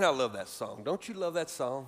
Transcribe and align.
Man, 0.00 0.08
I 0.08 0.12
love 0.12 0.32
that 0.32 0.48
song. 0.48 0.80
Don't 0.82 1.06
you 1.10 1.14
love 1.14 1.34
that 1.34 1.50
song? 1.50 1.86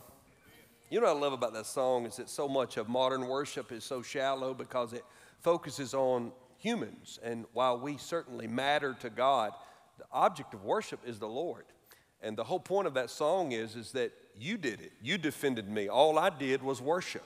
You 0.91 1.01
know 1.01 1.07
what 1.07 1.17
I 1.17 1.19
love 1.19 1.33
about 1.33 1.55
that 1.55 1.65
song 1.65 2.05
is 2.05 2.17
that 2.17 2.29
so 2.29 2.47
much 2.47 2.77
of 2.77 2.87
modern 2.87 3.27
worship 3.27 3.73
is 3.73 3.85
so 3.85 4.03
shallow 4.03 4.53
because 4.53 4.93
it 4.93 5.03
focuses 5.41 5.95
on 5.95 6.31
humans. 6.59 7.19
And 7.23 7.47
while 7.55 7.81
we 7.81 7.97
certainly 7.97 8.47
matter 8.47 8.95
to 9.01 9.09
God, 9.09 9.55
the 9.97 10.05
object 10.13 10.53
of 10.53 10.63
worship 10.63 11.01
is 11.07 11.19
the 11.19 11.27
Lord. 11.27 11.65
And 12.21 12.37
the 12.37 12.45
whole 12.45 12.61
point 12.61 12.87
of 12.87 12.93
that 12.93 13.09
song 13.09 13.53
is, 13.53 13.77
is 13.77 13.93
that 13.93 14.13
you 14.39 14.59
did 14.59 14.83
it. 14.83 14.93
You 15.01 15.17
defended 15.17 15.71
me. 15.71 15.89
All 15.89 16.19
I 16.19 16.29
did 16.29 16.63
was 16.63 16.83
worship. 16.83 17.25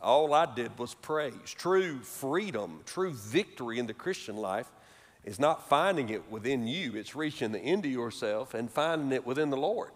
All 0.00 0.32
I 0.32 0.46
did 0.54 0.78
was 0.78 0.94
praise. 0.94 1.34
True 1.44 1.98
freedom, 2.02 2.82
true 2.86 3.14
victory 3.14 3.80
in 3.80 3.88
the 3.88 3.94
Christian 3.94 4.36
life 4.36 4.70
is 5.24 5.40
not 5.40 5.68
finding 5.68 6.08
it 6.08 6.30
within 6.30 6.68
you, 6.68 6.92
it's 6.94 7.16
reaching 7.16 7.50
the 7.50 7.58
end 7.58 7.84
of 7.84 7.90
yourself 7.90 8.54
and 8.54 8.70
finding 8.70 9.10
it 9.10 9.26
within 9.26 9.50
the 9.50 9.56
Lord. 9.56 9.90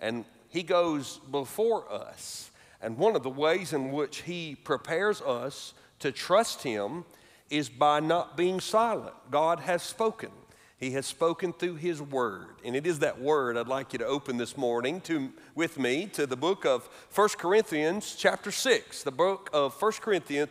And 0.00 0.24
He 0.48 0.62
goes 0.62 1.18
before 1.30 1.90
us. 1.92 2.50
And 2.80 2.96
one 2.96 3.16
of 3.16 3.22
the 3.22 3.30
ways 3.30 3.72
in 3.72 3.90
which 3.92 4.22
He 4.22 4.54
prepares 4.54 5.20
us 5.20 5.74
to 6.00 6.12
trust 6.12 6.62
Him 6.62 7.04
is 7.50 7.68
by 7.68 8.00
not 8.00 8.36
being 8.36 8.60
silent. 8.60 9.14
God 9.30 9.60
has 9.60 9.82
spoken. 9.82 10.30
He 10.78 10.92
has 10.92 11.06
spoken 11.06 11.52
through 11.52 11.76
His 11.76 12.00
Word. 12.00 12.56
And 12.64 12.76
it 12.76 12.86
is 12.86 13.00
that 13.00 13.20
Word 13.20 13.56
I'd 13.56 13.66
like 13.66 13.92
you 13.92 13.98
to 13.98 14.06
open 14.06 14.36
this 14.36 14.56
morning 14.56 15.00
to, 15.02 15.32
with 15.54 15.78
me 15.78 16.06
to 16.12 16.26
the 16.26 16.36
book 16.36 16.64
of 16.64 16.88
1 17.14 17.28
Corinthians, 17.30 18.14
chapter 18.16 18.52
6. 18.52 19.02
The 19.02 19.10
book 19.10 19.50
of 19.52 19.80
1 19.80 19.92
Corinthians, 20.00 20.50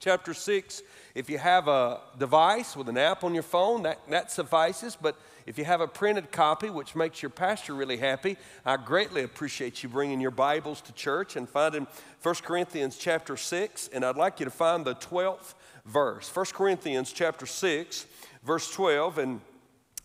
chapter 0.00 0.34
6. 0.34 0.82
If 1.14 1.30
you 1.30 1.38
have 1.38 1.68
a 1.68 2.00
device 2.18 2.76
with 2.76 2.88
an 2.88 2.98
app 2.98 3.22
on 3.22 3.32
your 3.32 3.44
phone, 3.44 3.82
that, 3.82 4.00
that 4.08 4.32
suffices. 4.32 4.96
But 5.00 5.16
if 5.50 5.58
you 5.58 5.64
have 5.64 5.80
a 5.80 5.88
printed 5.88 6.30
copy, 6.30 6.70
which 6.70 6.94
makes 6.94 7.20
your 7.22 7.28
pastor 7.28 7.74
really 7.74 7.96
happy, 7.96 8.36
I 8.64 8.76
greatly 8.76 9.24
appreciate 9.24 9.82
you 9.82 9.88
bringing 9.88 10.20
your 10.20 10.30
Bibles 10.30 10.80
to 10.82 10.92
church 10.92 11.34
and 11.34 11.48
finding 11.48 11.88
1 12.22 12.34
Corinthians 12.36 12.96
chapter 12.96 13.36
6. 13.36 13.88
And 13.92 14.04
I'd 14.04 14.14
like 14.14 14.38
you 14.38 14.44
to 14.44 14.50
find 14.52 14.84
the 14.84 14.94
12th 14.94 15.54
verse. 15.84 16.30
1 16.32 16.46
Corinthians 16.54 17.12
chapter 17.12 17.46
6, 17.46 18.06
verse 18.44 18.70
12. 18.70 19.18
And 19.18 19.40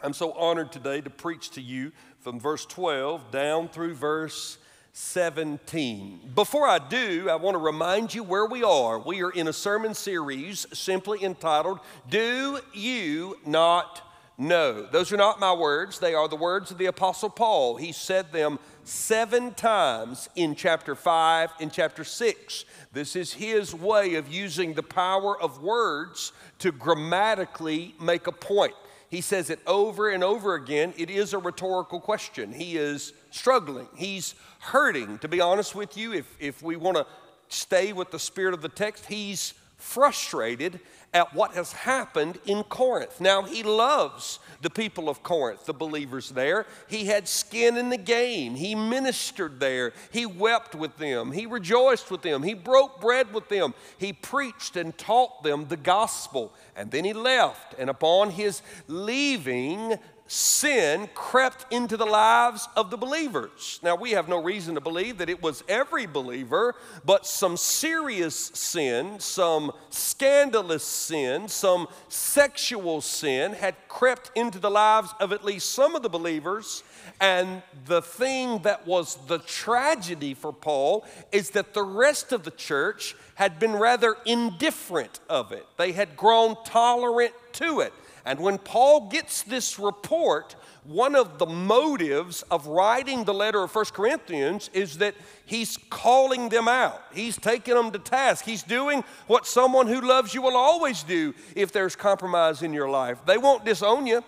I'm 0.01 0.13
so 0.13 0.31
honored 0.31 0.71
today 0.71 0.99
to 1.01 1.11
preach 1.11 1.51
to 1.51 1.61
you 1.61 1.91
from 2.21 2.39
verse 2.39 2.65
12 2.65 3.29
down 3.29 3.69
through 3.69 3.93
verse 3.93 4.57
17. 4.93 6.31
Before 6.33 6.65
I 6.65 6.79
do, 6.79 7.29
I 7.29 7.35
want 7.35 7.53
to 7.53 7.59
remind 7.59 8.15
you 8.15 8.23
where 8.23 8.47
we 8.47 8.63
are. 8.63 8.97
We 8.97 9.21
are 9.21 9.29
in 9.29 9.47
a 9.47 9.53
sermon 9.53 9.93
series 9.93 10.65
simply 10.73 11.23
entitled, 11.23 11.81
Do 12.09 12.61
You 12.73 13.37
Not 13.45 14.01
Know? 14.37 14.85
Those 14.85 15.13
are 15.13 15.17
not 15.17 15.39
my 15.39 15.53
words, 15.53 15.99
they 15.99 16.13
are 16.13 16.27
the 16.27 16.35
words 16.35 16.69
of 16.69 16.77
the 16.77 16.87
Apostle 16.87 17.29
Paul. 17.29 17.77
He 17.77 17.93
said 17.93 18.33
them 18.33 18.59
seven 18.83 19.53
times 19.53 20.27
in 20.35 20.55
chapter 20.55 20.93
5 20.93 21.51
and 21.61 21.71
chapter 21.71 22.03
6. 22.03 22.65
This 22.91 23.15
is 23.15 23.33
his 23.33 23.73
way 23.73 24.15
of 24.15 24.27
using 24.27 24.73
the 24.73 24.83
power 24.83 25.41
of 25.41 25.61
words 25.61 26.33
to 26.59 26.73
grammatically 26.73 27.95
make 27.99 28.27
a 28.27 28.31
point. 28.31 28.73
He 29.09 29.21
says 29.21 29.49
it 29.49 29.59
over 29.65 30.09
and 30.09 30.23
over 30.23 30.55
again. 30.55 30.93
It 30.97 31.09
is 31.09 31.33
a 31.33 31.37
rhetorical 31.37 32.01
question. 32.01 32.51
He 32.51 32.77
is 32.77 33.13
struggling, 33.31 33.87
he's 33.95 34.35
hurting. 34.59 35.19
To 35.19 35.29
be 35.29 35.39
honest 35.39 35.75
with 35.75 35.95
you, 35.95 36.11
if, 36.13 36.35
if 36.39 36.61
we 36.61 36.75
want 36.75 36.97
to 36.97 37.07
stay 37.47 37.93
with 37.93 38.11
the 38.11 38.19
spirit 38.19 38.53
of 38.53 38.61
the 38.61 38.69
text, 38.69 39.05
he's 39.05 39.53
frustrated 39.77 40.79
at 41.13 41.33
what 41.33 41.53
has 41.53 41.71
happened 41.71 42.37
in 42.45 42.63
Corinth. 42.63 43.21
Now, 43.21 43.43
he 43.43 43.63
loves 43.63 44.39
the 44.61 44.69
people 44.69 45.07
of 45.07 45.23
Corinth, 45.23 45.65
the 45.65 45.73
believers 45.73 46.29
there. 46.29 46.65
He 46.89 47.05
had 47.05 47.27
skin 47.27 47.77
in 47.77 47.89
the 47.89 47.97
game. 47.97 48.55
He 48.55 48.75
ministered 48.75 49.59
there. 49.59 49.93
He 50.11 50.25
wept 50.25 50.75
with 50.75 50.97
them. 50.97 51.31
He 51.31 51.45
rejoiced 51.45 52.11
with 52.11 52.21
them. 52.21 52.43
He 52.43 52.53
broke 52.53 52.99
bread 52.99 53.33
with 53.33 53.47
them. 53.47 53.73
He 53.97 54.11
preached 54.11 54.75
and 54.75 54.97
taught 54.97 55.43
them 55.43 55.67
the 55.67 55.77
gospel. 55.77 56.53
And 56.75 56.91
then 56.91 57.05
he 57.05 57.13
left. 57.13 57.75
And 57.79 57.89
upon 57.89 58.31
his 58.31 58.61
leaving, 58.87 59.97
sin 60.27 61.07
crept 61.13 61.71
into 61.71 61.97
the 61.97 62.05
lives 62.05 62.67
of 62.75 62.89
the 62.89 62.97
believers. 62.97 63.79
Now, 63.83 63.95
we 63.95 64.11
have 64.11 64.27
no 64.27 64.41
reason 64.41 64.73
to 64.73 64.81
believe 64.81 65.19
that 65.19 65.29
it 65.29 65.41
was 65.41 65.63
every 65.67 66.07
believer, 66.07 66.75
but 67.05 67.27
some 67.27 67.57
serious 67.57 68.35
sin, 68.35 69.19
some 69.19 69.71
scandalous 69.91 70.83
sin, 70.83 71.47
some 71.47 71.87
sexual 72.09 73.01
sin 73.01 73.53
had 73.53 73.75
crept 73.87 74.31
into 74.35 74.57
the 74.57 74.71
lives 74.71 75.13
of 75.19 75.31
at 75.31 75.45
least 75.45 75.69
some 75.69 75.95
of 75.95 76.01
the 76.01 76.09
believers. 76.09 76.83
And 77.21 77.61
the 77.85 78.01
thing 78.01 78.59
that 78.63 78.87
was 78.87 79.17
the 79.27 79.39
tragedy 79.39 80.33
for 80.33 80.51
Paul 80.51 81.05
is 81.31 81.51
that 81.51 81.75
the 81.75 81.83
rest 81.83 82.31
of 82.31 82.43
the 82.43 82.51
church 82.51 83.15
had 83.35 83.59
been 83.59 83.75
rather 83.75 84.15
indifferent 84.25 85.19
of 85.29 85.51
it, 85.51 85.67
they 85.77 85.91
had 85.91 86.17
grown 86.17 86.55
tolerant 86.63 87.33
to 87.53 87.81
it. 87.81 87.93
And 88.25 88.39
when 88.39 88.57
Paul 88.57 89.07
gets 89.09 89.43
this 89.43 89.77
report, 89.77 90.55
one 90.83 91.15
of 91.15 91.37
the 91.37 91.45
motives 91.45 92.41
of 92.49 92.65
writing 92.65 93.23
the 93.23 93.33
letter 93.33 93.61
of 93.61 93.71
First 93.71 93.93
Corinthians 93.93 94.69
is 94.73 94.97
that 94.97 95.13
he's 95.45 95.77
calling 95.89 96.49
them 96.49 96.67
out. 96.67 97.01
He's 97.13 97.37
taking 97.37 97.75
them 97.75 97.91
to 97.91 97.99
task. 97.99 98.43
He's 98.43 98.63
doing 98.63 99.03
what 99.27 99.45
someone 99.45 99.87
who 99.87 100.01
loves 100.01 100.33
you 100.33 100.41
will 100.41 100.57
always 100.57 101.03
do 101.03 101.35
if 101.55 101.71
there's 101.71 101.95
compromise 101.95 102.63
in 102.63 102.73
your 102.73 102.89
life. 102.89 103.19
They 103.27 103.37
won't 103.37 103.63
disown 103.63 104.07
you, 104.07 104.23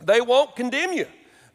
they 0.00 0.20
won't 0.20 0.54
condemn 0.54 0.92
you, 0.92 1.06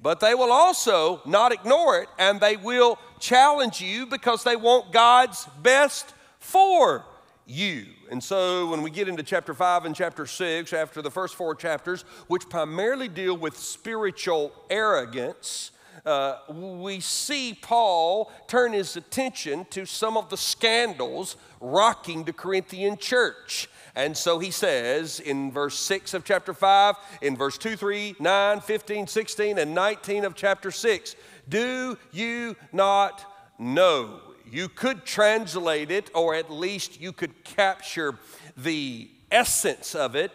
but 0.02 0.20
they 0.20 0.34
will 0.34 0.52
also 0.52 1.22
not 1.26 1.52
ignore 1.52 2.00
it 2.02 2.10
and 2.18 2.40
they 2.40 2.58
will 2.58 2.98
challenge 3.20 3.82
you 3.82 4.08
because 4.08 4.44
they 4.44 4.56
want 4.56 4.92
God's 4.92 5.48
best 5.62 6.14
for 6.40 7.06
you. 7.48 7.86
And 8.12 8.24
so 8.24 8.68
when 8.68 8.82
we 8.82 8.92
get 8.92 9.08
into 9.08 9.24
chapter 9.24 9.54
5 9.54 9.86
and 9.86 9.96
chapter 9.96 10.26
6, 10.26 10.74
after 10.74 11.02
the 11.02 11.10
first 11.10 11.36
four 11.36 11.56
chapters, 11.56 12.04
which 12.28 12.50
primarily 12.50 13.08
deal 13.08 13.36
with 13.36 13.58
spiritual 13.58 14.52
arrogance, 14.70 15.72
uh, 16.06 16.38
we 16.50 17.00
see 17.00 17.58
Paul 17.60 18.32
turn 18.48 18.74
his 18.74 18.96
attention 18.96 19.66
to 19.72 19.86
some 19.86 20.18
of 20.18 20.30
the 20.30 20.38
scandals 20.38 21.38
rocking 21.60 22.24
the 22.24 22.34
Corinthian 22.34 22.98
church. 22.98 23.70
And 23.96 24.16
so 24.16 24.38
he 24.38 24.52
says 24.52 25.20
in 25.20 25.52
verse 25.52 25.78
6 25.80 26.14
of 26.14 26.24
chapter 26.24 26.54
5, 26.54 26.96
in 27.22 27.36
verse 27.36 27.58
2, 27.58 27.76
3, 27.76 28.16
9, 28.20 28.60
15, 28.62 29.08
16, 29.08 29.58
and 29.58 29.74
19 29.74 30.24
of 30.24 30.36
chapter 30.36 30.70
6, 30.70 31.16
do 31.50 31.98
you 32.12 32.56
not 32.72 33.26
know? 33.58 34.27
You 34.52 34.70
could 34.70 35.06
translate 35.06 35.92
it, 35.92 36.10
or 36.14 36.36
at 36.36 36.52
least 36.52 37.00
you 37.02 37.12
could 37.12 37.44
capture 37.44 38.18
the 38.56 39.10
essence 39.32 39.96
of 39.96 40.16
it 40.16 40.32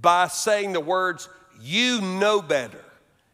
by 0.00 0.28
saying 0.28 0.72
the 0.72 0.80
words, 0.80 1.28
You 1.60 2.00
know 2.00 2.42
better. 2.42 2.84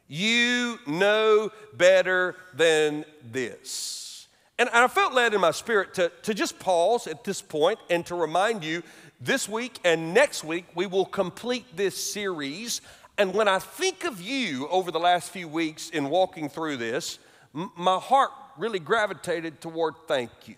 You 0.08 0.78
know 0.86 1.50
better 1.74 2.36
than 2.54 3.04
this. 3.30 4.28
And 4.58 4.68
I 4.68 4.86
felt 4.86 5.14
led 5.14 5.34
in 5.34 5.40
my 5.40 5.50
spirit 5.50 5.94
to, 5.94 6.12
to 6.22 6.34
just 6.34 6.58
pause 6.58 7.06
at 7.06 7.24
this 7.24 7.40
point 7.40 7.78
and 7.88 8.04
to 8.06 8.14
remind 8.14 8.62
you 8.62 8.82
this 9.20 9.48
week 9.48 9.78
and 9.84 10.12
next 10.12 10.44
week 10.44 10.66
we 10.74 10.86
will 10.86 11.06
complete 11.06 11.64
this 11.76 12.12
series. 12.12 12.80
And 13.18 13.32
when 13.32 13.48
I 13.48 13.58
think 13.58 14.04
of 14.04 14.20
you 14.20 14.68
over 14.68 14.90
the 14.90 15.00
last 15.00 15.30
few 15.30 15.48
weeks 15.48 15.90
in 15.90 16.10
walking 16.10 16.48
through 16.48 16.76
this, 16.76 17.18
my 17.52 17.96
heart 17.96 18.30
really 18.62 18.78
gravitated 18.78 19.60
toward 19.60 19.92
thank 20.06 20.30
you. 20.46 20.54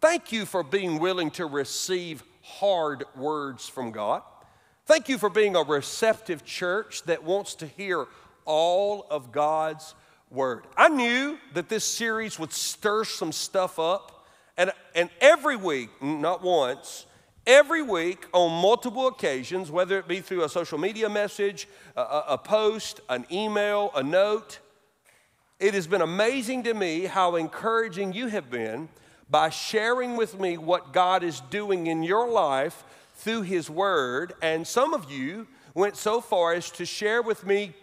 Thank 0.00 0.32
you 0.32 0.44
for 0.44 0.64
being 0.64 0.98
willing 0.98 1.30
to 1.32 1.46
receive 1.46 2.24
hard 2.42 3.04
words 3.14 3.68
from 3.68 3.92
God. 3.92 4.22
Thank 4.84 5.08
you 5.08 5.16
for 5.16 5.30
being 5.30 5.54
a 5.54 5.62
receptive 5.62 6.44
church 6.44 7.04
that 7.04 7.22
wants 7.22 7.54
to 7.56 7.68
hear 7.68 8.06
all 8.44 9.06
of 9.12 9.30
God's 9.30 9.94
word. 10.28 10.64
I 10.76 10.88
knew 10.88 11.38
that 11.54 11.68
this 11.68 11.84
series 11.84 12.36
would 12.36 12.52
stir 12.52 13.04
some 13.04 13.30
stuff 13.30 13.78
up, 13.78 14.26
and, 14.56 14.72
and 14.96 15.08
every 15.20 15.54
week, 15.54 15.90
not 16.02 16.42
once, 16.42 17.06
every 17.46 17.82
week 17.82 18.26
on 18.32 18.60
multiple 18.60 19.06
occasions, 19.06 19.70
whether 19.70 20.00
it 20.00 20.08
be 20.08 20.20
through 20.20 20.42
a 20.42 20.48
social 20.48 20.78
media 20.78 21.08
message, 21.08 21.68
a, 21.94 22.22
a 22.30 22.38
post, 22.38 23.00
an 23.08 23.24
email, 23.30 23.92
a 23.94 24.02
note, 24.02 24.58
it 25.60 25.74
has 25.74 25.86
been 25.88 26.02
amazing 26.02 26.62
to 26.64 26.74
me 26.74 27.04
how 27.04 27.34
encouraging 27.34 28.12
you 28.12 28.28
have 28.28 28.48
been 28.48 28.88
by 29.28 29.50
sharing 29.50 30.16
with 30.16 30.38
me 30.38 30.56
what 30.56 30.92
God 30.92 31.22
is 31.24 31.40
doing 31.50 31.88
in 31.88 32.02
your 32.02 32.28
life 32.28 32.84
through 33.16 33.42
His 33.42 33.68
Word. 33.68 34.34
And 34.40 34.66
some 34.66 34.94
of 34.94 35.10
you 35.10 35.48
went 35.74 35.96
so 35.96 36.20
far 36.20 36.54
as 36.54 36.70
to 36.72 36.86
share 36.86 37.22
with 37.22 37.44
me 37.44 37.74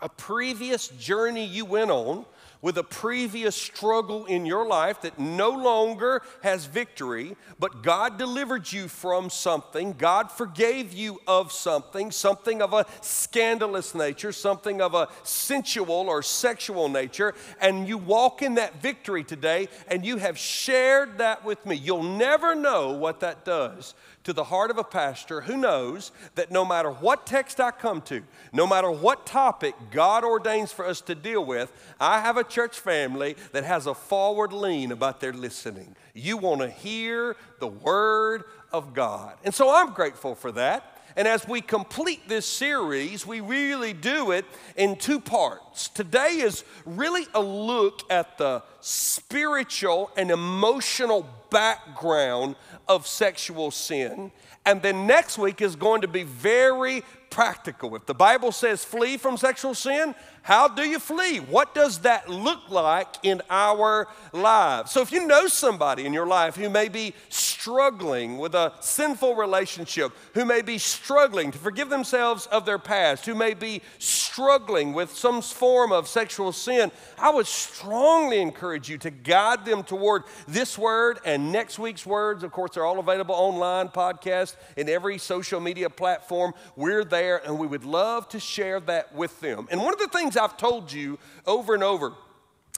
a 0.00 0.08
previous 0.08 0.88
journey 0.88 1.44
you 1.44 1.64
went 1.64 1.90
on 1.90 2.26
with 2.62 2.78
a 2.78 2.82
previous 2.82 3.54
struggle 3.54 4.24
in 4.26 4.46
your 4.46 4.66
life 4.66 5.02
that 5.02 5.18
no 5.18 5.50
longer 5.50 6.22
has 6.42 6.66
victory, 6.66 7.36
but 7.58 7.82
God 7.82 8.18
delivered 8.18 8.70
you 8.72 8.88
from 8.88 9.30
something, 9.30 9.92
God 9.92 10.30
forgave 10.30 10.92
you 10.92 11.20
of 11.26 11.52
something, 11.52 12.10
something 12.10 12.62
of 12.62 12.72
a 12.72 12.86
scandalous 13.00 13.94
nature, 13.94 14.32
something 14.32 14.80
of 14.80 14.94
a 14.94 15.08
sensual 15.22 16.08
or 16.08 16.22
sexual 16.22 16.88
nature, 16.88 17.34
and 17.60 17.86
you 17.86 17.98
walk 17.98 18.42
in 18.42 18.54
that 18.54 18.80
victory 18.80 19.24
today 19.24 19.68
and 19.88 20.04
you 20.04 20.16
have 20.16 20.38
shared 20.38 21.18
that 21.18 21.44
with 21.44 21.64
me. 21.66 21.76
You'll 21.76 22.02
never 22.02 22.54
know 22.54 22.92
what 22.92 23.20
that 23.20 23.44
does 23.44 23.94
to 24.24 24.32
the 24.32 24.44
heart 24.44 24.70
of 24.70 24.78
a 24.78 24.84
pastor 24.84 25.42
who 25.42 25.56
knows 25.56 26.10
that 26.34 26.50
no 26.50 26.64
matter 26.64 26.90
what 26.90 27.26
text 27.26 27.60
I 27.60 27.70
come 27.70 28.00
to, 28.02 28.22
no 28.52 28.66
matter 28.66 28.90
what 28.90 29.26
topic 29.26 29.74
God 29.90 30.24
ordains 30.24 30.72
for 30.72 30.86
us 30.86 31.02
to 31.02 31.14
deal 31.14 31.44
with, 31.44 31.72
I 32.00 32.20
have 32.20 32.38
a 32.38 32.44
church 32.54 32.78
family 32.78 33.36
that 33.52 33.64
has 33.64 33.86
a 33.86 33.94
forward 33.94 34.52
lean 34.52 34.92
about 34.92 35.20
their 35.20 35.32
listening. 35.32 35.96
You 36.14 36.36
want 36.36 36.60
to 36.60 36.70
hear 36.70 37.36
the 37.58 37.66
Word 37.66 38.44
of 38.72 38.94
God. 38.94 39.34
And 39.44 39.52
so 39.52 39.74
I'm 39.74 39.92
grateful 39.92 40.36
for 40.36 40.52
that. 40.52 40.94
And 41.16 41.28
as 41.28 41.46
we 41.46 41.60
complete 41.60 42.28
this 42.28 42.46
series, 42.46 43.26
we 43.26 43.40
really 43.40 43.92
do 43.92 44.32
it 44.32 44.44
in 44.76 44.96
two 44.96 45.20
parts. 45.20 45.88
Today 45.88 46.40
is 46.40 46.64
really 46.84 47.26
a 47.34 47.40
look 47.40 48.00
at 48.10 48.38
the 48.38 48.62
spiritual 48.80 50.10
and 50.16 50.30
emotional 50.30 51.28
background 51.50 52.56
of 52.88 53.06
sexual 53.06 53.70
sin. 53.70 54.32
And 54.66 54.82
then 54.82 55.06
next 55.06 55.38
week 55.38 55.60
is 55.60 55.76
going 55.76 56.00
to 56.00 56.08
be 56.08 56.22
very 56.22 57.04
practical. 57.30 57.94
If 57.94 58.06
the 58.06 58.14
Bible 58.14 58.50
says 58.50 58.84
flee 58.84 59.16
from 59.16 59.36
sexual 59.36 59.74
sin, 59.74 60.14
how 60.44 60.68
do 60.68 60.82
you 60.82 60.98
flee? 60.98 61.38
What 61.38 61.74
does 61.74 62.00
that 62.00 62.28
look 62.28 62.68
like 62.68 63.08
in 63.22 63.40
our 63.48 64.08
lives? 64.34 64.90
So, 64.90 65.00
if 65.00 65.10
you 65.10 65.26
know 65.26 65.46
somebody 65.46 66.04
in 66.04 66.12
your 66.12 66.26
life 66.26 66.54
who 66.54 66.68
may 66.68 66.90
be 66.90 67.14
struggling 67.30 68.36
with 68.36 68.54
a 68.54 68.74
sinful 68.80 69.36
relationship, 69.36 70.12
who 70.34 70.44
may 70.44 70.60
be 70.60 70.76
struggling 70.76 71.50
to 71.50 71.56
forgive 71.56 71.88
themselves 71.88 72.44
of 72.48 72.66
their 72.66 72.78
past, 72.78 73.24
who 73.24 73.34
may 73.34 73.54
be 73.54 73.80
struggling 73.98 74.92
with 74.92 75.16
some 75.16 75.40
form 75.40 75.92
of 75.92 76.08
sexual 76.08 76.52
sin, 76.52 76.92
I 77.18 77.30
would 77.30 77.46
strongly 77.46 78.42
encourage 78.42 78.90
you 78.90 78.98
to 78.98 79.10
guide 79.10 79.64
them 79.64 79.82
toward 79.82 80.24
this 80.46 80.76
word 80.76 81.20
and 81.24 81.52
next 81.52 81.78
week's 81.78 82.04
words. 82.04 82.44
Of 82.44 82.52
course, 82.52 82.72
they're 82.74 82.84
all 82.84 82.98
available 82.98 83.34
online, 83.34 83.88
podcast, 83.88 84.56
in 84.76 84.90
every 84.90 85.16
social 85.16 85.58
media 85.58 85.88
platform. 85.88 86.52
We're 86.76 87.04
there 87.04 87.38
and 87.46 87.58
we 87.58 87.66
would 87.66 87.86
love 87.86 88.28
to 88.28 88.38
share 88.38 88.78
that 88.80 89.14
with 89.14 89.40
them. 89.40 89.68
And 89.70 89.82
one 89.82 89.94
of 89.94 90.00
the 90.00 90.08
things 90.08 90.33
things 90.34 90.42
I've 90.42 90.56
told 90.56 90.92
you 90.92 91.18
over 91.46 91.74
and 91.74 91.82
over 91.82 92.12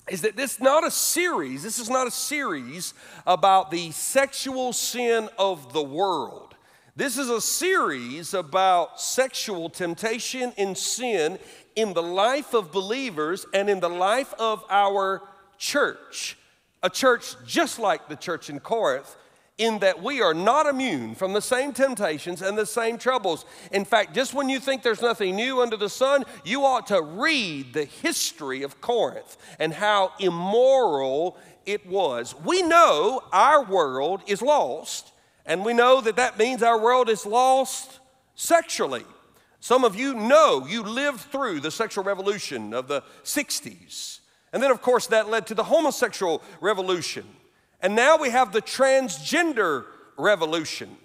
is 0.08 0.22
that 0.22 0.36
this 0.36 0.54
is 0.54 0.60
not 0.60 0.86
a 0.86 0.90
series, 0.90 1.62
this 1.62 1.78
is 1.78 1.90
not 1.90 2.06
a 2.06 2.10
series 2.10 2.94
about 3.26 3.70
the 3.70 3.90
sexual 3.90 4.72
sin 4.72 5.28
of 5.38 5.72
the 5.72 5.82
world. 5.82 6.54
This 6.94 7.18
is 7.18 7.28
a 7.28 7.40
series 7.40 8.32
about 8.32 9.00
sexual 9.00 9.68
temptation 9.68 10.52
and 10.56 10.78
sin 10.78 11.38
in 11.74 11.92
the 11.92 12.02
life 12.02 12.54
of 12.54 12.72
believers 12.72 13.46
and 13.52 13.68
in 13.68 13.80
the 13.80 13.90
life 13.90 14.32
of 14.38 14.64
our 14.70 15.22
church. 15.58 16.38
A 16.82 16.88
church 16.88 17.34
just 17.44 17.78
like 17.78 18.08
the 18.08 18.16
church 18.16 18.48
in 18.48 18.60
Corinth 18.60 19.16
in 19.58 19.78
that 19.78 20.02
we 20.02 20.20
are 20.20 20.34
not 20.34 20.66
immune 20.66 21.14
from 21.14 21.32
the 21.32 21.40
same 21.40 21.72
temptations 21.72 22.42
and 22.42 22.58
the 22.58 22.66
same 22.66 22.98
troubles. 22.98 23.46
In 23.72 23.84
fact, 23.84 24.14
just 24.14 24.34
when 24.34 24.48
you 24.48 24.60
think 24.60 24.82
there's 24.82 25.00
nothing 25.00 25.34
new 25.34 25.62
under 25.62 25.76
the 25.76 25.88
sun, 25.88 26.24
you 26.44 26.64
ought 26.64 26.88
to 26.88 27.00
read 27.00 27.72
the 27.72 27.84
history 27.84 28.62
of 28.62 28.80
Corinth 28.80 29.36
and 29.58 29.72
how 29.72 30.12
immoral 30.18 31.38
it 31.64 31.86
was. 31.86 32.34
We 32.44 32.62
know 32.62 33.22
our 33.32 33.64
world 33.64 34.22
is 34.26 34.42
lost, 34.42 35.12
and 35.46 35.64
we 35.64 35.72
know 35.72 36.00
that 36.02 36.16
that 36.16 36.38
means 36.38 36.62
our 36.62 36.80
world 36.80 37.08
is 37.08 37.24
lost 37.24 37.98
sexually. 38.34 39.04
Some 39.60 39.84
of 39.84 39.96
you 39.96 40.14
know 40.14 40.66
you 40.68 40.82
lived 40.82 41.20
through 41.20 41.60
the 41.60 41.70
sexual 41.70 42.04
revolution 42.04 42.74
of 42.74 42.88
the 42.88 43.02
60s. 43.24 44.20
And 44.52 44.62
then, 44.62 44.70
of 44.70 44.80
course, 44.80 45.08
that 45.08 45.28
led 45.28 45.46
to 45.48 45.54
the 45.54 45.64
homosexual 45.64 46.42
revolution. 46.60 47.24
And 47.82 47.94
now 47.94 48.16
we 48.16 48.30
have 48.30 48.52
the 48.52 48.62
transgender 48.62 49.84
revolution. 50.16 50.96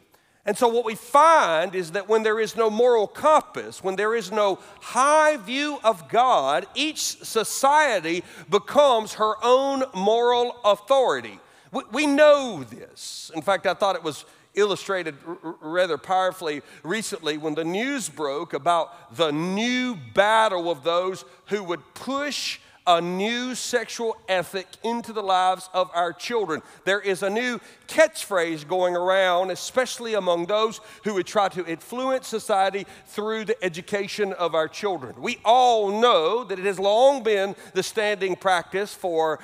And 0.46 0.58
so, 0.58 0.68
what 0.68 0.86
we 0.86 0.96
find 0.96 1.76
is 1.76 1.92
that 1.92 2.10
when 2.10 2.24
there 2.24 2.40
is 2.40 2.56
no 2.56 2.70
moral 2.72 3.06
compass, 3.06 3.84
when 3.84 3.96
there 3.96 4.16
is 4.16 4.32
no 4.32 4.58
high 4.80 5.38
view 5.38 5.78
of 5.84 6.10
God, 6.10 6.66
each 6.74 7.00
society 7.00 8.24
becomes 8.50 9.14
her 9.16 9.36
own 9.44 9.84
moral 9.94 10.56
authority. 10.66 11.40
We, 11.72 11.84
we 11.92 12.08
know 12.08 12.64
this. 12.64 13.30
In 13.36 13.44
fact, 13.44 13.68
I 13.68 13.76
thought 13.76 13.96
it 13.96 14.04
was 14.04 14.26
illustrated 14.56 15.16
r- 15.28 15.56
rather 15.62 15.98
powerfully 15.98 16.64
recently 16.84 17.38
when 17.38 17.54
the 17.54 17.64
news 17.64 18.10
broke 18.10 18.54
about 18.54 19.16
the 19.16 19.32
new 19.32 19.96
battle 20.16 20.72
of 20.72 20.84
those 20.84 21.24
who 21.46 21.64
would 21.64 21.82
push 21.94 22.60
a 22.88 23.00
new 23.00 23.56
sexual 23.56 24.18
ethic 24.28 24.68
into 24.84 25.14
the 25.14 25.22
lives 25.22 25.70
of 25.74 25.90
our 25.94 26.14
children. 26.14 26.62
There 26.86 27.00
is 27.00 27.24
a 27.24 27.30
new 27.30 27.60
catchphrase 27.88 28.68
going 28.68 28.96
around, 28.96 29.52
especially 29.52 30.16
among 30.16 30.48
those 30.48 30.82
who 31.04 31.14
would 31.16 31.28
try 31.28 31.50
to 31.50 31.66
influence 31.66 32.28
society 32.28 32.86
through 33.08 33.46
the 33.46 33.64
education 33.64 34.34
of 34.34 34.56
our 34.56 34.68
children. 34.68 35.16
We 35.22 35.40
all 35.46 36.02
know 36.02 36.44
that 36.44 36.60
it 36.60 36.66
has 36.66 36.80
long 36.80 37.24
been 37.24 37.56
the 37.74 37.84
standing 37.84 38.36
practice 38.36 38.94
for 38.94 39.40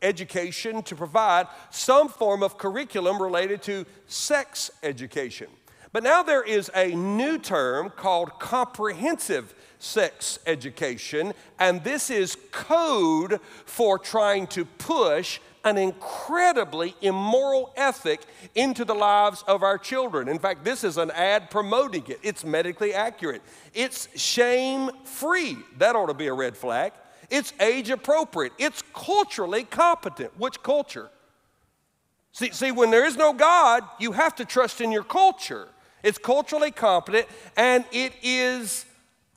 education 0.00 0.82
to 0.84 0.94
provide 0.94 1.46
some 1.70 2.08
form 2.08 2.42
of 2.42 2.56
curriculum 2.56 3.20
related 3.20 3.62
to 3.62 3.84
sex 4.06 4.70
education. 4.82 5.48
But 5.92 6.02
now 6.02 6.22
there 6.22 6.42
is 6.42 6.70
a 6.74 6.94
new 6.94 7.38
term 7.38 7.90
called 7.90 8.38
comprehensive 8.38 9.54
sex 9.78 10.38
education, 10.46 11.32
and 11.58 11.82
this 11.84 12.10
is 12.10 12.36
code 12.50 13.40
for 13.64 13.98
trying 13.98 14.46
to 14.48 14.64
push 14.64 15.40
an 15.64 15.76
incredibly 15.76 16.94
immoral 17.00 17.72
ethic 17.76 18.20
into 18.54 18.84
the 18.84 18.94
lives 18.94 19.44
of 19.46 19.62
our 19.62 19.78
children. 19.78 20.28
In 20.28 20.38
fact, 20.38 20.64
this 20.64 20.84
is 20.84 20.96
an 20.96 21.10
ad 21.10 21.50
promoting 21.50 22.04
it. 22.08 22.18
It's 22.22 22.44
medically 22.44 22.94
accurate. 22.94 23.42
It's 23.74 24.08
shame 24.18 24.90
free. 25.04 25.56
That 25.78 25.96
ought 25.96 26.06
to 26.06 26.14
be 26.14 26.28
a 26.28 26.32
red 26.32 26.56
flag. 26.56 26.92
It's 27.30 27.52
age 27.60 27.90
appropriate. 27.90 28.52
It's 28.58 28.82
culturally 28.94 29.64
competent. 29.64 30.38
Which 30.38 30.62
culture? 30.62 31.10
See, 32.32 32.52
see, 32.52 32.72
when 32.72 32.90
there 32.90 33.04
is 33.04 33.16
no 33.16 33.32
God, 33.32 33.82
you 33.98 34.12
have 34.12 34.34
to 34.36 34.44
trust 34.44 34.80
in 34.80 34.92
your 34.92 35.02
culture. 35.02 35.68
It's 36.02 36.18
culturally 36.18 36.70
competent 36.70 37.26
and 37.56 37.84
it 37.92 38.12
is 38.22 38.86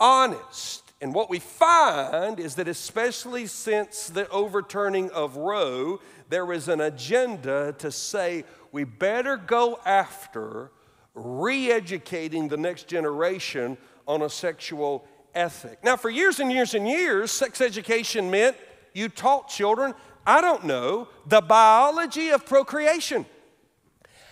honest. 0.02 0.92
And 1.00 1.16
what 1.16 1.30
we 1.30 1.40
find 1.40 2.40
is 2.40 2.56
that, 2.56 2.68
especially 2.68 3.48
since 3.48 4.08
the 4.08 4.28
overturning 4.30 5.10
of 5.12 5.38
Roe, 5.38 6.02
there 6.30 6.52
is 6.52 6.68
an 6.68 6.82
agenda 6.82 7.74
to 7.80 7.92
say 7.92 8.44
we 8.72 8.84
better 8.84 9.38
go 9.38 9.80
after 9.86 10.72
re 11.14 11.72
educating 11.72 12.48
the 12.48 12.58
next 12.58 12.88
generation 12.88 13.78
on 14.08 14.22
a 14.22 14.30
sexual 14.30 15.06
ethic. 15.34 15.84
Now, 15.84 15.98
for 15.98 16.10
years 16.10 16.40
and 16.40 16.52
years 16.52 16.74
and 16.74 16.88
years, 16.88 17.32
sex 17.32 17.62
education 17.62 18.30
meant 18.30 18.56
you 18.94 19.10
taught 19.10 19.50
children, 19.50 19.94
I 20.26 20.42
don't 20.42 20.66
know, 20.66 21.08
the 21.26 21.42
biology 21.42 22.30
of 22.30 22.46
procreation, 22.46 23.26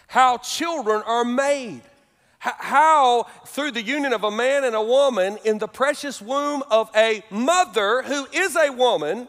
how 0.08 0.38
children 0.38 1.02
are 1.06 1.26
made 1.26 1.82
how, 2.40 3.28
through 3.46 3.72
the 3.72 3.82
union 3.82 4.14
of 4.14 4.24
a 4.24 4.32
man 4.32 4.64
and 4.64 4.76
a 4.76 4.82
woman 4.82 5.38
in 5.44 5.58
the 5.58 5.68
precious 5.68 6.22
womb 6.22 6.64
of 6.72 6.90
a 6.96 7.22
mother 7.30 8.02
who 8.04 8.26
is 8.34 8.56
a 8.56 8.72
woman, 8.72 9.28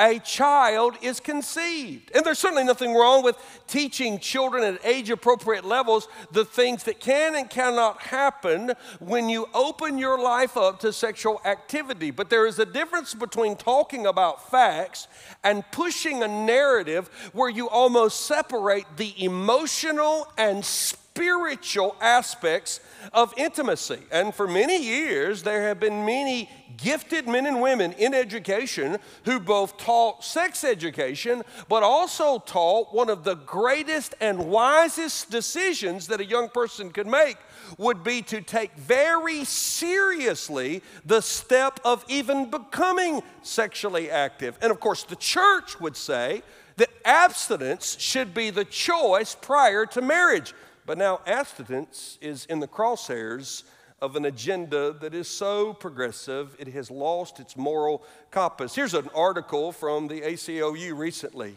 a 0.00 0.18
child 0.18 0.96
is 1.02 1.20
conceived. 1.20 2.10
And 2.14 2.24
there's 2.24 2.38
certainly 2.38 2.64
nothing 2.64 2.94
wrong 2.94 3.22
with 3.22 3.36
teaching 3.66 4.18
children 4.18 4.64
at 4.64 4.84
age 4.84 5.10
appropriate 5.10 5.64
levels 5.64 6.08
the 6.32 6.44
things 6.44 6.84
that 6.84 7.00
can 7.00 7.36
and 7.36 7.50
cannot 7.50 8.00
happen 8.00 8.72
when 8.98 9.28
you 9.28 9.46
open 9.52 9.98
your 9.98 10.18
life 10.18 10.56
up 10.56 10.80
to 10.80 10.92
sexual 10.92 11.40
activity. 11.44 12.10
But 12.10 12.30
there 12.30 12.46
is 12.46 12.58
a 12.58 12.66
difference 12.66 13.12
between 13.14 13.56
talking 13.56 14.06
about 14.06 14.50
facts 14.50 15.06
and 15.44 15.62
pushing 15.70 16.22
a 16.22 16.28
narrative 16.28 17.08
where 17.34 17.50
you 17.50 17.68
almost 17.68 18.22
separate 18.22 18.86
the 18.96 19.12
emotional 19.22 20.26
and 20.38 20.64
spiritual 20.64 21.09
spiritual 21.20 21.94
aspects 22.00 22.80
of 23.12 23.34
intimacy. 23.36 23.98
And 24.10 24.34
for 24.34 24.48
many 24.48 24.82
years, 24.82 25.42
there 25.42 25.68
have 25.68 25.78
been 25.78 26.06
many 26.06 26.48
gifted 26.78 27.28
men 27.28 27.44
and 27.44 27.60
women 27.60 27.92
in 27.92 28.14
education 28.14 28.96
who 29.26 29.38
both 29.38 29.76
taught 29.76 30.24
sex 30.24 30.64
education, 30.64 31.42
but 31.68 31.82
also 31.82 32.38
taught 32.38 32.94
one 32.94 33.10
of 33.10 33.24
the 33.24 33.34
greatest 33.34 34.14
and 34.18 34.46
wisest 34.48 35.30
decisions 35.30 36.06
that 36.06 36.22
a 36.22 36.24
young 36.24 36.48
person 36.48 36.90
could 36.90 37.06
make 37.06 37.36
would 37.76 38.02
be 38.02 38.22
to 38.22 38.40
take 38.40 38.74
very 38.76 39.44
seriously 39.44 40.82
the 41.04 41.20
step 41.20 41.80
of 41.84 42.02
even 42.08 42.48
becoming 42.48 43.22
sexually 43.42 44.10
active. 44.10 44.56
And 44.62 44.72
of 44.72 44.80
course, 44.80 45.02
the 45.02 45.16
church 45.16 45.78
would 45.80 45.98
say, 45.98 46.42
that 46.76 46.88
abstinence 47.04 47.98
should 48.00 48.32
be 48.32 48.48
the 48.48 48.64
choice 48.64 49.36
prior 49.38 49.84
to 49.84 50.00
marriage. 50.00 50.54
But 50.86 50.98
now 50.98 51.20
abstinence 51.26 52.18
is 52.20 52.46
in 52.46 52.60
the 52.60 52.68
crosshairs 52.68 53.64
of 54.00 54.16
an 54.16 54.24
agenda 54.24 54.92
that 55.00 55.14
is 55.14 55.28
so 55.28 55.74
progressive, 55.74 56.56
it 56.58 56.68
has 56.68 56.90
lost 56.90 57.38
its 57.38 57.56
moral 57.56 58.02
compass. 58.30 58.74
Here's 58.74 58.94
an 58.94 59.08
article 59.14 59.72
from 59.72 60.08
the 60.08 60.22
ACLU 60.22 60.96
recently. 60.96 61.56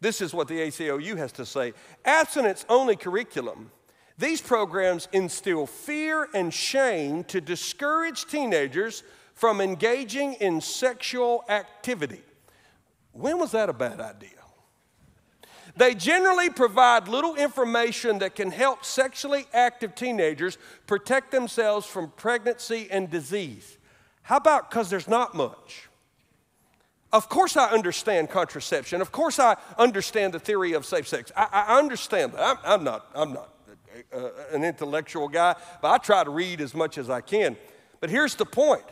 This 0.00 0.20
is 0.20 0.34
what 0.34 0.48
the 0.48 0.58
ACLU 0.58 1.16
has 1.16 1.32
to 1.32 1.46
say 1.46 1.72
Abstinence 2.04 2.66
only 2.68 2.96
curriculum. 2.96 3.70
These 4.18 4.40
programs 4.40 5.08
instill 5.12 5.66
fear 5.66 6.28
and 6.34 6.52
shame 6.52 7.24
to 7.24 7.40
discourage 7.40 8.26
teenagers 8.26 9.02
from 9.34 9.60
engaging 9.60 10.34
in 10.34 10.60
sexual 10.60 11.44
activity. 11.48 12.22
When 13.12 13.38
was 13.38 13.52
that 13.52 13.68
a 13.68 13.72
bad 13.72 14.00
idea? 14.00 14.43
They 15.76 15.94
generally 15.94 16.50
provide 16.50 17.08
little 17.08 17.34
information 17.34 18.20
that 18.20 18.36
can 18.36 18.50
help 18.50 18.84
sexually 18.84 19.46
active 19.52 19.94
teenagers 19.94 20.56
protect 20.86 21.32
themselves 21.32 21.84
from 21.84 22.12
pregnancy 22.16 22.86
and 22.90 23.10
disease. 23.10 23.78
How 24.22 24.36
about 24.36 24.70
because 24.70 24.88
there's 24.88 25.08
not 25.08 25.34
much? 25.34 25.88
Of 27.12 27.28
course, 27.28 27.56
I 27.56 27.70
understand 27.70 28.30
contraception. 28.30 29.00
Of 29.00 29.12
course, 29.12 29.38
I 29.38 29.56
understand 29.78 30.34
the 30.34 30.40
theory 30.40 30.72
of 30.72 30.84
safe 30.84 31.06
sex. 31.06 31.30
I, 31.36 31.48
I 31.52 31.78
understand 31.78 32.32
that. 32.32 32.40
I'm, 32.40 32.58
I'm, 32.64 32.84
not, 32.84 33.06
I'm 33.14 33.32
not 33.32 33.54
uh, 34.12 34.30
an 34.52 34.64
intellectual 34.64 35.28
guy, 35.28 35.54
but 35.80 35.90
I 35.90 35.98
try 35.98 36.24
to 36.24 36.30
read 36.30 36.60
as 36.60 36.74
much 36.74 36.98
as 36.98 37.10
I 37.10 37.20
can. 37.20 37.56
But 38.00 38.10
here's 38.10 38.34
the 38.34 38.46
point 38.46 38.84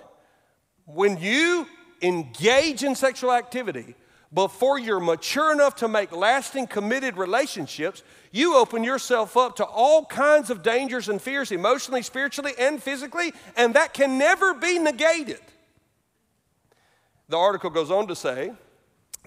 when 0.85 1.19
you 1.19 1.67
engage 2.01 2.85
in 2.85 2.95
sexual 2.95 3.33
activity, 3.33 3.95
before 4.35 4.79
you're 4.79 5.01
mature 5.01 5.53
enough 5.53 5.77
to 5.77 5.89
make 5.89 6.11
lasting, 6.13 6.67
committed 6.67 7.17
relationships, 7.17 8.03
you 8.31 8.57
open 8.57 8.83
yourself 8.83 9.37
up 9.37 9.57
to 9.57 9.65
all 9.65 10.07
kinds 10.07 10.49
of 10.49 10.63
dangers 10.63 11.09
and 11.09 11.21
fears, 11.21 11.53
emotionally, 11.53 12.03
spiritually, 12.03 12.53
and 12.59 12.83
physically, 12.83 13.33
and 13.57 13.75
that 13.75 13.93
can 13.93 14.17
never 14.19 14.55
be 14.55 14.79
negated. 14.79 15.41
The 17.29 17.37
article 17.37 17.71
goes 17.71 17.91
on 17.91 18.07
to 18.09 18.17
say 18.17 18.53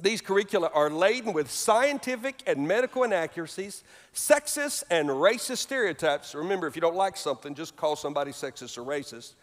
these 0.01 0.21
curricula 0.21 0.69
are 0.73 0.89
laden 0.89 1.33
with 1.33 1.49
scientific 1.49 2.41
and 2.47 2.67
medical 2.67 3.03
inaccuracies, 3.03 3.83
sexist 4.13 4.83
and 4.89 5.07
racist 5.09 5.57
stereotypes. 5.57 6.35
Remember, 6.35 6.67
if 6.67 6.75
you 6.75 6.81
don't 6.81 6.95
like 6.95 7.15
something, 7.15 7.55
just 7.55 7.75
call 7.75 7.95
somebody 7.95 8.31
sexist 8.31 8.77
or 8.77 8.81
racist 8.81 9.35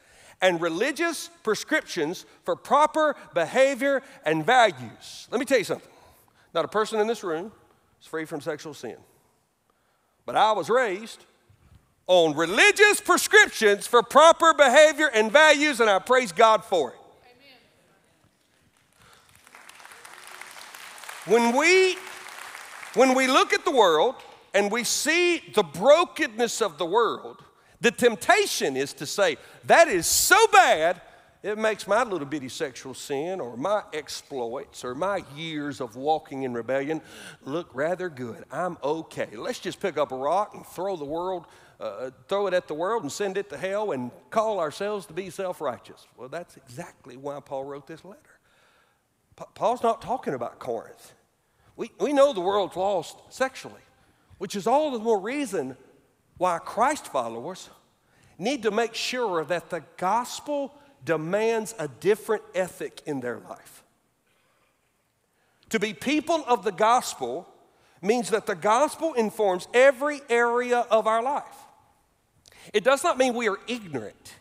and 0.42 0.60
religious 0.60 1.30
prescriptions 1.44 2.26
for 2.44 2.56
proper 2.56 3.16
behavior 3.32 4.02
and 4.26 4.44
values. 4.44 5.28
Let 5.30 5.38
me 5.38 5.46
tell 5.46 5.58
you 5.58 5.64
something. 5.64 5.88
Not 6.52 6.64
a 6.64 6.68
person 6.68 7.00
in 7.00 7.06
this 7.06 7.22
room 7.22 7.52
is 8.00 8.06
free 8.06 8.26
from 8.26 8.40
sexual 8.40 8.74
sin. 8.74 8.96
But 10.26 10.36
I 10.36 10.52
was 10.52 10.68
raised 10.68 11.24
on 12.08 12.34
religious 12.34 13.00
prescriptions 13.00 13.86
for 13.86 14.02
proper 14.02 14.52
behavior 14.52 15.08
and 15.14 15.30
values, 15.32 15.80
and 15.80 15.88
I 15.88 16.00
praise 16.00 16.32
God 16.32 16.64
for 16.64 16.90
it. 16.90 16.96
When 21.24 21.56
we, 21.56 21.96
when 22.94 23.14
we 23.14 23.28
look 23.28 23.52
at 23.52 23.64
the 23.64 23.70
world 23.70 24.16
and 24.54 24.72
we 24.72 24.82
see 24.82 25.40
the 25.54 25.62
brokenness 25.62 26.60
of 26.60 26.78
the 26.78 26.84
world, 26.84 27.41
the 27.82 27.90
temptation 27.90 28.76
is 28.76 28.92
to 28.94 29.06
say, 29.06 29.36
that 29.64 29.88
is 29.88 30.06
so 30.06 30.36
bad, 30.52 31.00
it 31.42 31.58
makes 31.58 31.88
my 31.88 32.04
little 32.04 32.26
bitty 32.26 32.48
sexual 32.48 32.94
sin 32.94 33.40
or 33.40 33.56
my 33.56 33.82
exploits 33.92 34.84
or 34.84 34.94
my 34.94 35.24
years 35.36 35.80
of 35.80 35.96
walking 35.96 36.44
in 36.44 36.54
rebellion 36.54 37.02
look 37.44 37.68
rather 37.74 38.08
good. 38.08 38.44
I'm 38.52 38.78
okay. 38.84 39.30
Let's 39.34 39.58
just 39.58 39.80
pick 39.80 39.98
up 39.98 40.12
a 40.12 40.16
rock 40.16 40.54
and 40.54 40.64
throw 40.64 40.94
the 40.94 41.04
world, 41.04 41.46
uh, 41.80 42.10
throw 42.28 42.46
it 42.46 42.54
at 42.54 42.68
the 42.68 42.74
world 42.74 43.02
and 43.02 43.10
send 43.10 43.36
it 43.36 43.50
to 43.50 43.56
hell 43.56 43.90
and 43.90 44.12
call 44.30 44.60
ourselves 44.60 45.06
to 45.06 45.12
be 45.12 45.28
self 45.30 45.60
righteous. 45.60 46.06
Well, 46.16 46.28
that's 46.28 46.56
exactly 46.56 47.16
why 47.16 47.40
Paul 47.40 47.64
wrote 47.64 47.88
this 47.88 48.04
letter. 48.04 48.20
Pa- 49.34 49.46
Paul's 49.56 49.82
not 49.82 50.00
talking 50.00 50.34
about 50.34 50.60
Corinth. 50.60 51.14
We, 51.74 51.90
we 51.98 52.12
know 52.12 52.32
the 52.32 52.40
world's 52.40 52.76
lost 52.76 53.18
sexually, 53.30 53.82
which 54.38 54.54
is 54.54 54.68
all 54.68 54.92
the 54.92 55.00
more 55.00 55.18
reason 55.18 55.76
why 56.42 56.58
Christ 56.58 57.06
followers 57.06 57.70
need 58.36 58.64
to 58.64 58.72
make 58.72 58.96
sure 58.96 59.44
that 59.44 59.70
the 59.70 59.84
gospel 59.96 60.74
demands 61.04 61.72
a 61.78 61.86
different 61.86 62.42
ethic 62.52 63.00
in 63.06 63.20
their 63.20 63.38
life. 63.48 63.84
To 65.68 65.78
be 65.78 65.94
people 65.94 66.42
of 66.48 66.64
the 66.64 66.72
gospel 66.72 67.46
means 68.02 68.30
that 68.30 68.46
the 68.46 68.56
gospel 68.56 69.14
informs 69.14 69.68
every 69.72 70.20
area 70.28 70.78
of 70.90 71.06
our 71.06 71.22
life. 71.22 71.44
It 72.74 72.82
does 72.82 73.04
not 73.04 73.18
mean 73.18 73.34
we 73.34 73.48
are 73.48 73.60
ignorant. 73.68 74.34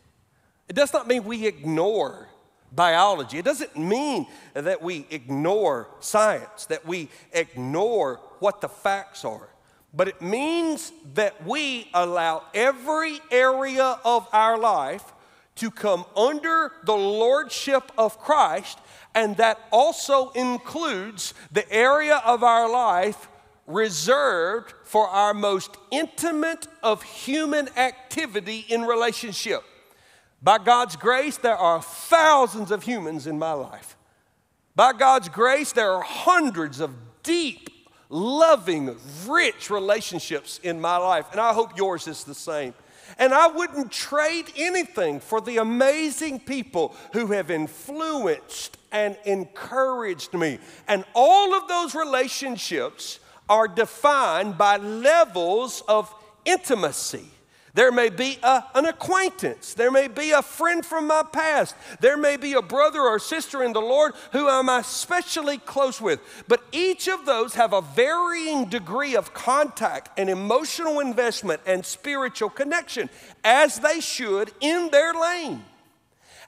It 0.67 0.75
does 0.75 0.93
not 0.93 1.08
mean 1.08 1.24
we 1.24 1.46
ignore 1.46 2.29
biology. 2.72 3.38
It 3.38 3.46
doesn't 3.46 3.77
mean 3.77 4.25
that 4.55 4.81
we 4.81 5.05
ignore 5.12 5.88
science, 6.00 6.65
that 6.65 6.84
we 6.84 7.10
ignore 7.31 8.20
what 8.39 8.60
the 8.60 8.70
facts 8.70 9.24
are 9.24 9.50
but 9.93 10.07
it 10.07 10.21
means 10.21 10.91
that 11.13 11.45
we 11.45 11.89
allow 11.93 12.43
every 12.53 13.19
area 13.29 14.00
of 14.05 14.27
our 14.31 14.57
life 14.57 15.03
to 15.55 15.69
come 15.69 16.05
under 16.15 16.71
the 16.86 16.95
lordship 16.95 17.91
of 17.98 18.17
Christ, 18.17 18.79
and 19.13 19.36
that 19.38 19.60
also 19.71 20.29
includes 20.31 21.33
the 21.51 21.69
area 21.71 22.21
of 22.25 22.43
our 22.43 22.71
life 22.71 23.27
reserved 23.67 24.74
for 24.83 25.07
our 25.07 25.33
most 25.33 25.75
intimate 25.91 26.67
of 26.81 27.03
human 27.03 27.67
activity 27.77 28.65
in 28.69 28.83
relationship. 28.83 29.63
By 30.41 30.57
God's 30.57 30.95
grace, 30.95 31.38
there 31.38 31.57
are 31.57 31.81
thousands 31.81 32.71
of 32.71 32.83
humans 32.83 33.27
in 33.27 33.38
my 33.38 33.53
life. 33.53 33.95
By 34.75 34.93
God's 34.93 35.29
grace, 35.29 35.74
there 35.74 35.91
are 35.91 36.01
hundreds 36.01 36.79
of 36.79 36.95
deep 37.24 37.69
loving, 38.12 38.96
rich 39.25 39.70
relationships 39.70 40.60
in 40.62 40.80
my 40.80 40.98
life, 40.98 41.25
and 41.32 41.39
I 41.39 41.53
hope 41.53 41.77
yours 41.77 42.08
is 42.08 42.24
the 42.24 42.36
same. 42.36 42.74
And 43.18 43.34
I 43.34 43.48
wouldn't 43.48 43.91
trade 43.91 44.51
anything 44.56 45.20
for 45.20 45.41
the 45.41 45.58
amazing 45.58 46.41
people 46.41 46.96
who 47.13 47.27
have 47.27 47.50
influenced 47.50 48.77
and 48.91 49.18
encouraged 49.25 50.34
me. 50.34 50.60
And 50.88 51.03
all 51.13 51.56
of 51.56 51.68
those 51.68 51.96
relationships 51.96 53.20
are 53.50 53.68
defined 53.68 54.58
by 54.58 54.77
levels 54.77 55.84
of 55.88 56.13
intimacy. 56.46 57.25
There 57.74 57.92
may 57.92 58.10
be 58.10 58.38
a, 58.44 58.63
an 58.75 58.86
acquaintance. 58.86 59.74
There 59.74 59.92
may 59.92 60.10
be 60.10 60.32
a 60.32 60.42
friend 60.42 60.86
from 60.86 61.08
my 61.08 61.24
past. 61.24 61.75
There 62.01 62.18
may 62.18 62.36
be 62.36 62.54
a 62.54 62.62
brother 62.62 63.01
or 63.01 63.18
sister 63.18 63.63
in 63.63 63.72
the 63.72 63.82
Lord 63.82 64.13
who 64.34 64.50
I'm 64.50 64.68
especially 64.68 65.58
close 65.58 66.01
with. 66.01 66.20
But 66.50 66.63
each 66.74 67.08
of 67.08 67.25
those 67.25 67.56
have 67.56 67.72
a 67.72 67.82
varying 67.82 68.66
degree 68.66 69.16
of 69.16 69.34
contact 69.34 70.10
and 70.20 70.30
emotional 70.30 71.00
investment 71.00 71.62
and 71.66 71.86
spiritual 71.86 72.50
connection, 72.50 73.10
as 73.44 73.80
they 73.80 74.01
should 74.01 74.51
in 74.60 74.90
their 74.92 75.13
lane. 75.13 75.63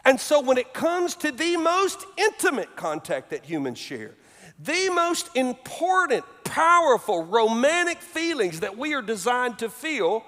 And 0.03 0.19
so 0.19 0.41
when 0.41 0.57
it 0.57 0.73
comes 0.73 1.15
to 1.15 1.31
the 1.31 1.55
most 1.55 2.05
intimate 2.17 2.75
contact 2.75 3.29
that 3.29 3.45
humans 3.45 3.79
share, 3.79 4.11
the 4.59 4.89
most 4.89 5.29
important, 5.35 6.25
powerful, 6.43 7.23
romantic 7.23 8.01
feelings 8.01 8.59
that 8.59 8.77
we 8.77 8.93
are 8.93 9.01
designed 9.01 9.59
to 9.59 9.69
feel 9.69 10.25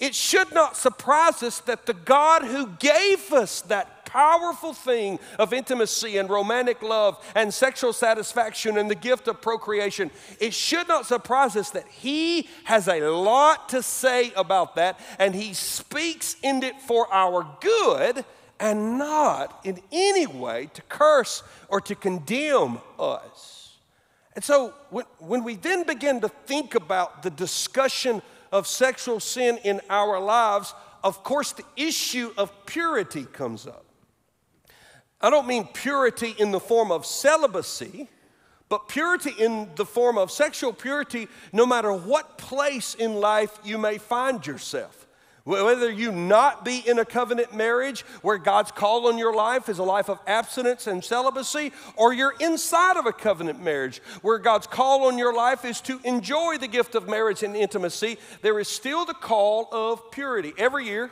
it 0.00 0.14
should 0.14 0.52
not 0.52 0.76
surprise 0.76 1.42
us 1.42 1.60
that 1.60 1.86
the 1.86 1.94
God 1.94 2.42
who 2.44 2.68
gave 2.78 3.32
us 3.32 3.62
that 3.62 3.98
powerful 4.04 4.72
thing 4.72 5.18
of 5.38 5.52
intimacy 5.52 6.16
and 6.16 6.30
romantic 6.30 6.82
love 6.82 7.22
and 7.34 7.52
sexual 7.52 7.92
satisfaction 7.92 8.78
and 8.78 8.90
the 8.90 8.94
gift 8.94 9.28
of 9.28 9.40
procreation, 9.42 10.10
it 10.40 10.54
should 10.54 10.88
not 10.88 11.04
surprise 11.04 11.56
us 11.56 11.70
that 11.70 11.86
He 11.88 12.48
has 12.64 12.88
a 12.88 13.00
lot 13.00 13.68
to 13.70 13.82
say 13.82 14.32
about 14.34 14.76
that 14.76 14.98
and 15.18 15.34
He 15.34 15.52
speaks 15.52 16.36
in 16.42 16.62
it 16.62 16.80
for 16.80 17.12
our 17.12 17.46
good 17.60 18.24
and 18.60 18.98
not 18.98 19.60
in 19.64 19.80
any 19.92 20.26
way 20.26 20.70
to 20.74 20.82
curse 20.82 21.42
or 21.68 21.80
to 21.82 21.94
condemn 21.94 22.78
us. 22.98 23.76
And 24.34 24.44
so 24.44 24.72
when, 24.90 25.04
when 25.18 25.44
we 25.44 25.56
then 25.56 25.82
begin 25.82 26.20
to 26.20 26.28
think 26.28 26.74
about 26.74 27.22
the 27.22 27.30
discussion 27.30 28.22
of 28.52 28.66
sexual 28.66 29.20
sin 29.20 29.58
in 29.64 29.80
our 29.90 30.20
lives, 30.20 30.74
of 31.02 31.22
course, 31.22 31.52
the 31.52 31.64
issue 31.76 32.32
of 32.36 32.52
purity 32.66 33.24
comes 33.24 33.66
up. 33.66 33.84
I 35.20 35.30
don't 35.30 35.46
mean 35.46 35.68
purity 35.72 36.34
in 36.38 36.52
the 36.52 36.60
form 36.60 36.92
of 36.92 37.04
celibacy, 37.04 38.08
but 38.68 38.88
purity 38.88 39.32
in 39.38 39.70
the 39.74 39.84
form 39.84 40.18
of 40.18 40.30
sexual 40.30 40.72
purity, 40.72 41.28
no 41.52 41.66
matter 41.66 41.92
what 41.92 42.38
place 42.38 42.94
in 42.94 43.14
life 43.14 43.58
you 43.64 43.78
may 43.78 43.98
find 43.98 44.46
yourself. 44.46 45.07
Whether 45.48 45.90
you 45.90 46.12
not 46.12 46.62
be 46.62 46.86
in 46.86 46.98
a 46.98 47.06
covenant 47.06 47.54
marriage 47.54 48.02
where 48.20 48.36
God's 48.36 48.70
call 48.70 49.06
on 49.06 49.16
your 49.16 49.32
life 49.34 49.70
is 49.70 49.78
a 49.78 49.82
life 49.82 50.10
of 50.10 50.20
abstinence 50.26 50.86
and 50.86 51.02
celibacy, 51.02 51.72
or 51.96 52.12
you're 52.12 52.34
inside 52.38 52.98
of 52.98 53.06
a 53.06 53.14
covenant 53.14 53.64
marriage 53.64 54.02
where 54.20 54.36
God's 54.36 54.66
call 54.66 55.06
on 55.06 55.16
your 55.16 55.32
life 55.32 55.64
is 55.64 55.80
to 55.80 56.00
enjoy 56.04 56.58
the 56.58 56.68
gift 56.68 56.94
of 56.94 57.08
marriage 57.08 57.42
and 57.42 57.56
intimacy, 57.56 58.18
there 58.42 58.58
is 58.58 58.68
still 58.68 59.06
the 59.06 59.14
call 59.14 59.70
of 59.72 60.10
purity. 60.10 60.52
Every 60.58 60.84
year, 60.84 61.10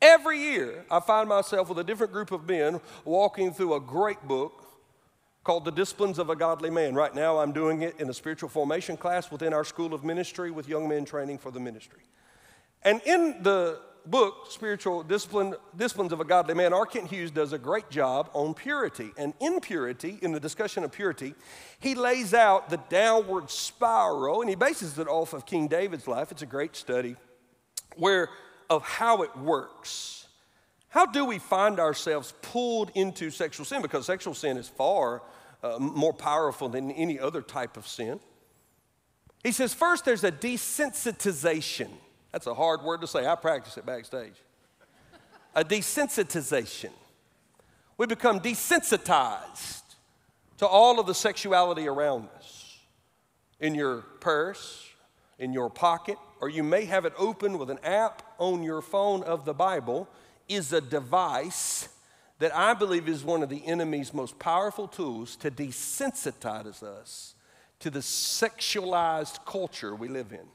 every 0.00 0.40
year, 0.40 0.86
I 0.90 1.00
find 1.00 1.28
myself 1.28 1.68
with 1.68 1.78
a 1.78 1.84
different 1.84 2.14
group 2.14 2.32
of 2.32 2.48
men 2.48 2.80
walking 3.04 3.52
through 3.52 3.74
a 3.74 3.80
great 3.80 4.22
book 4.26 4.64
called 5.44 5.66
The 5.66 5.72
Disciplines 5.72 6.18
of 6.18 6.30
a 6.30 6.36
Godly 6.36 6.70
Man. 6.70 6.94
Right 6.94 7.14
now, 7.14 7.36
I'm 7.36 7.52
doing 7.52 7.82
it 7.82 8.00
in 8.00 8.08
a 8.08 8.14
spiritual 8.14 8.48
formation 8.48 8.96
class 8.96 9.30
within 9.30 9.52
our 9.52 9.64
School 9.64 9.92
of 9.92 10.04
Ministry 10.04 10.50
with 10.50 10.70
young 10.70 10.88
men 10.88 11.04
training 11.04 11.36
for 11.36 11.50
the 11.50 11.60
ministry. 11.60 12.00
And 12.88 13.02
in 13.04 13.42
the 13.42 13.80
book, 14.06 14.46
Spiritual 14.48 15.02
Discipline, 15.02 15.54
Disciplines 15.76 16.10
of 16.10 16.20
a 16.20 16.24
Godly 16.24 16.54
Man, 16.54 16.72
R. 16.72 16.86
Kent 16.86 17.10
Hughes 17.10 17.30
does 17.30 17.52
a 17.52 17.58
great 17.58 17.90
job 17.90 18.30
on 18.32 18.54
purity. 18.54 19.10
And 19.18 19.34
in 19.40 19.60
purity, 19.60 20.18
in 20.22 20.32
the 20.32 20.40
discussion 20.40 20.84
of 20.84 20.90
purity, 20.90 21.34
he 21.80 21.94
lays 21.94 22.32
out 22.32 22.70
the 22.70 22.78
downward 22.88 23.50
spiral, 23.50 24.40
and 24.40 24.48
he 24.48 24.56
bases 24.56 24.98
it 24.98 25.06
off 25.06 25.34
of 25.34 25.44
King 25.44 25.68
David's 25.68 26.08
life. 26.08 26.32
It's 26.32 26.40
a 26.40 26.46
great 26.46 26.76
study 26.76 27.16
where 27.96 28.30
of 28.70 28.82
how 28.84 29.20
it 29.20 29.36
works. 29.36 30.26
How 30.88 31.04
do 31.04 31.26
we 31.26 31.38
find 31.38 31.78
ourselves 31.78 32.32
pulled 32.40 32.90
into 32.94 33.28
sexual 33.30 33.66
sin? 33.66 33.82
Because 33.82 34.06
sexual 34.06 34.32
sin 34.32 34.56
is 34.56 34.66
far 34.66 35.20
uh, 35.62 35.76
more 35.78 36.14
powerful 36.14 36.70
than 36.70 36.90
any 36.92 37.20
other 37.20 37.42
type 37.42 37.76
of 37.76 37.86
sin. 37.86 38.18
He 39.44 39.52
says, 39.52 39.74
first, 39.74 40.06
there's 40.06 40.24
a 40.24 40.32
desensitization. 40.32 41.90
That's 42.38 42.46
a 42.46 42.54
hard 42.54 42.82
word 42.82 43.00
to 43.00 43.08
say. 43.08 43.26
I 43.26 43.34
practice 43.34 43.76
it 43.78 43.84
backstage. 43.84 44.34
a 45.56 45.64
desensitization. 45.64 46.90
We 47.96 48.06
become 48.06 48.38
desensitized 48.38 49.82
to 50.58 50.66
all 50.68 51.00
of 51.00 51.08
the 51.08 51.14
sexuality 51.14 51.88
around 51.88 52.28
us 52.36 52.78
in 53.58 53.74
your 53.74 54.02
purse, 54.20 54.88
in 55.40 55.52
your 55.52 55.68
pocket, 55.68 56.16
or 56.40 56.48
you 56.48 56.62
may 56.62 56.84
have 56.84 57.04
it 57.04 57.12
open 57.18 57.58
with 57.58 57.70
an 57.70 57.80
app 57.82 58.22
on 58.38 58.62
your 58.62 58.82
phone 58.82 59.24
of 59.24 59.44
the 59.44 59.52
Bible, 59.52 60.08
is 60.48 60.72
a 60.72 60.80
device 60.80 61.88
that 62.38 62.54
I 62.54 62.72
believe 62.74 63.08
is 63.08 63.24
one 63.24 63.42
of 63.42 63.48
the 63.48 63.66
enemy's 63.66 64.14
most 64.14 64.38
powerful 64.38 64.86
tools 64.86 65.34
to 65.38 65.50
desensitize 65.50 66.84
us 66.84 67.34
to 67.80 67.90
the 67.90 67.98
sexualized 67.98 69.44
culture 69.44 69.92
we 69.92 70.06
live 70.06 70.30
in. 70.30 70.46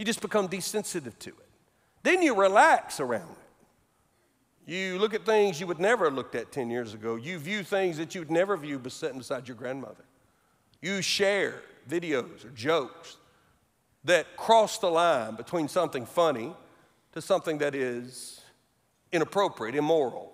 You 0.00 0.06
just 0.06 0.22
become 0.22 0.46
desensitive 0.46 1.18
to 1.18 1.28
it. 1.28 1.48
Then 2.02 2.22
you 2.22 2.34
relax 2.34 3.00
around 3.00 3.28
it. 3.32 4.72
You 4.72 4.98
look 4.98 5.12
at 5.12 5.26
things 5.26 5.60
you 5.60 5.66
would 5.66 5.78
never 5.78 6.06
have 6.06 6.14
looked 6.14 6.34
at 6.34 6.50
10 6.52 6.70
years 6.70 6.94
ago. 6.94 7.16
You 7.16 7.38
view 7.38 7.62
things 7.62 7.98
that 7.98 8.14
you'd 8.14 8.30
never 8.30 8.56
view 8.56 8.80
sitting 8.88 9.18
beside 9.18 9.46
your 9.46 9.58
grandmother. 9.58 10.06
You 10.80 11.02
share 11.02 11.60
videos 11.86 12.46
or 12.46 12.48
jokes 12.54 13.18
that 14.04 14.38
cross 14.38 14.78
the 14.78 14.90
line 14.90 15.34
between 15.34 15.68
something 15.68 16.06
funny 16.06 16.54
to 17.12 17.20
something 17.20 17.58
that 17.58 17.74
is 17.74 18.40
inappropriate, 19.12 19.74
immoral. 19.74 20.32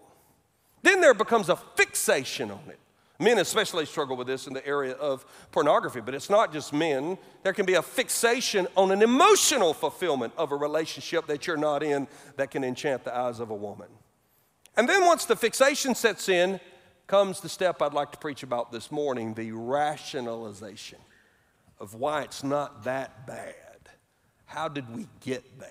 Then 0.82 1.00
there 1.00 1.12
becomes 1.12 1.48
a 1.48 1.56
fixation 1.56 2.52
on 2.52 2.62
it. 2.68 2.78
Men 3.18 3.38
especially 3.38 3.86
struggle 3.86 4.16
with 4.16 4.26
this 4.26 4.46
in 4.46 4.52
the 4.52 4.66
area 4.66 4.92
of 4.94 5.24
pornography, 5.50 6.00
but 6.00 6.14
it's 6.14 6.28
not 6.28 6.52
just 6.52 6.72
men. 6.72 7.16
There 7.42 7.52
can 7.52 7.64
be 7.64 7.74
a 7.74 7.82
fixation 7.82 8.68
on 8.76 8.90
an 8.90 9.02
emotional 9.02 9.72
fulfillment 9.72 10.34
of 10.36 10.52
a 10.52 10.56
relationship 10.56 11.26
that 11.26 11.46
you're 11.46 11.56
not 11.56 11.82
in 11.82 12.08
that 12.36 12.50
can 12.50 12.62
enchant 12.62 13.04
the 13.04 13.16
eyes 13.16 13.40
of 13.40 13.50
a 13.50 13.54
woman. 13.54 13.88
And 14.76 14.88
then 14.88 15.06
once 15.06 15.24
the 15.24 15.36
fixation 15.36 15.94
sets 15.94 16.28
in, 16.28 16.60
comes 17.06 17.40
the 17.40 17.48
step 17.48 17.80
I'd 17.80 17.94
like 17.94 18.12
to 18.12 18.18
preach 18.18 18.42
about 18.42 18.72
this 18.72 18.90
morning 18.90 19.32
the 19.34 19.52
rationalization 19.52 20.98
of 21.78 21.94
why 21.94 22.22
it's 22.22 22.42
not 22.42 22.84
that 22.84 23.26
bad. 23.26 23.54
How 24.44 24.68
did 24.68 24.94
we 24.94 25.06
get 25.20 25.58
there? 25.58 25.70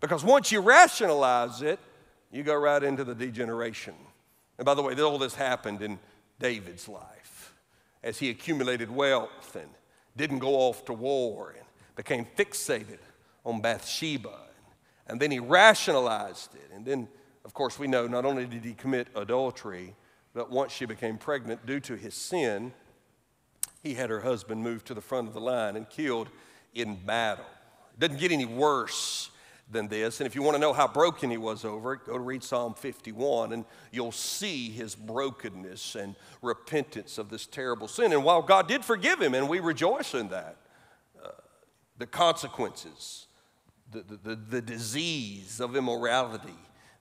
Because 0.00 0.24
once 0.24 0.52
you 0.52 0.60
rationalize 0.60 1.62
it, 1.62 1.78
you 2.30 2.42
go 2.42 2.54
right 2.54 2.82
into 2.82 3.04
the 3.04 3.14
degeneration. 3.14 3.94
And 4.58 4.64
by 4.64 4.74
the 4.74 4.82
way, 4.82 4.94
all 5.00 5.18
this 5.18 5.34
happened 5.34 5.82
in 5.82 5.98
David's 6.38 6.88
life 6.88 7.54
as 8.02 8.18
he 8.18 8.30
accumulated 8.30 8.90
wealth 8.90 9.56
and 9.56 9.68
didn't 10.16 10.38
go 10.38 10.54
off 10.54 10.84
to 10.86 10.92
war 10.92 11.54
and 11.56 11.66
became 11.96 12.26
fixated 12.36 12.98
on 13.44 13.60
Bathsheba. 13.60 14.38
And 15.06 15.20
then 15.20 15.30
he 15.30 15.38
rationalized 15.38 16.54
it. 16.54 16.70
And 16.74 16.84
then, 16.84 17.08
of 17.44 17.54
course, 17.54 17.78
we 17.78 17.86
know 17.86 18.06
not 18.06 18.24
only 18.24 18.46
did 18.46 18.64
he 18.64 18.74
commit 18.74 19.08
adultery, 19.14 19.94
but 20.34 20.50
once 20.50 20.72
she 20.72 20.84
became 20.84 21.18
pregnant 21.18 21.64
due 21.66 21.80
to 21.80 21.96
his 21.96 22.14
sin, 22.14 22.72
he 23.82 23.94
had 23.94 24.10
her 24.10 24.20
husband 24.20 24.62
moved 24.62 24.86
to 24.86 24.94
the 24.94 25.00
front 25.00 25.28
of 25.28 25.34
the 25.34 25.40
line 25.40 25.76
and 25.76 25.88
killed 25.88 26.28
in 26.74 26.96
battle. 26.96 27.44
It 27.94 28.00
doesn't 28.00 28.20
get 28.20 28.32
any 28.32 28.44
worse 28.44 29.30
than 29.70 29.88
this. 29.88 30.20
And 30.20 30.26
if 30.26 30.34
you 30.34 30.42
want 30.42 30.54
to 30.54 30.60
know 30.60 30.72
how 30.72 30.88
broken 30.88 31.30
he 31.30 31.36
was 31.36 31.64
over 31.64 31.94
it, 31.94 32.00
go 32.06 32.14
to 32.14 32.18
read 32.18 32.42
Psalm 32.42 32.74
51 32.74 33.52
and 33.52 33.64
you'll 33.92 34.12
see 34.12 34.70
his 34.70 34.94
brokenness 34.94 35.94
and 35.94 36.14
repentance 36.40 37.18
of 37.18 37.28
this 37.28 37.46
terrible 37.46 37.88
sin. 37.88 38.12
And 38.12 38.24
while 38.24 38.42
God 38.42 38.68
did 38.68 38.84
forgive 38.84 39.20
him, 39.20 39.34
and 39.34 39.48
we 39.48 39.60
rejoice 39.60 40.14
in 40.14 40.28
that, 40.28 40.56
uh, 41.22 41.30
the 41.98 42.06
consequences, 42.06 43.26
the, 43.90 44.02
the, 44.02 44.34
the 44.34 44.62
disease 44.62 45.60
of 45.60 45.76
immorality 45.76 46.54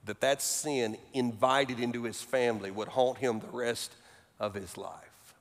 that 0.06 0.21
that 0.21 0.41
sin 0.41 0.97
invited 1.13 1.80
into 1.80 2.03
his 2.03 2.21
family 2.21 2.71
would 2.71 2.88
haunt 2.89 3.17
him 3.17 3.39
the 3.39 3.58
rest 3.58 3.95
of 4.39 4.53
his 4.53 4.77
life. 4.77 5.36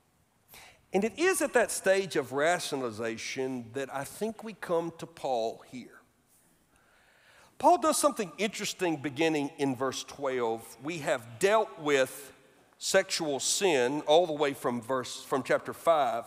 And 0.92 1.04
it 1.04 1.18
is 1.18 1.42
at 1.42 1.52
that 1.54 1.70
stage 1.70 2.16
of 2.16 2.32
rationalization 2.32 3.66
that 3.74 3.92
I 3.94 4.04
think 4.04 4.42
we 4.42 4.54
come 4.54 4.92
to 4.98 5.06
Paul 5.06 5.62
here. 5.70 5.95
Paul 7.59 7.79
does 7.79 7.97
something 7.97 8.33
interesting 8.37 8.97
beginning 8.97 9.51
in 9.57 9.77
verse 9.77 10.05
12. 10.05 10.77
We 10.83 10.99
have 10.99 11.38
dealt 11.38 11.81
with 11.81 12.33
sexual 12.79 13.40
sin 13.40 14.03
all 14.03 14.27
the 14.27 14.35
way 14.35 14.53
from 14.53 14.83
verse 14.83 15.23
from 15.23 15.42
chapter 15.42 15.73
5. 15.73 16.25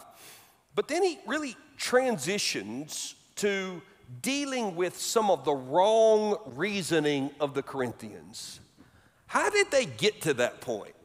But 0.73 0.87
then 0.87 1.03
he 1.03 1.19
really 1.27 1.55
transitions 1.77 3.13
to 3.35 3.81
dealing 4.23 4.75
with 4.75 4.97
some 4.97 5.29
of 5.29 5.45
the 5.45 5.53
wrong 5.53 6.37
reasoning 6.55 7.29
of 7.39 7.53
the 7.53 7.61
Corinthians. 7.61 8.59
How 9.27 9.51
did 9.51 9.69
they 9.69 9.85
get 9.85 10.21
to 10.21 10.33
that 10.35 10.61
point 10.61 10.95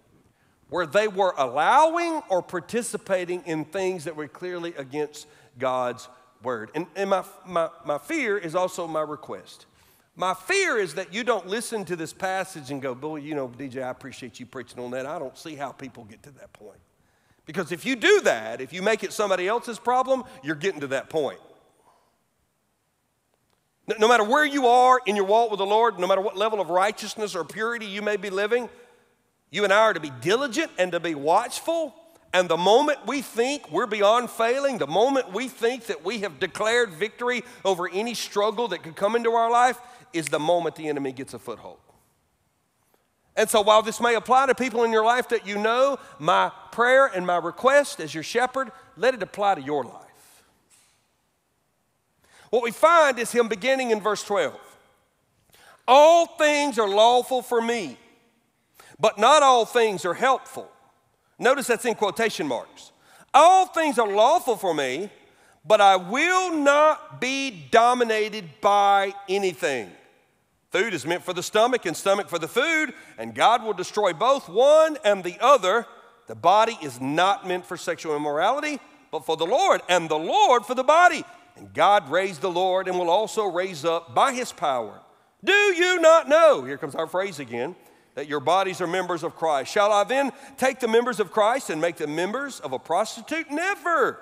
where 0.70 0.86
they 0.86 1.06
were 1.06 1.34
allowing 1.36 2.22
or 2.30 2.40
participating 2.40 3.42
in 3.44 3.66
things 3.66 4.04
that 4.04 4.16
were 4.16 4.28
clearly 4.28 4.72
against 4.78 5.26
God's 5.58 6.08
word? 6.42 6.70
And, 6.74 6.86
and 6.96 7.10
my, 7.10 7.24
my, 7.44 7.68
my 7.84 7.98
fear 7.98 8.38
is 8.38 8.54
also 8.54 8.86
my 8.86 9.02
request 9.02 9.66
my 10.16 10.34
fear 10.34 10.78
is 10.78 10.94
that 10.94 11.12
you 11.12 11.24
don't 11.24 11.46
listen 11.46 11.84
to 11.86 11.96
this 11.96 12.12
passage 12.12 12.70
and 12.70 12.80
go, 12.80 12.94
boy, 12.94 13.16
you 13.16 13.34
know, 13.34 13.48
DJ, 13.48 13.82
I 13.82 13.90
appreciate 13.90 14.38
you 14.38 14.46
preaching 14.46 14.78
on 14.78 14.92
that. 14.92 15.06
I 15.06 15.18
don't 15.18 15.36
see 15.36 15.56
how 15.56 15.72
people 15.72 16.04
get 16.04 16.22
to 16.22 16.30
that 16.32 16.52
point. 16.52 16.78
Because 17.46 17.72
if 17.72 17.84
you 17.84 17.96
do 17.96 18.20
that, 18.22 18.60
if 18.60 18.72
you 18.72 18.80
make 18.80 19.02
it 19.02 19.12
somebody 19.12 19.48
else's 19.48 19.78
problem, 19.78 20.24
you're 20.42 20.54
getting 20.54 20.80
to 20.80 20.86
that 20.88 21.10
point. 21.10 21.40
No 23.98 24.08
matter 24.08 24.24
where 24.24 24.46
you 24.46 24.66
are 24.66 25.00
in 25.04 25.14
your 25.14 25.26
walk 25.26 25.50
with 25.50 25.58
the 25.58 25.66
Lord, 25.66 25.98
no 25.98 26.06
matter 26.06 26.22
what 26.22 26.36
level 26.36 26.60
of 26.60 26.70
righteousness 26.70 27.34
or 27.34 27.44
purity 27.44 27.84
you 27.84 28.00
may 28.00 28.16
be 28.16 28.30
living, 28.30 28.70
you 29.50 29.64
and 29.64 29.72
I 29.72 29.80
are 29.80 29.94
to 29.94 30.00
be 30.00 30.12
diligent 30.22 30.70
and 30.78 30.92
to 30.92 31.00
be 31.00 31.14
watchful. 31.14 31.94
And 32.32 32.48
the 32.48 32.56
moment 32.56 32.98
we 33.06 33.20
think 33.20 33.70
we're 33.70 33.86
beyond 33.86 34.30
failing, 34.30 34.78
the 34.78 34.86
moment 34.86 35.32
we 35.32 35.48
think 35.48 35.86
that 35.86 36.04
we 36.04 36.20
have 36.20 36.40
declared 36.40 36.94
victory 36.94 37.44
over 37.64 37.88
any 37.88 38.14
struggle 38.14 38.68
that 38.68 38.82
could 38.82 38.96
come 38.96 39.14
into 39.14 39.32
our 39.32 39.50
life, 39.50 39.78
is 40.14 40.28
the 40.28 40.38
moment 40.38 40.76
the 40.76 40.88
enemy 40.88 41.12
gets 41.12 41.34
a 41.34 41.38
foothold. 41.38 41.78
And 43.36 43.50
so, 43.50 43.60
while 43.60 43.82
this 43.82 44.00
may 44.00 44.14
apply 44.14 44.46
to 44.46 44.54
people 44.54 44.84
in 44.84 44.92
your 44.92 45.04
life 45.04 45.28
that 45.30 45.46
you 45.46 45.58
know, 45.58 45.98
my 46.18 46.52
prayer 46.70 47.06
and 47.06 47.26
my 47.26 47.36
request 47.36 48.00
as 48.00 48.14
your 48.14 48.22
shepherd, 48.22 48.70
let 48.96 49.12
it 49.12 49.22
apply 49.22 49.56
to 49.56 49.60
your 49.60 49.82
life. 49.82 50.04
What 52.50 52.62
we 52.62 52.70
find 52.70 53.18
is 53.18 53.32
him 53.32 53.48
beginning 53.48 53.90
in 53.90 54.00
verse 54.00 54.22
12 54.22 54.56
All 55.88 56.26
things 56.26 56.78
are 56.78 56.88
lawful 56.88 57.42
for 57.42 57.60
me, 57.60 57.98
but 59.00 59.18
not 59.18 59.42
all 59.42 59.64
things 59.64 60.04
are 60.04 60.14
helpful. 60.14 60.70
Notice 61.36 61.66
that's 61.66 61.84
in 61.84 61.96
quotation 61.96 62.46
marks. 62.46 62.92
All 63.32 63.66
things 63.66 63.98
are 63.98 64.06
lawful 64.06 64.56
for 64.56 64.72
me, 64.72 65.10
but 65.64 65.80
I 65.80 65.96
will 65.96 66.54
not 66.54 67.20
be 67.20 67.66
dominated 67.72 68.44
by 68.60 69.12
anything. 69.28 69.90
Food 70.74 70.92
is 70.92 71.06
meant 71.06 71.22
for 71.22 71.32
the 71.32 71.40
stomach 71.40 71.86
and 71.86 71.96
stomach 71.96 72.28
for 72.28 72.40
the 72.40 72.48
food, 72.48 72.94
and 73.16 73.32
God 73.32 73.62
will 73.62 73.74
destroy 73.74 74.12
both 74.12 74.48
one 74.48 74.98
and 75.04 75.22
the 75.22 75.36
other. 75.40 75.86
The 76.26 76.34
body 76.34 76.76
is 76.82 77.00
not 77.00 77.46
meant 77.46 77.64
for 77.64 77.76
sexual 77.76 78.16
immorality, 78.16 78.80
but 79.12 79.24
for 79.24 79.36
the 79.36 79.46
Lord, 79.46 79.82
and 79.88 80.08
the 80.08 80.18
Lord 80.18 80.66
for 80.66 80.74
the 80.74 80.82
body. 80.82 81.22
And 81.54 81.72
God 81.72 82.10
raised 82.10 82.40
the 82.40 82.50
Lord 82.50 82.88
and 82.88 82.98
will 82.98 83.08
also 83.08 83.44
raise 83.44 83.84
up 83.84 84.16
by 84.16 84.32
his 84.32 84.50
power. 84.50 85.00
Do 85.44 85.52
you 85.52 86.00
not 86.00 86.28
know? 86.28 86.64
Here 86.64 86.76
comes 86.76 86.96
our 86.96 87.06
phrase 87.06 87.38
again 87.38 87.76
that 88.16 88.26
your 88.26 88.40
bodies 88.40 88.80
are 88.80 88.88
members 88.88 89.22
of 89.22 89.36
Christ. 89.36 89.70
Shall 89.70 89.92
I 89.92 90.02
then 90.02 90.32
take 90.56 90.80
the 90.80 90.88
members 90.88 91.20
of 91.20 91.30
Christ 91.30 91.70
and 91.70 91.80
make 91.80 91.98
them 91.98 92.16
members 92.16 92.58
of 92.58 92.72
a 92.72 92.80
prostitute? 92.80 93.48
Never. 93.48 94.18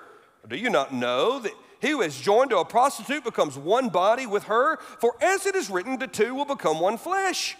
Do 0.47 0.55
you 0.55 0.69
not 0.69 0.93
know 0.93 1.39
that 1.39 1.53
he 1.83 1.91
who 1.91 2.01
is 2.01 2.19
joined 2.19 2.49
to 2.51 2.57
a 2.57 2.65
prostitute 2.65 3.23
becomes 3.23 3.57
one 3.57 3.89
body 3.89 4.25
with 4.25 4.45
her? 4.45 4.77
For 4.99 5.15
as 5.21 5.45
it 5.45 5.55
is 5.55 5.69
written, 5.69 5.99
the 5.99 6.07
two 6.07 6.33
will 6.33 6.45
become 6.45 6.79
one 6.79 6.97
flesh. 6.97 7.57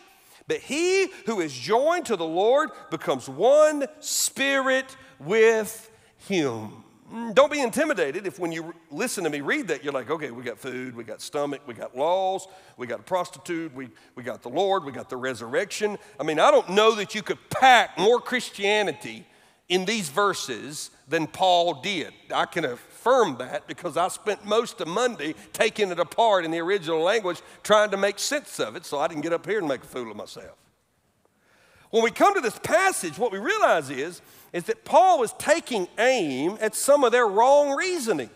But 0.47 0.59
he 0.59 1.07
who 1.25 1.41
is 1.41 1.53
joined 1.53 2.05
to 2.07 2.15
the 2.15 2.25
Lord 2.25 2.69
becomes 2.89 3.29
one 3.29 3.85
spirit 3.99 4.95
with 5.19 5.91
him. 6.27 6.83
Mm, 7.13 7.35
don't 7.35 7.51
be 7.51 7.61
intimidated 7.61 8.25
if 8.25 8.39
when 8.39 8.51
you 8.51 8.73
listen 8.89 9.23
to 9.25 9.29
me 9.29 9.41
read 9.41 9.67
that, 9.67 9.83
you're 9.83 9.93
like, 9.93 10.09
okay, 10.09 10.31
we 10.31 10.41
got 10.41 10.57
food, 10.57 10.95
we 10.95 11.03
got 11.03 11.21
stomach, 11.21 11.61
we 11.67 11.73
got 11.73 11.95
laws, 11.95 12.47
we 12.77 12.87
got 12.87 13.01
a 13.01 13.03
prostitute, 13.03 13.73
we, 13.75 13.89
we 14.15 14.23
got 14.23 14.41
the 14.41 14.49
Lord, 14.49 14.83
we 14.83 14.91
got 14.91 15.09
the 15.09 15.17
resurrection. 15.17 15.97
I 16.19 16.23
mean, 16.23 16.39
I 16.39 16.49
don't 16.49 16.69
know 16.69 16.95
that 16.95 17.13
you 17.13 17.21
could 17.21 17.37
pack 17.49 17.97
more 17.99 18.19
Christianity 18.19 19.27
in 19.69 19.85
these 19.85 20.09
verses 20.09 20.91
than 21.07 21.27
Paul 21.27 21.81
did. 21.81 22.13
I 22.33 22.45
can 22.45 22.63
affirm 23.03 23.35
that 23.37 23.67
because 23.67 23.97
I 23.97 24.07
spent 24.07 24.45
most 24.45 24.79
of 24.79 24.87
Monday 24.87 25.35
taking 25.51 25.91
it 25.91 25.99
apart 25.99 26.45
in 26.45 26.51
the 26.51 26.59
original 26.59 27.01
language, 27.01 27.41
trying 27.61 27.91
to 27.91 27.97
make 27.97 28.17
sense 28.17 28.59
of 28.59 28.77
it 28.77 28.85
so 28.85 28.97
I 28.99 29.07
didn't 29.07 29.23
get 29.23 29.33
up 29.33 29.45
here 29.45 29.59
and 29.59 29.67
make 29.67 29.83
a 29.83 29.87
fool 29.87 30.09
of 30.09 30.15
myself. 30.15 30.55
When 31.89 32.01
we 32.01 32.11
come 32.11 32.33
to 32.33 32.41
this 32.41 32.57
passage, 32.59 33.19
what 33.19 33.31
we 33.31 33.39
realize 33.39 33.89
is, 33.89 34.21
is 34.53 34.63
that 34.65 34.85
Paul 34.85 35.19
was 35.19 35.33
taking 35.33 35.87
aim 35.99 36.57
at 36.61 36.75
some 36.75 37.03
of 37.03 37.11
their 37.11 37.27
wrong 37.27 37.75
reasoning. 37.75 38.29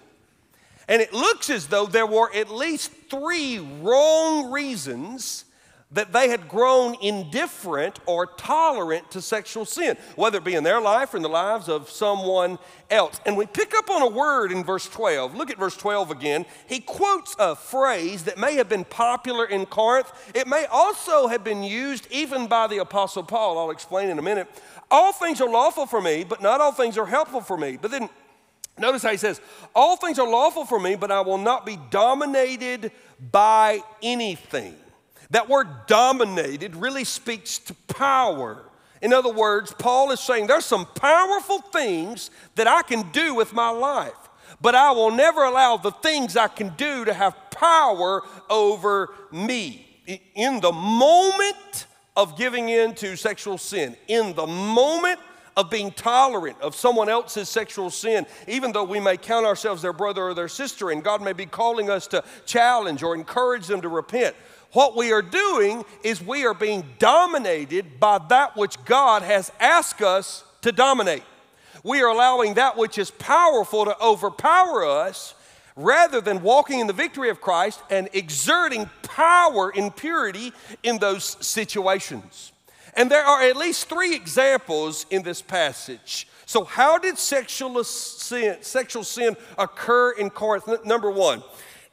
And 0.89 1.01
it 1.01 1.13
looks 1.13 1.49
as 1.49 1.67
though 1.67 1.86
there 1.86 2.06
were 2.06 2.30
at 2.36 2.49
least 2.49 2.91
three 3.10 3.60
wrong 3.60 4.51
reasons 4.51 5.45
that 5.91 6.12
they 6.12 6.28
had 6.28 6.50
grown 6.50 6.95
indifferent 7.02 8.00
or 8.06 8.26
tolerant 8.26 9.10
to 9.12 9.21
sexual 9.21 9.63
sin, 9.63 9.95
whether 10.17 10.39
it 10.39 10.43
be 10.43 10.56
in 10.56 10.63
their 10.63 10.82
life 10.82 11.13
or 11.13 11.17
in 11.17 11.23
the 11.23 11.30
lives 11.30 11.69
of 11.69 11.89
someone 11.89 12.60
else. 12.89 13.21
And 13.26 13.38
we 13.38 13.45
pick 13.45 13.73
up 13.73 13.89
on 13.89 14.02
a 14.02 14.10
word 14.10 14.52
in 14.52 14.65
verse 14.65 14.89
12. 14.89 15.36
Look 15.36 15.50
at 15.50 15.58
verse 15.58 15.78
12 15.78 16.12
again. 16.12 16.45
He 16.67 16.82
quotes 16.82 17.38
a 17.39 17.56
phrase 17.56 18.23
that 18.26 18.38
may 18.38 18.56
have 18.56 18.67
been 18.67 18.84
popular 18.84 19.45
in 19.45 19.65
Corinth. 19.65 20.12
It 20.36 20.45
may 20.45 20.65
also 20.65 21.28
have 21.28 21.45
been 21.45 21.63
used 21.63 22.06
even 22.12 22.47
by 22.47 22.67
the 22.67 22.80
Apostle 22.80 23.23
Paul. 23.23 23.58
I'll 23.58 23.71
explain 23.71 24.10
in 24.10 24.19
a 24.19 24.23
minute. 24.23 24.50
All 24.91 25.13
things 25.13 25.39
are 25.39 25.50
lawful 25.50 25.86
for 25.86 26.02
me, 26.02 26.26
but 26.26 26.41
not 26.41 26.60
all 26.60 26.73
things 26.73 26.97
are 26.97 27.06
helpful 27.06 27.41
for 27.41 27.58
me. 27.58 27.78
But 27.82 27.91
then 27.91 28.10
notice 28.78 29.04
how 29.04 29.12
he 29.12 29.17
says, 29.17 29.39
All 29.73 29.95
things 29.95 30.19
are 30.19 30.30
lawful 30.30 30.65
for 30.65 30.80
me, 30.82 30.97
but 30.97 31.12
I 31.12 31.21
will 31.21 31.38
not 31.38 31.65
be 31.65 31.78
dominated 31.89 32.91
by 33.32 33.82
anything. 34.04 34.76
That 35.31 35.49
word 35.49 35.67
dominated 35.87 36.75
really 36.75 37.03
speaks 37.03 37.57
to 37.59 37.73
power. 37.73 38.63
In 39.01 39.13
other 39.13 39.31
words, 39.31 39.73
Paul 39.77 40.11
is 40.11 40.19
saying 40.19 40.47
there's 40.47 40.65
some 40.65 40.85
powerful 40.85 41.59
things 41.59 42.31
that 42.55 42.67
I 42.67 42.81
can 42.81 43.09
do 43.11 43.35
with 43.35 43.53
my 43.53 43.69
life, 43.69 44.13
but 44.61 44.73
I 44.73 44.91
will 44.91 45.11
never 45.11 45.43
allow 45.43 45.77
the 45.77 45.91
things 45.91 46.35
I 46.37 46.47
can 46.47 46.69
do 46.77 47.05
to 47.05 47.13
have 47.13 47.35
power 47.51 48.23
over 48.49 49.13
me. 49.31 49.83
In 50.35 50.61
the 50.61 50.71
moment 50.71 51.87
of 52.15 52.37
giving 52.37 52.69
in 52.69 52.95
to 52.95 53.17
sexual 53.17 53.57
sin, 53.57 53.95
in 54.07 54.33
the 54.33 54.47
moment 54.47 55.19
of 55.57 55.69
being 55.69 55.91
tolerant 55.91 56.55
of 56.61 56.75
someone 56.75 57.09
else's 57.09 57.49
sexual 57.49 57.89
sin, 57.89 58.25
even 58.47 58.71
though 58.71 58.83
we 58.83 58.99
may 58.99 59.17
count 59.17 59.45
ourselves 59.45 59.81
their 59.81 59.91
brother 59.91 60.23
or 60.23 60.33
their 60.33 60.47
sister, 60.47 60.91
and 60.91 61.03
God 61.03 61.21
may 61.21 61.33
be 61.33 61.45
calling 61.45 61.89
us 61.89 62.07
to 62.07 62.23
challenge 62.45 63.03
or 63.03 63.15
encourage 63.15 63.67
them 63.67 63.81
to 63.81 63.89
repent 63.89 64.35
what 64.73 64.95
we 64.95 65.12
are 65.12 65.21
doing 65.21 65.86
is 66.03 66.21
we 66.21 66.45
are 66.45 66.53
being 66.53 66.84
dominated 66.99 67.99
by 67.99 68.19
that 68.30 68.56
which 68.56 68.84
God 68.86 69.21
has 69.21 69.51
asked 69.60 70.01
us 70.01 70.43
to 70.62 70.71
dominate. 70.71 71.23
We 71.84 72.01
are 72.01 72.10
allowing 72.10 72.56
that 72.56 72.77
which 72.77 72.97
is 72.97 73.12
powerful 73.12 73.86
to 73.86 73.99
overpower 74.01 74.86
us 74.86 75.36
rather 75.75 76.19
than 76.19 76.41
walking 76.41 76.80
in 76.80 76.88
the 76.88 76.93
victory 76.93 77.30
of 77.30 77.39
Christ 77.39 77.82
and 77.89 78.10
exerting 78.13 78.89
power 79.03 79.69
in 79.69 79.91
purity 79.91 80.51
in 80.84 80.97
those 80.97 81.38
situations. 81.45 82.51
And 82.95 83.12
there 83.12 83.23
are 83.23 83.43
at 83.43 83.56
least 83.56 83.88
three 83.88 84.15
examples 84.15 85.06
in 85.12 85.21
this 85.21 85.41
passage. 85.41 86.27
So, 86.47 86.63
how 86.63 86.97
did 86.97 87.17
sexual 87.17 87.84
sin, 87.84 88.58
sexual 88.62 89.03
sin 89.03 89.38
occur 89.58 90.12
in 90.12 90.30
Corinth? 90.30 90.67
Number 90.84 91.12
one, 91.12 91.43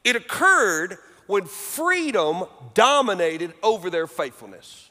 it 0.03 0.17
occurred 0.17 0.97
when 1.27 1.47
freedom 1.47 2.45
dominated 2.75 3.55
over 3.63 3.91
their 3.91 4.07
faithfulness. 4.07 4.91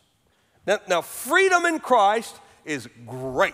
Now, 0.65 0.79
now, 0.87 1.01
freedom 1.01 1.65
in 1.65 1.79
Christ 1.79 2.35
is 2.65 2.87
great. 3.05 3.53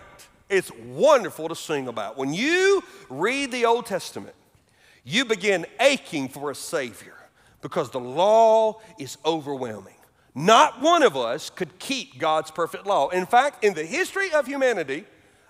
It's 0.50 0.72
wonderful 0.72 1.50
to 1.50 1.56
sing 1.56 1.88
about. 1.88 2.18
When 2.18 2.34
you 2.34 2.84
read 3.10 3.52
the 3.52 3.65
Old 3.65 3.86
Testament, 3.86 4.36
you 5.04 5.26
begin 5.26 5.65
aching 5.80 6.30
for 6.30 6.52
a 6.52 6.56
Savior 6.56 7.15
because 7.62 7.89
the 7.89 8.00
law 8.00 8.80
is 9.00 9.18
overwhelming. 9.26 9.96
Not 10.36 10.82
one 10.82 11.04
of 11.04 11.18
us 11.18 11.50
could 11.50 11.80
keep 11.80 12.20
God's 12.20 12.52
perfect 12.52 12.86
law. 12.86 13.10
In 13.10 13.26
fact, 13.26 13.63
in 13.63 13.74
the 13.74 13.86
history 13.86 14.32
of 14.32 14.46
humanity, 14.46 15.06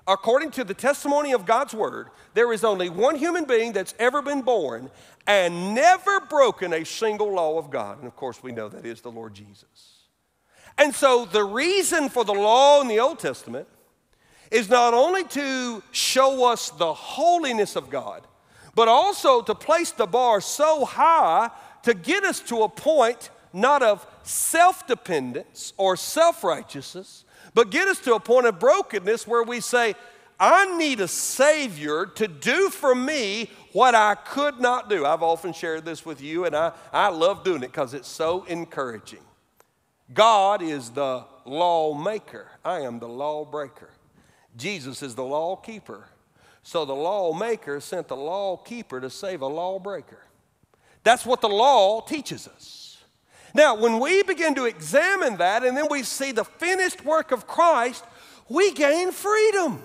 according 0.07 0.51
to 0.51 0.63
the 0.63 0.73
testimony 0.73 1.33
of 1.33 1.45
God's 1.45 1.73
word, 1.73 2.07
there 2.33 2.51
is 2.53 2.63
only 2.63 2.89
one 2.89 3.15
human 3.15 3.45
being 3.45 3.73
that's 3.73 3.93
ever 3.99 4.21
been 4.21 4.41
born 4.41 4.89
and 5.27 5.75
never 5.75 6.19
broken 6.21 6.73
a 6.73 6.83
single 6.83 7.33
law 7.33 7.57
of 7.57 7.69
God. 7.69 7.99
And 7.99 8.07
of 8.07 8.15
course, 8.15 8.41
we 8.41 8.51
know 8.51 8.69
that 8.69 8.85
is 8.85 9.01
the 9.01 9.11
Lord 9.11 9.33
Jesus. 9.33 10.05
And 10.77 10.95
so, 10.95 11.25
the 11.25 11.43
reason 11.43 12.09
for 12.09 12.23
the 12.23 12.33
law 12.33 12.81
in 12.81 12.87
the 12.87 12.99
Old 12.99 13.19
Testament 13.19 13.67
is 14.49 14.69
not 14.69 14.93
only 14.93 15.23
to 15.25 15.83
show 15.91 16.49
us 16.49 16.69
the 16.71 16.93
holiness 16.93 17.75
of 17.75 17.89
God, 17.89 18.25
but 18.75 18.87
also 18.87 19.41
to 19.41 19.53
place 19.53 19.91
the 19.91 20.07
bar 20.07 20.41
so 20.41 20.85
high 20.85 21.49
to 21.83 21.93
get 21.93 22.23
us 22.23 22.39
to 22.41 22.63
a 22.63 22.69
point 22.69 23.29
not 23.51 23.81
of 23.81 24.05
self 24.23 24.87
dependence 24.87 25.73
or 25.77 25.97
self 25.97 26.43
righteousness, 26.43 27.25
but 27.53 27.69
get 27.69 27.87
us 27.87 27.99
to 28.01 28.15
a 28.15 28.19
point 28.19 28.45
of 28.45 28.59
brokenness 28.59 29.27
where 29.27 29.43
we 29.43 29.59
say, 29.59 29.95
I 30.39 30.77
need 30.77 31.01
a 31.01 31.07
Savior 31.07 32.05
to 32.05 32.27
do 32.27 32.69
for 32.69 32.95
me 32.95 33.49
what 33.73 33.93
I 33.93 34.15
could 34.15 34.59
not 34.59 34.89
do. 34.89 35.05
I've 35.05 35.23
often 35.23 35.51
shared 35.51 35.83
this 35.83 36.05
with 36.05 36.21
you, 36.21 36.45
and 36.45 36.55
I, 36.55 36.71
I 36.93 37.09
love 37.09 37.43
doing 37.43 37.61
it 37.63 37.67
because 37.67 37.93
it's 37.93 38.07
so 38.07 38.45
encouraging. 38.45 39.19
God 40.13 40.61
is 40.61 40.89
the 40.91 41.25
lawmaker, 41.45 42.47
I 42.63 42.81
am 42.81 42.99
the 42.99 43.07
lawbreaker. 43.07 43.89
Jesus 44.55 45.03
is 45.03 45.15
the 45.15 45.23
lawkeeper. 45.23 46.07
So 46.63 46.85
the 46.85 46.95
lawmaker 46.95 47.79
sent 47.79 48.07
the 48.07 48.15
lawkeeper 48.15 48.99
to 49.01 49.09
save 49.09 49.41
a 49.41 49.47
lawbreaker. 49.47 50.23
That's 51.03 51.25
what 51.25 51.41
the 51.41 51.49
law 51.49 52.01
teaches 52.01 52.47
us. 52.47 52.78
Now, 53.53 53.75
when 53.75 53.99
we 53.99 54.23
begin 54.23 54.55
to 54.55 54.65
examine 54.65 55.37
that 55.37 55.63
and 55.63 55.75
then 55.75 55.87
we 55.89 56.03
see 56.03 56.31
the 56.31 56.45
finished 56.45 57.03
work 57.03 57.31
of 57.31 57.47
Christ, 57.47 58.03
we 58.47 58.71
gain 58.71 59.11
freedom 59.11 59.83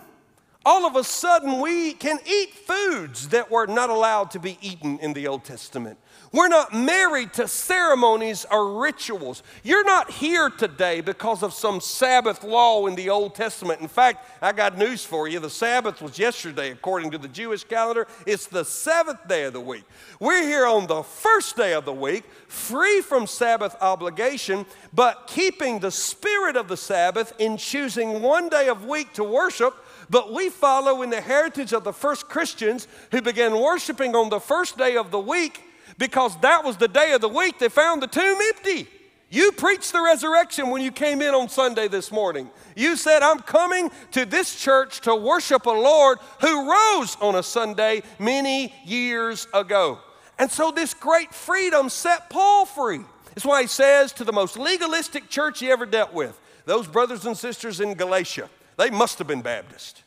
all 0.64 0.86
of 0.86 0.96
a 0.96 1.04
sudden 1.04 1.60
we 1.60 1.92
can 1.92 2.18
eat 2.26 2.54
foods 2.54 3.28
that 3.28 3.50
were 3.50 3.66
not 3.66 3.90
allowed 3.90 4.30
to 4.30 4.38
be 4.38 4.58
eaten 4.60 4.98
in 5.00 5.12
the 5.12 5.26
Old 5.26 5.44
Testament. 5.44 5.98
We're 6.34 6.48
not 6.48 6.74
married 6.74 7.32
to 7.34 7.46
ceremonies 7.46 8.44
or 8.50 8.80
rituals. 8.80 9.44
You're 9.62 9.84
not 9.84 10.10
here 10.10 10.50
today 10.50 11.00
because 11.00 11.44
of 11.44 11.54
some 11.54 11.80
Sabbath 11.80 12.42
law 12.42 12.88
in 12.88 12.96
the 12.96 13.08
Old 13.08 13.36
Testament. 13.36 13.80
In 13.80 13.86
fact, 13.86 14.28
I 14.42 14.50
got 14.50 14.76
news 14.76 15.04
for 15.04 15.28
you. 15.28 15.38
The 15.38 15.48
Sabbath 15.48 16.02
was 16.02 16.18
yesterday, 16.18 16.72
according 16.72 17.12
to 17.12 17.18
the 17.18 17.28
Jewish 17.28 17.62
calendar. 17.62 18.08
It's 18.26 18.46
the 18.46 18.64
seventh 18.64 19.28
day 19.28 19.44
of 19.44 19.52
the 19.52 19.60
week. 19.60 19.84
We're 20.18 20.42
here 20.42 20.66
on 20.66 20.88
the 20.88 21.04
first 21.04 21.56
day 21.56 21.72
of 21.72 21.84
the 21.84 21.92
week, 21.92 22.24
free 22.48 23.00
from 23.00 23.28
Sabbath 23.28 23.76
obligation, 23.80 24.66
but 24.92 25.28
keeping 25.28 25.78
the 25.78 25.92
spirit 25.92 26.56
of 26.56 26.66
the 26.66 26.76
Sabbath 26.76 27.32
in 27.38 27.56
choosing 27.56 28.22
one 28.22 28.48
day 28.48 28.66
of 28.66 28.84
week 28.86 29.12
to 29.12 29.22
worship 29.22 29.76
but 30.10 30.34
we 30.34 30.50
follow 30.50 31.00
in 31.00 31.08
the 31.08 31.20
heritage 31.20 31.72
of 31.72 31.82
the 31.82 31.92
first 31.92 32.28
Christians 32.28 32.86
who 33.10 33.22
began 33.22 33.58
worshiping 33.58 34.14
on 34.14 34.28
the 34.28 34.38
first 34.38 34.76
day 34.76 34.98
of 34.98 35.10
the 35.10 35.18
week 35.18 35.62
because 35.98 36.38
that 36.40 36.64
was 36.64 36.76
the 36.76 36.88
day 36.88 37.12
of 37.12 37.20
the 37.20 37.28
week 37.28 37.58
they 37.58 37.68
found 37.68 38.02
the 38.02 38.06
tomb 38.06 38.38
empty. 38.54 38.88
You 39.30 39.50
preached 39.50 39.92
the 39.92 40.00
resurrection 40.00 40.70
when 40.70 40.80
you 40.80 40.92
came 40.92 41.20
in 41.20 41.34
on 41.34 41.48
Sunday 41.48 41.88
this 41.88 42.12
morning. 42.12 42.48
You 42.76 42.94
said, 42.94 43.22
I'm 43.22 43.40
coming 43.40 43.90
to 44.12 44.24
this 44.24 44.54
church 44.54 45.00
to 45.00 45.16
worship 45.16 45.66
a 45.66 45.70
Lord 45.70 46.18
who 46.40 46.70
rose 46.70 47.16
on 47.20 47.34
a 47.34 47.42
Sunday 47.42 48.02
many 48.20 48.72
years 48.84 49.48
ago. 49.52 49.98
And 50.38 50.48
so 50.48 50.70
this 50.70 50.94
great 50.94 51.34
freedom 51.34 51.88
set 51.88 52.30
Paul 52.30 52.64
free. 52.64 53.00
That's 53.34 53.44
why 53.44 53.62
he 53.62 53.66
says 53.66 54.12
to 54.12 54.24
the 54.24 54.32
most 54.32 54.56
legalistic 54.56 55.28
church 55.28 55.58
he 55.58 55.68
ever 55.68 55.84
dealt 55.84 56.12
with, 56.12 56.40
those 56.64 56.86
brothers 56.86 57.26
and 57.26 57.36
sisters 57.36 57.80
in 57.80 57.94
Galatia, 57.94 58.48
they 58.76 58.90
must 58.90 59.18
have 59.18 59.26
been 59.26 59.42
Baptist. 59.42 60.03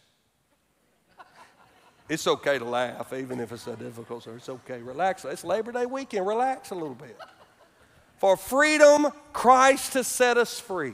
It's 2.10 2.26
okay 2.26 2.58
to 2.58 2.66
laugh, 2.66 3.12
even 3.12 3.40
if 3.40 3.52
it's 3.52 3.68
a 3.68 3.76
difficult. 3.76 4.24
So 4.24 4.32
it's 4.32 4.48
okay. 4.48 4.82
Relax. 4.82 5.26
It's 5.26 5.44
Labor 5.44 5.72
Day 5.72 5.86
weekend. 5.86 6.26
Relax 6.26 6.72
a 6.72 6.76
little 6.76 6.96
bit. 6.96 7.18
For 8.18 8.38
freedom, 8.38 9.08
Christ 9.34 9.94
has 9.96 10.08
set 10.08 10.38
us 10.38 10.60
free. 10.60 10.94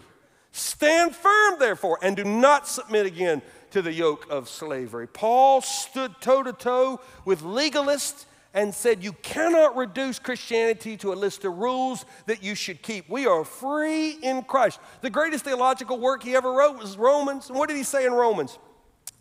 Stand 0.52 1.16
firm, 1.16 1.56
therefore, 1.60 2.00
and 2.02 2.16
do 2.16 2.24
not 2.24 2.68
submit 2.68 3.06
again 3.06 3.42
to 3.72 3.82
the 3.82 3.94
yoke 3.94 4.28
of 4.30 4.50
slavery. 4.50 5.08
Paul 5.08 5.62
stood 5.62 6.14
toe 6.20 6.44
to 6.44 6.54
toe 6.54 7.00
with 7.26 7.42
legalists 7.42 8.26
and 8.54 8.74
said, 8.74 9.04
You 9.04 9.14
cannot 9.14 9.76
reduce 9.76 10.20
Christianity 10.20 10.98
to 10.98 11.14
a 11.14 11.16
list 11.16 11.46
of 11.46 11.58
rules 11.58 12.06
that 12.26 12.44
you 12.44 12.56
should 12.56 12.82
keep. 12.82 13.10
We 13.10 13.26
are 13.26 13.44
free 13.44 14.12
in 14.12 14.44
Christ. 14.44 14.80
The 15.02 15.10
greatest 15.10 15.46
theological 15.46 16.00
work 16.00 16.24
he 16.24 16.36
ever 16.36 16.52
wrote 16.52 16.78
was 16.78 16.98
Romans. 16.98 17.50
What 17.50 17.70
did 17.70 17.78
he 17.78 17.84
say 17.84 18.06
in 18.06 18.14
Romans? 18.14 18.58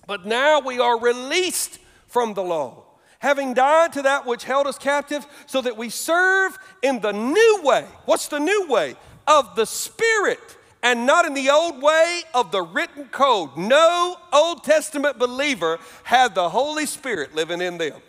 But 0.07 0.27
now 0.27 0.61
we 0.61 0.79
are 0.79 0.99
released 0.99 1.79
from 2.07 2.35
the 2.35 2.43
law, 2.43 2.85
having 3.21 3.55
died 3.55 3.93
to 3.95 4.03
that 4.03 4.27
which 4.27 4.45
held 4.45 4.67
us 4.67 4.79
captive, 4.79 5.27
so 5.47 5.61
that 5.61 5.77
we 5.77 5.89
serve 5.89 6.59
in 6.83 7.01
the 7.01 7.13
new 7.13 7.61
way. 7.63 7.87
What's 8.05 8.29
the 8.29 8.41
new 8.41 8.67
way? 8.69 8.97
Of 9.27 9.55
the 9.55 9.67
Spirit 9.67 10.59
and 10.83 11.07
not 11.07 11.25
in 11.25 11.35
the 11.35 11.49
old 11.49 11.81
way 11.81 12.23
of 12.35 12.51
the 12.51 12.63
written 12.63 13.07
code. 13.07 13.57
No 13.57 14.17
Old 14.33 14.65
Testament 14.65 15.19
believer 15.19 15.79
had 16.03 16.35
the 16.35 16.49
Holy 16.49 16.87
Spirit 16.87 17.35
living 17.35 17.61
in 17.61 17.79
them. 17.79 18.01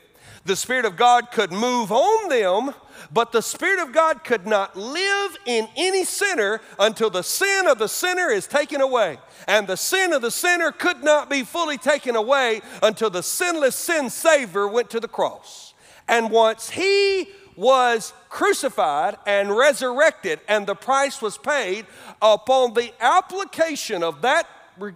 The 0.46 0.56
Spirit 0.56 0.86
of 0.86 0.98
God 0.98 1.32
could 1.32 1.52
move 1.52 1.92
on 1.92 2.30
them, 2.30 2.74
but 3.14 3.32
the 3.32 3.42
Spirit 3.42 3.80
of 3.80 3.94
God 3.94 4.24
could 4.24 4.48
not 4.48 4.76
live 4.76 5.38
in 5.46 5.68
any 5.76 6.04
sinner 6.04 6.62
until 6.80 7.10
the 7.10 7.22
sin 7.22 7.68
of 7.68 7.78
the 7.78 7.88
sinner 7.88 8.30
is 8.30 8.48
taken 8.48 8.82
away. 8.82 9.20
And 9.48 9.68
the 9.68 9.78
sin 9.78 10.14
of 10.14 10.22
the 10.22 10.32
sinner 10.32 10.72
could 10.72 11.04
not 11.04 11.30
be 11.30 11.44
fully 11.44 11.78
taken 11.78 12.16
away 12.16 12.62
until 12.82 13.12
the 13.12 13.22
sinless 13.22 13.76
sin 13.76 14.10
Savior 14.10 14.68
went 14.68 14.90
to 14.92 15.00
the 15.00 15.08
cross. 15.08 15.76
And 16.08 16.32
once 16.32 16.72
He 16.72 17.28
was 17.56 18.14
crucified 18.30 19.16
and 19.28 19.56
resurrected, 19.56 20.40
and 20.48 20.66
the 20.66 20.76
price 20.76 21.22
was 21.22 21.38
paid 21.38 21.86
upon 22.20 22.74
the 22.74 22.92
application 23.00 24.02
of 24.02 24.24
that 24.24 24.48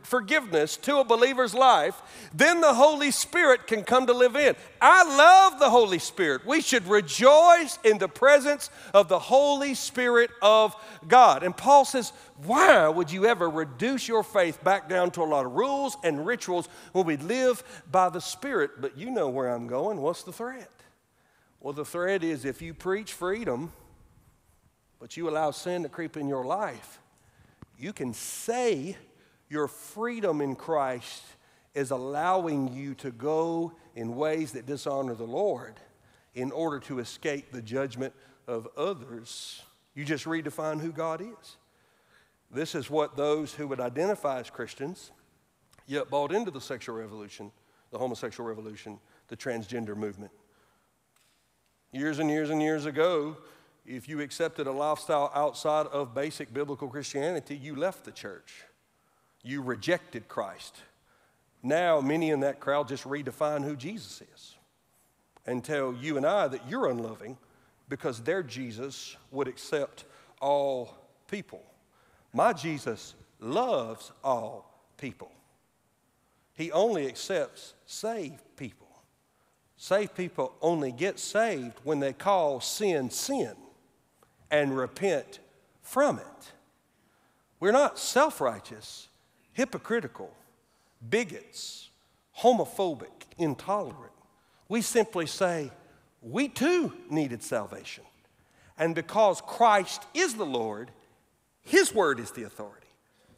forgiveness 0.03 0.77
to 0.77 0.97
a 0.97 1.03
believer's 1.03 1.53
life, 1.53 2.01
then 2.33 2.61
the 2.61 2.73
Holy 2.73 3.11
Spirit 3.11 3.67
can 3.67 3.83
come 3.83 4.07
to 4.07 4.13
live 4.13 4.35
in. 4.35 4.55
I 4.81 5.03
love 5.03 5.59
the 5.59 5.69
Holy 5.69 5.99
Spirit. 5.99 6.45
We 6.45 6.61
should 6.61 6.87
rejoice 6.87 7.79
in 7.83 7.97
the 7.97 8.07
presence 8.07 8.69
of 8.93 9.07
the 9.07 9.19
Holy 9.19 9.73
Spirit 9.73 10.31
of 10.41 10.75
God. 11.07 11.43
And 11.43 11.55
Paul 11.55 11.85
says, 11.85 12.11
Why 12.43 12.87
would 12.87 13.11
you 13.11 13.25
ever 13.25 13.49
reduce 13.49 14.07
your 14.07 14.23
faith 14.23 14.63
back 14.63 14.89
down 14.89 15.11
to 15.11 15.21
a 15.21 15.25
lot 15.25 15.45
of 15.45 15.53
rules 15.53 15.97
and 16.03 16.25
rituals 16.25 16.67
when 16.91 17.05
we 17.05 17.17
live 17.17 17.63
by 17.91 18.09
the 18.09 18.21
Spirit? 18.21 18.81
But 18.81 18.97
you 18.97 19.11
know 19.11 19.29
where 19.29 19.49
I'm 19.49 19.67
going. 19.67 20.01
What's 20.01 20.23
the 20.23 20.33
threat? 20.33 20.71
Well, 21.59 21.73
the 21.73 21.85
threat 21.85 22.23
is 22.23 22.45
if 22.45 22.61
you 22.61 22.73
preach 22.73 23.13
freedom, 23.13 23.73
but 24.99 25.17
you 25.17 25.29
allow 25.29 25.51
sin 25.51 25.83
to 25.83 25.89
creep 25.89 26.17
in 26.17 26.27
your 26.27 26.45
life, 26.45 26.99
you 27.77 27.93
can 27.93 28.13
say 28.13 28.97
your 29.49 29.67
freedom 29.67 30.41
in 30.41 30.55
Christ 30.55 31.23
is 31.73 31.91
allowing 31.91 32.73
you 32.73 32.95
to 32.95 33.11
go 33.11 33.73
in 33.95 34.15
ways 34.15 34.53
that 34.53 34.65
dishonor 34.65 35.15
the 35.15 35.23
Lord 35.23 35.75
in 36.33 36.51
order 36.51 36.79
to 36.81 36.99
escape 36.99 37.51
the 37.51 37.61
judgment 37.61 38.13
of 38.47 38.67
others. 38.77 39.61
You 39.95 40.05
just 40.05 40.25
redefine 40.25 40.81
who 40.81 40.91
God 40.91 41.21
is. 41.21 41.57
This 42.49 42.75
is 42.75 42.89
what 42.89 43.17
those 43.17 43.53
who 43.53 43.67
would 43.67 43.79
identify 43.79 44.39
as 44.39 44.49
Christians, 44.49 45.11
yet 45.85 46.09
bought 46.09 46.31
into 46.31 46.51
the 46.51 46.61
sexual 46.61 46.95
revolution, 46.95 47.51
the 47.91 47.97
homosexual 47.97 48.47
revolution, 48.47 48.99
the 49.27 49.37
transgender 49.37 49.95
movement. 49.95 50.31
Years 51.91 52.19
and 52.19 52.29
years 52.29 52.49
and 52.49 52.61
years 52.61 52.85
ago, 52.85 53.37
if 53.85 54.07
you 54.07 54.21
accepted 54.21 54.67
a 54.67 54.71
lifestyle 54.71 55.31
outside 55.33 55.87
of 55.87 56.13
basic 56.13 56.53
biblical 56.53 56.87
Christianity, 56.87 57.55
you 57.55 57.75
left 57.75 58.03
the 58.03 58.11
church. 58.11 58.63
You 59.47 59.61
rejected 59.61 60.27
Christ. 60.27 60.75
Now, 61.63 62.01
many 62.01 62.31
in 62.31 62.41
that 62.41 62.59
crowd 62.59 62.89
just 62.89 63.05
redefine 63.05 63.63
who 63.63 63.77
Jesus 63.77 64.21
is 64.35 64.55
and 65.45 65.63
tell 65.63 65.93
you 65.93 66.17
and 66.17 66.25
I 66.25 66.49
that 66.49 66.69
you're 66.69 66.89
unloving 66.89 67.37
because 67.87 68.19
their 68.19 68.43
Jesus 68.43 69.15
would 69.31 69.47
accept 69.47 70.03
all 70.41 70.97
people. 71.31 71.63
My 72.33 72.51
Jesus 72.51 73.15
loves 73.39 74.11
all 74.21 74.69
people. 74.97 75.31
He 76.53 76.69
only 76.73 77.07
accepts 77.07 77.73
saved 77.85 78.41
people. 78.57 78.87
Saved 79.77 80.13
people 80.13 80.55
only 80.61 80.91
get 80.91 81.19
saved 81.19 81.79
when 81.85 82.01
they 82.01 82.11
call 82.11 82.59
sin 82.59 83.09
sin 83.11 83.55
and 84.51 84.75
repent 84.77 85.39
from 85.81 86.19
it. 86.19 86.51
We're 87.61 87.71
not 87.71 87.97
self 87.97 88.41
righteous, 88.41 89.07
hypocritical, 89.57 90.31
bigots, 91.09 91.89
homophobic, 92.41 93.25
intolerant. 93.39 94.13
We 94.69 94.83
simply 94.83 95.25
say, 95.25 95.71
we 96.21 96.47
too 96.47 96.93
needed 97.09 97.41
salvation. 97.41 98.03
And 98.77 98.93
because 98.93 99.41
Christ 99.41 100.05
is 100.13 100.35
the 100.35 100.45
Lord, 100.45 100.91
His 101.63 101.91
word 101.91 102.19
is 102.19 102.29
the 102.29 102.43
authority. 102.43 102.85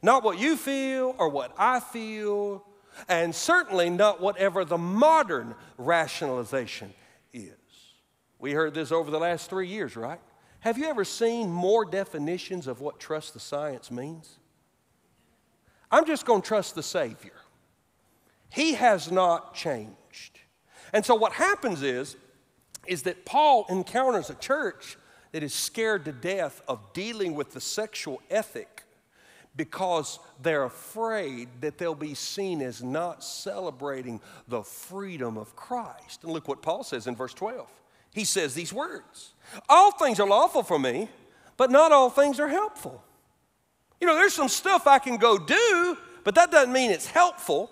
Not 0.01 0.25
what 0.25 0.37
you 0.37 0.57
feel 0.57 1.15
or 1.17 1.29
what 1.29 1.53
I 1.57 1.79
feel, 1.79 2.65
and 3.07 3.33
certainly 3.33 3.89
not 3.89 4.19
whatever 4.19 4.65
the 4.65 4.77
modern 4.77 5.55
rationalization 5.77 6.93
is. 7.31 7.53
We 8.39 8.51
heard 8.51 8.73
this 8.73 8.91
over 8.91 9.09
the 9.09 9.19
last 9.19 9.49
three 9.49 9.69
years, 9.69 9.95
right? 9.95 10.19
Have 10.59 10.77
you 10.77 10.87
ever 10.87 11.05
seen 11.05 11.49
more 11.49 11.85
definitions 11.85 12.67
of 12.67 12.81
what 12.81 12.99
trust 12.99 13.33
the 13.33 13.39
science 13.39 13.89
means? 13.89 14.39
I'm 15.91 16.05
just 16.05 16.25
going 16.25 16.41
to 16.41 16.47
trust 16.47 16.75
the 16.75 16.83
Savior. 16.83 17.33
He 18.49 18.73
has 18.73 19.11
not 19.11 19.53
changed. 19.55 20.39
And 20.93 21.05
so 21.05 21.15
what 21.15 21.33
happens 21.33 21.83
is, 21.83 22.15
is 22.87 23.03
that 23.03 23.25
Paul 23.25 23.65
encounters 23.69 24.29
a 24.29 24.35
church 24.35 24.97
that 25.31 25.43
is 25.43 25.53
scared 25.53 26.05
to 26.05 26.11
death 26.11 26.61
of 26.67 26.93
dealing 26.93 27.35
with 27.35 27.53
the 27.53 27.61
sexual 27.61 28.21
ethic 28.29 28.83
because 29.55 30.19
they're 30.41 30.63
afraid 30.63 31.49
that 31.61 31.77
they'll 31.77 31.93
be 31.93 32.13
seen 32.13 32.61
as 32.61 32.81
not 32.81 33.23
celebrating 33.23 34.21
the 34.47 34.63
freedom 34.63 35.37
of 35.37 35.55
Christ. 35.55 36.23
And 36.23 36.31
look 36.31 36.47
what 36.47 36.61
Paul 36.61 36.83
says 36.83 37.07
in 37.07 37.15
verse 37.15 37.33
12. 37.33 37.67
He 38.13 38.25
says 38.25 38.53
these 38.53 38.73
words 38.73 39.33
All 39.67 39.91
things 39.91 40.19
are 40.19 40.27
lawful 40.27 40.63
for 40.63 40.79
me, 40.79 41.09
but 41.57 41.69
not 41.69 41.91
all 41.91 42.09
things 42.09 42.39
are 42.39 42.47
helpful. 42.47 43.03
You 43.99 44.07
know, 44.07 44.15
there's 44.15 44.33
some 44.33 44.49
stuff 44.49 44.87
I 44.87 44.99
can 44.99 45.17
go 45.17 45.37
do, 45.37 45.97
but 46.23 46.35
that 46.35 46.51
doesn't 46.51 46.71
mean 46.71 46.91
it's 46.91 47.07
helpful. 47.07 47.69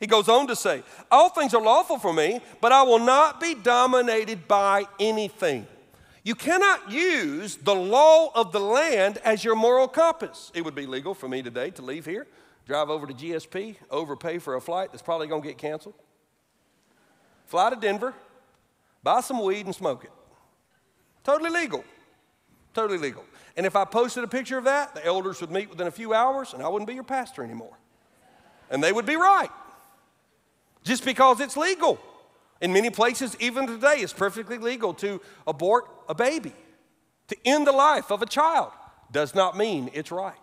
He 0.00 0.06
goes 0.06 0.28
on 0.28 0.46
to 0.48 0.56
say, 0.56 0.82
All 1.10 1.28
things 1.28 1.54
are 1.54 1.62
lawful 1.62 1.98
for 1.98 2.12
me, 2.12 2.40
but 2.60 2.72
I 2.72 2.82
will 2.82 2.98
not 2.98 3.40
be 3.40 3.54
dominated 3.54 4.46
by 4.48 4.86
anything. 4.98 5.66
You 6.24 6.34
cannot 6.34 6.90
use 6.90 7.56
the 7.56 7.74
law 7.74 8.30
of 8.34 8.52
the 8.52 8.60
land 8.60 9.18
as 9.24 9.42
your 9.42 9.56
moral 9.56 9.88
compass. 9.88 10.52
It 10.54 10.64
would 10.64 10.74
be 10.74 10.86
legal 10.86 11.14
for 11.14 11.28
me 11.28 11.42
today 11.42 11.70
to 11.70 11.82
leave 11.82 12.04
here, 12.04 12.26
drive 12.66 12.90
over 12.90 13.06
to 13.06 13.14
GSP, 13.14 13.76
overpay 13.90 14.38
for 14.38 14.56
a 14.56 14.60
flight 14.60 14.92
that's 14.92 15.02
probably 15.02 15.26
going 15.26 15.42
to 15.42 15.48
get 15.48 15.58
canceled, 15.58 15.94
fly 17.46 17.70
to 17.70 17.76
Denver, 17.76 18.14
buy 19.02 19.20
some 19.20 19.42
weed 19.42 19.64
and 19.64 19.74
smoke 19.74 20.04
it. 20.04 20.12
Totally 21.24 21.50
legal. 21.50 21.84
Totally 22.74 22.98
legal. 22.98 23.24
And 23.58 23.66
if 23.66 23.74
I 23.74 23.84
posted 23.84 24.22
a 24.22 24.28
picture 24.28 24.56
of 24.56 24.64
that, 24.64 24.94
the 24.94 25.04
elders 25.04 25.40
would 25.40 25.50
meet 25.50 25.68
within 25.68 25.88
a 25.88 25.90
few 25.90 26.14
hours 26.14 26.54
and 26.54 26.62
I 26.62 26.68
wouldn't 26.68 26.86
be 26.86 26.94
your 26.94 27.02
pastor 27.02 27.42
anymore. 27.42 27.76
And 28.70 28.82
they 28.82 28.92
would 28.92 29.04
be 29.04 29.16
right. 29.16 29.50
Just 30.84 31.04
because 31.04 31.40
it's 31.40 31.56
legal. 31.56 31.98
In 32.60 32.72
many 32.72 32.88
places, 32.88 33.36
even 33.40 33.66
today, 33.66 33.96
it's 33.96 34.12
perfectly 34.12 34.58
legal 34.58 34.94
to 34.94 35.20
abort 35.44 35.86
a 36.08 36.14
baby. 36.14 36.52
To 37.28 37.36
end 37.44 37.66
the 37.66 37.72
life 37.72 38.12
of 38.12 38.22
a 38.22 38.26
child 38.26 38.70
does 39.10 39.34
not 39.34 39.56
mean 39.56 39.90
it's 39.92 40.12
right. 40.12 40.38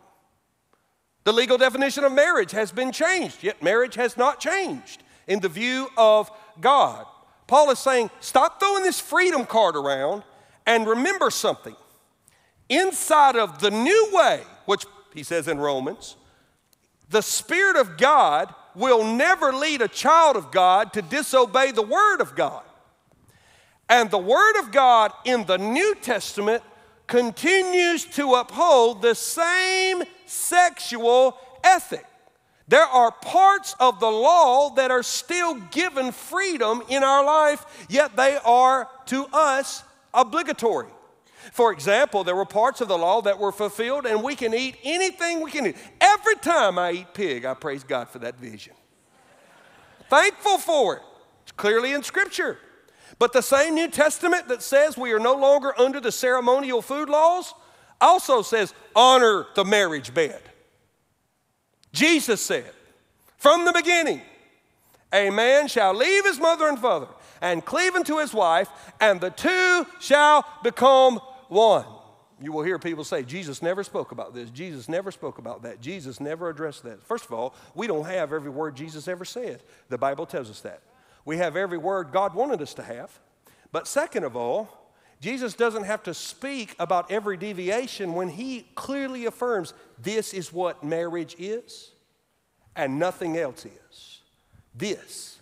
The 1.23 1.31
legal 1.31 1.57
definition 1.57 2.03
of 2.03 2.11
marriage 2.11 2.51
has 2.51 2.73
been 2.73 2.91
changed, 2.91 3.43
yet 3.43 3.63
marriage 3.63 3.95
has 3.95 4.17
not 4.17 4.41
changed 4.41 5.03
in 5.25 5.39
the 5.39 5.47
view 5.47 5.87
of 5.97 6.29
God. 6.59 7.05
Paul 7.47 7.71
is 7.71 7.79
saying, 7.79 8.09
stop 8.19 8.59
throwing 8.59 8.83
this 8.83 8.99
freedom 8.99 9.45
card 9.45 9.77
around 9.77 10.23
and 10.65 10.85
remember 10.85 11.29
something. 11.29 11.77
Inside 12.69 13.35
of 13.35 13.59
the 13.59 13.71
new 13.71 14.09
way, 14.11 14.41
which 14.65 14.85
he 15.13 15.23
says 15.23 15.47
in 15.47 15.59
Romans, 15.59 16.15
the 17.09 17.21
Spirit 17.21 17.77
of 17.77 17.97
God 17.97 18.53
will 18.75 19.03
never 19.03 19.53
lead 19.53 19.81
a 19.81 19.87
child 19.87 20.35
of 20.35 20.51
God 20.51 20.93
to 20.93 21.01
disobey 21.01 21.71
the 21.71 21.81
Word 21.81 22.19
of 22.19 22.35
God. 22.35 22.63
And 23.87 24.09
the 24.09 24.17
Word 24.17 24.59
of 24.59 24.71
God 24.71 25.13
in 25.23 25.45
the 25.45 25.57
New 25.57 25.95
Testament 25.95 26.63
continues 27.07 28.05
to 28.05 28.33
uphold 28.33 29.01
the 29.01 29.13
same 29.15 30.03
sexual 30.25 31.37
ethic. 31.63 32.05
There 32.67 32.83
are 32.83 33.11
parts 33.11 33.75
of 33.79 33.99
the 33.99 34.09
law 34.09 34.71
that 34.71 34.89
are 34.89 35.03
still 35.03 35.55
given 35.69 36.11
freedom 36.11 36.81
in 36.89 37.03
our 37.03 37.23
life, 37.23 37.85
yet 37.89 38.15
they 38.15 38.37
are 38.43 38.89
to 39.05 39.27
us 39.31 39.83
obligatory. 40.13 40.89
For 41.51 41.71
example, 41.71 42.23
there 42.23 42.35
were 42.35 42.45
parts 42.45 42.81
of 42.81 42.87
the 42.87 42.97
law 42.97 43.21
that 43.21 43.39
were 43.39 43.51
fulfilled, 43.51 44.05
and 44.05 44.23
we 44.23 44.35
can 44.35 44.53
eat 44.53 44.77
anything 44.83 45.41
we 45.41 45.51
can 45.51 45.67
eat. 45.67 45.77
Every 46.01 46.35
time 46.35 46.77
I 46.77 46.91
eat 46.91 47.13
pig, 47.13 47.45
I 47.45 47.53
praise 47.53 47.83
God 47.83 48.09
for 48.09 48.19
that 48.19 48.39
vision. 48.39 48.73
Thankful 50.09 50.57
for 50.57 50.97
it. 50.97 51.01
It's 51.43 51.51
clearly 51.51 51.93
in 51.93 52.03
Scripture. 52.03 52.57
But 53.19 53.33
the 53.33 53.41
same 53.41 53.75
New 53.75 53.89
Testament 53.89 54.47
that 54.47 54.61
says 54.61 54.97
we 54.97 55.13
are 55.13 55.19
no 55.19 55.35
longer 55.35 55.73
under 55.79 55.99
the 55.99 56.11
ceremonial 56.11 56.81
food 56.81 57.09
laws 57.09 57.53
also 58.01 58.41
says 58.41 58.73
honor 58.95 59.47
the 59.55 59.63
marriage 59.63 60.13
bed. 60.13 60.41
Jesus 61.93 62.41
said, 62.41 62.71
from 63.37 63.63
the 63.63 63.71
beginning, 63.71 64.21
a 65.13 65.29
man 65.29 65.67
shall 65.67 65.93
leave 65.93 66.25
his 66.25 66.39
mother 66.39 66.67
and 66.67 66.79
father 66.79 67.07
and 67.41 67.63
cleave 67.63 67.95
unto 67.95 68.17
his 68.17 68.33
wife, 68.33 68.69
and 68.99 69.21
the 69.21 69.29
two 69.29 69.85
shall 69.99 70.45
become 70.63 71.19
one. 71.47 71.85
You 72.41 72.51
will 72.51 72.63
hear 72.63 72.77
people 72.77 73.05
say, 73.05 73.23
Jesus 73.23 73.61
never 73.61 73.83
spoke 73.83 74.11
about 74.11 74.33
this. 74.33 74.49
Jesus 74.49 74.89
never 74.89 75.09
spoke 75.09 75.37
about 75.37 75.63
that. 75.63 75.79
Jesus 75.79 76.19
never 76.19 76.49
addressed 76.49 76.83
that. 76.83 77.01
First 77.01 77.25
of 77.25 77.33
all, 77.33 77.55
we 77.75 77.87
don't 77.87 78.05
have 78.05 78.33
every 78.33 78.49
word 78.49 78.75
Jesus 78.75 79.07
ever 79.07 79.23
said. 79.23 79.63
The 79.87 79.97
Bible 79.97 80.25
tells 80.25 80.49
us 80.49 80.59
that. 80.61 80.81
We 81.23 81.37
have 81.37 81.55
every 81.55 81.77
word 81.77 82.11
God 82.11 82.35
wanted 82.35 82.61
us 82.61 82.73
to 82.73 82.83
have. 82.83 83.19
But 83.71 83.87
second 83.87 84.25
of 84.25 84.35
all, 84.35 84.85
Jesus 85.21 85.53
doesn't 85.53 85.85
have 85.85 86.03
to 86.03 86.13
speak 86.13 86.75
about 86.77 87.09
every 87.09 87.37
deviation 87.37 88.13
when 88.13 88.29
he 88.29 88.67
clearly 88.75 89.25
affirms 89.25 89.73
this 89.97 90.33
is 90.33 90.51
what 90.51 90.83
marriage 90.83 91.35
is 91.39 91.91
and 92.75 92.99
nothing 92.99 93.37
else 93.37 93.65
is. 93.65 94.21
This 94.75 95.39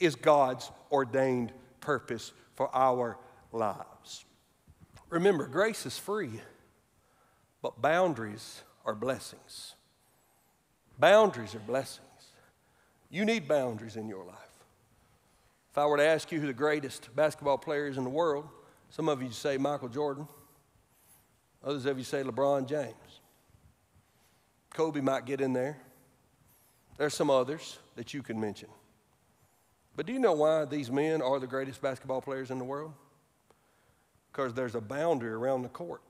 is 0.00 0.16
God's 0.16 0.70
ordained 0.90 1.52
purpose 1.80 2.32
for 2.56 2.74
our 2.74 3.16
lives. 3.52 3.91
Remember, 5.12 5.46
grace 5.46 5.84
is 5.84 5.98
free, 5.98 6.40
but 7.60 7.82
boundaries 7.82 8.62
are 8.86 8.94
blessings. 8.94 9.74
Boundaries 10.98 11.54
are 11.54 11.58
blessings. 11.58 12.06
You 13.10 13.26
need 13.26 13.46
boundaries 13.46 13.96
in 13.96 14.08
your 14.08 14.24
life. 14.24 14.38
If 15.70 15.76
I 15.76 15.84
were 15.84 15.98
to 15.98 16.02
ask 16.02 16.32
you 16.32 16.40
who 16.40 16.46
the 16.46 16.54
greatest 16.54 17.14
basketball 17.14 17.58
player 17.58 17.88
is 17.88 17.98
in 17.98 18.04
the 18.04 18.10
world, 18.10 18.48
some 18.88 19.10
of 19.10 19.22
you 19.22 19.30
say 19.32 19.58
Michael 19.58 19.90
Jordan, 19.90 20.26
others 21.62 21.84
of 21.84 21.98
you 21.98 22.04
say 22.04 22.22
LeBron 22.22 22.66
James. 22.66 23.20
Kobe 24.70 25.02
might 25.02 25.26
get 25.26 25.42
in 25.42 25.52
there. 25.52 25.76
There's 26.96 27.12
some 27.12 27.28
others 27.28 27.78
that 27.96 28.14
you 28.14 28.22
can 28.22 28.40
mention. 28.40 28.70
But 29.94 30.06
do 30.06 30.14
you 30.14 30.18
know 30.18 30.32
why 30.32 30.64
these 30.64 30.90
men 30.90 31.20
are 31.20 31.38
the 31.38 31.46
greatest 31.46 31.82
basketball 31.82 32.22
players 32.22 32.50
in 32.50 32.56
the 32.56 32.64
world? 32.64 32.94
Because 34.32 34.54
there's 34.54 34.74
a 34.74 34.80
boundary 34.80 35.32
around 35.32 35.62
the 35.62 35.68
court. 35.68 36.00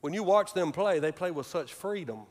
When 0.00 0.12
you 0.12 0.22
watch 0.22 0.52
them 0.52 0.72
play, 0.72 0.98
they 0.98 1.12
play 1.12 1.30
with 1.30 1.46
such 1.46 1.72
freedom. 1.72 2.22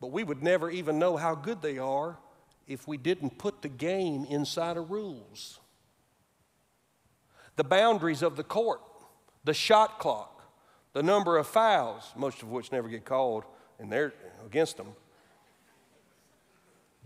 But 0.00 0.08
we 0.08 0.24
would 0.24 0.42
never 0.42 0.68
even 0.68 0.98
know 0.98 1.16
how 1.16 1.34
good 1.34 1.62
they 1.62 1.78
are 1.78 2.18
if 2.66 2.86
we 2.86 2.96
didn't 2.96 3.38
put 3.38 3.62
the 3.62 3.68
game 3.68 4.26
inside 4.28 4.76
of 4.76 4.90
rules. 4.90 5.60
The 7.54 7.64
boundaries 7.64 8.22
of 8.22 8.36
the 8.36 8.44
court, 8.44 8.80
the 9.44 9.54
shot 9.54 9.98
clock, 9.98 10.42
the 10.92 11.02
number 11.02 11.38
of 11.38 11.46
fouls, 11.46 12.12
most 12.16 12.42
of 12.42 12.50
which 12.50 12.72
never 12.72 12.88
get 12.88 13.04
called, 13.04 13.44
and 13.78 13.90
they're 13.90 14.12
against 14.44 14.76
them, 14.76 14.88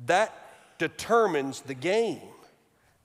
that 0.07 0.35
determines 0.79 1.61
the 1.61 1.75
game. 1.75 2.23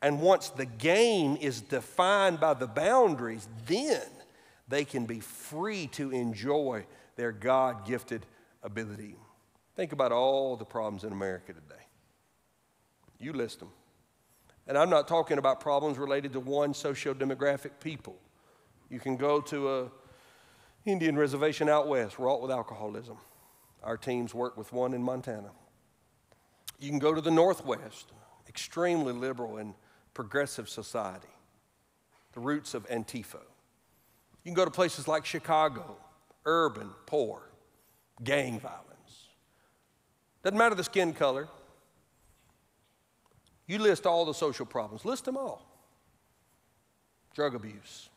And 0.02 0.22
once 0.22 0.50
the 0.50 0.66
game 0.66 1.38
is 1.40 1.62
defined 1.62 2.40
by 2.40 2.54
the 2.54 2.68
boundaries, 2.68 3.48
then 3.66 4.04
they 4.68 4.86
can 4.86 5.06
be 5.06 5.20
free 5.20 5.88
to 5.88 6.12
enjoy 6.12 6.86
their 7.16 7.32
God 7.32 7.86
gifted 7.86 8.26
ability. 8.64 9.16
Think 9.76 9.92
about 9.92 10.12
all 10.12 10.56
the 10.56 10.66
problems 10.66 11.04
in 11.04 11.12
America 11.12 11.54
today. 11.54 11.84
You 13.20 13.34
list 13.34 13.60
them. 13.60 13.70
And 14.68 14.78
I'm 14.78 14.90
not 14.90 15.08
talking 15.08 15.38
about 15.38 15.60
problems 15.60 15.98
related 15.98 16.34
to 16.34 16.40
one 16.40 16.74
socio 16.74 17.14
demographic 17.14 17.72
people. 17.80 18.16
You 18.90 19.00
can 19.00 19.16
go 19.16 19.42
to 19.42 19.80
a 19.80 19.92
Indian 20.86 21.18
reservation 21.18 21.68
out 21.70 21.88
west, 21.88 22.20
wrought 22.20 22.42
with 22.42 22.52
alcoholism. 22.52 23.18
Our 23.84 23.98
teams 23.98 24.34
work 24.34 24.58
with 24.58 24.72
one 24.72 24.94
in 24.94 25.02
Montana. 25.02 25.52
You 26.80 26.90
can 26.90 27.00
go 27.00 27.14
to 27.14 27.22
the 27.22 27.32
Northwest, 27.32 28.12
extremely 28.48 29.14
liberal 29.14 29.58
and 29.58 29.74
progressive 30.16 30.68
society, 30.68 31.28
the 32.34 32.40
roots 32.40 32.74
of 32.74 32.88
Antifa. 32.90 33.42
You 34.44 34.52
can 34.52 34.56
go 34.56 34.66
to 34.66 34.72
places 34.72 35.08
like 35.08 35.26
Chicago, 35.26 35.98
urban, 36.46 36.90
poor, 37.06 37.44
gang 38.24 38.60
violence. 38.60 39.28
Doesn't 40.42 40.58
matter 40.58 40.74
the 40.74 40.84
skin 40.84 41.14
color. 41.14 41.48
You 43.68 43.78
list 43.78 44.08
all 44.08 44.26
the 44.26 44.34
social 44.34 44.66
problems, 44.66 45.06
list 45.06 45.26
them 45.26 45.38
all 45.38 45.64
drug 47.34 47.54
abuse, 47.54 48.10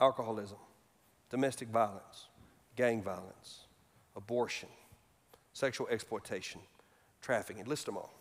alcoholism, 0.00 0.58
domestic 1.30 1.68
violence, 1.68 2.26
gang 2.74 3.00
violence, 3.00 3.66
abortion, 4.16 4.68
sexual 5.52 5.86
exploitation, 5.88 6.60
trafficking, 7.20 7.64
list 7.66 7.86
them 7.86 7.96
all. 7.96 8.19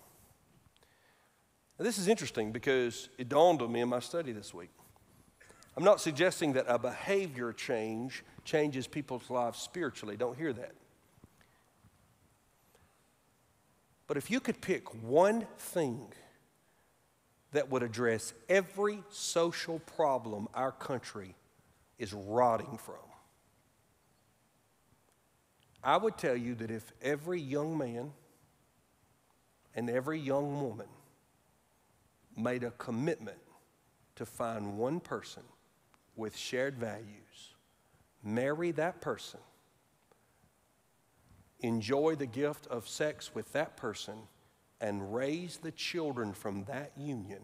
Now, 1.80 1.86
this 1.86 1.98
is 1.98 2.10
interesting 2.10 2.52
because 2.52 3.08
it 3.18 3.30
dawned 3.30 3.62
on 3.62 3.72
me 3.72 3.80
in 3.80 3.88
my 3.88 4.00
study 4.00 4.34
this 4.34 4.54
week. 4.54 4.70
I'm 5.78 5.86
not 5.86 6.02
suggesting 6.02 6.54
that 6.54 6.66
a 6.68 6.78
behavior 6.78 7.54
change 7.54 8.26
changes 8.44 8.86
people's 8.86 9.30
lives 9.30 9.60
spiritually. 9.60 10.18
Don't 10.18 10.38
hear 10.38 10.52
that. 10.52 10.74
But 14.08 14.18
if 14.18 14.30
you 14.30 14.42
could 14.42 14.60
pick 14.60 14.94
one 15.04 15.48
thing 15.58 16.02
that 17.54 17.70
would 17.70 17.82
address 17.82 18.34
every 18.50 19.02
social 19.10 19.80
problem 19.80 20.50
our 20.54 20.74
country 20.74 21.34
is 21.98 22.12
rotting 22.14 22.78
from, 22.78 22.96
I 25.82 25.96
would 25.96 26.18
tell 26.18 26.36
you 26.36 26.56
that 26.56 26.72
if 26.72 26.92
every 27.02 27.40
young 27.40 27.78
man 27.78 28.12
and 29.74 29.90
every 29.90 30.20
young 30.20 30.62
woman 30.62 30.88
made 32.40 32.64
a 32.64 32.72
commitment 32.72 33.38
to 34.16 34.26
find 34.26 34.78
one 34.78 35.00
person 35.00 35.44
with 36.16 36.36
shared 36.36 36.78
values, 36.78 37.56
marry 38.24 38.72
that 38.72 39.02
person, 39.02 39.40
enjoy 41.62 42.16
the 42.16 42.26
gift 42.26 42.68
of 42.68 42.88
sex 42.88 43.34
with 43.34 43.52
that 43.54 43.78
person, 43.78 44.16
and 44.82 45.14
raise 45.14 45.58
the 45.58 45.72
children 45.72 46.34
from 46.34 46.64
that 46.66 46.92
union, 46.98 47.42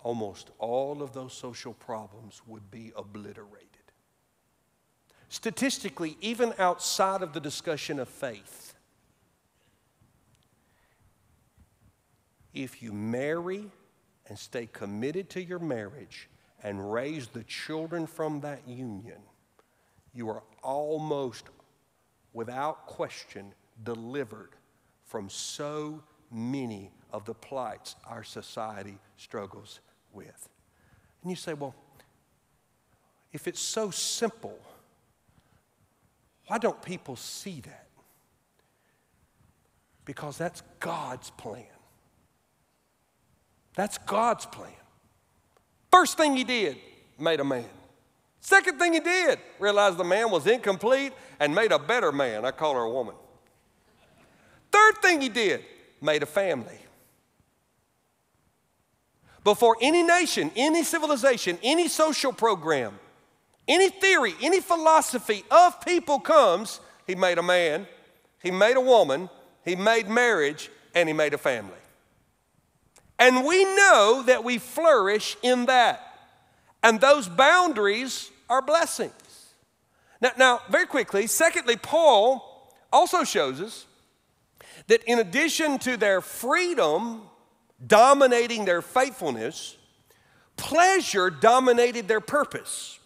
almost 0.00 0.50
all 0.58 1.02
of 1.02 1.12
those 1.12 1.32
social 1.32 1.74
problems 1.74 2.42
would 2.46 2.70
be 2.70 2.92
obliterated. 2.96 3.68
Statistically, 5.28 6.16
even 6.20 6.52
outside 6.58 7.22
of 7.22 7.32
the 7.32 7.40
discussion 7.40 7.98
of 7.98 8.08
faith, 8.08 8.73
if 12.54 12.82
you 12.82 12.92
marry 12.92 13.70
and 14.28 14.38
stay 14.38 14.68
committed 14.72 15.28
to 15.30 15.42
your 15.42 15.58
marriage 15.58 16.28
and 16.62 16.92
raise 16.92 17.28
the 17.28 17.42
children 17.44 18.06
from 18.06 18.40
that 18.40 18.66
union, 18.66 19.20
you 20.14 20.28
are 20.30 20.42
almost 20.62 21.44
without 22.32 22.86
question 22.86 23.52
delivered 23.82 24.50
from 25.04 25.28
so 25.28 26.02
many 26.30 26.90
of 27.12 27.24
the 27.24 27.34
plights 27.34 27.96
our 28.06 28.24
society 28.24 28.98
struggles 29.16 29.80
with. 30.12 30.48
And 31.22 31.30
you 31.30 31.36
say, 31.36 31.54
well, 31.54 31.74
if 33.32 33.48
it's 33.48 33.60
so 33.60 33.90
simple, 33.90 34.58
why 36.46 36.58
don't 36.58 36.80
people 36.82 37.16
see 37.16 37.60
that? 37.62 37.88
Because 40.04 40.38
that's 40.38 40.62
God's 40.80 41.30
plan. 41.30 41.73
That's 43.74 43.98
God's 43.98 44.46
plan. 44.46 44.72
First 45.90 46.16
thing 46.16 46.36
he 46.36 46.44
did, 46.44 46.76
made 47.18 47.40
a 47.40 47.44
man. 47.44 47.64
Second 48.40 48.78
thing 48.78 48.92
he 48.92 49.00
did, 49.00 49.38
realized 49.58 49.96
the 49.96 50.04
man 50.04 50.30
was 50.30 50.46
incomplete 50.46 51.12
and 51.40 51.54
made 51.54 51.72
a 51.72 51.78
better 51.78 52.12
man. 52.12 52.44
I 52.44 52.50
call 52.50 52.74
her 52.74 52.82
a 52.82 52.90
woman. 52.90 53.14
Third 54.70 54.98
thing 55.02 55.20
he 55.20 55.28
did, 55.28 55.64
made 56.00 56.22
a 56.22 56.26
family. 56.26 56.78
Before 59.44 59.76
any 59.80 60.02
nation, 60.02 60.50
any 60.56 60.82
civilization, 60.84 61.58
any 61.62 61.88
social 61.88 62.32
program, 62.32 62.98
any 63.68 63.88
theory, 63.88 64.34
any 64.42 64.60
philosophy 64.60 65.44
of 65.50 65.80
people 65.82 66.18
comes, 66.18 66.80
he 67.06 67.14
made 67.14 67.38
a 67.38 67.42
man, 67.42 67.86
he 68.42 68.50
made 68.50 68.76
a 68.76 68.80
woman, 68.80 69.30
he 69.64 69.76
made 69.76 70.08
marriage, 70.08 70.70
and 70.94 71.08
he 71.08 71.12
made 71.12 71.34
a 71.34 71.38
family. 71.38 71.72
And 73.18 73.44
we 73.44 73.64
know 73.64 74.22
that 74.26 74.44
we 74.44 74.58
flourish 74.58 75.36
in 75.42 75.66
that. 75.66 76.00
And 76.82 77.00
those 77.00 77.28
boundaries 77.28 78.30
are 78.50 78.60
blessings. 78.60 79.12
Now, 80.20 80.30
now, 80.36 80.60
very 80.68 80.86
quickly, 80.86 81.26
secondly, 81.26 81.76
Paul 81.76 82.72
also 82.92 83.24
shows 83.24 83.60
us 83.60 83.86
that 84.86 85.02
in 85.04 85.18
addition 85.18 85.78
to 85.80 85.96
their 85.96 86.20
freedom 86.20 87.22
dominating 87.86 88.64
their 88.64 88.82
faithfulness, 88.82 89.76
pleasure 90.56 91.30
dominated 91.30 92.08
their 92.08 92.20
purpose. 92.20 92.98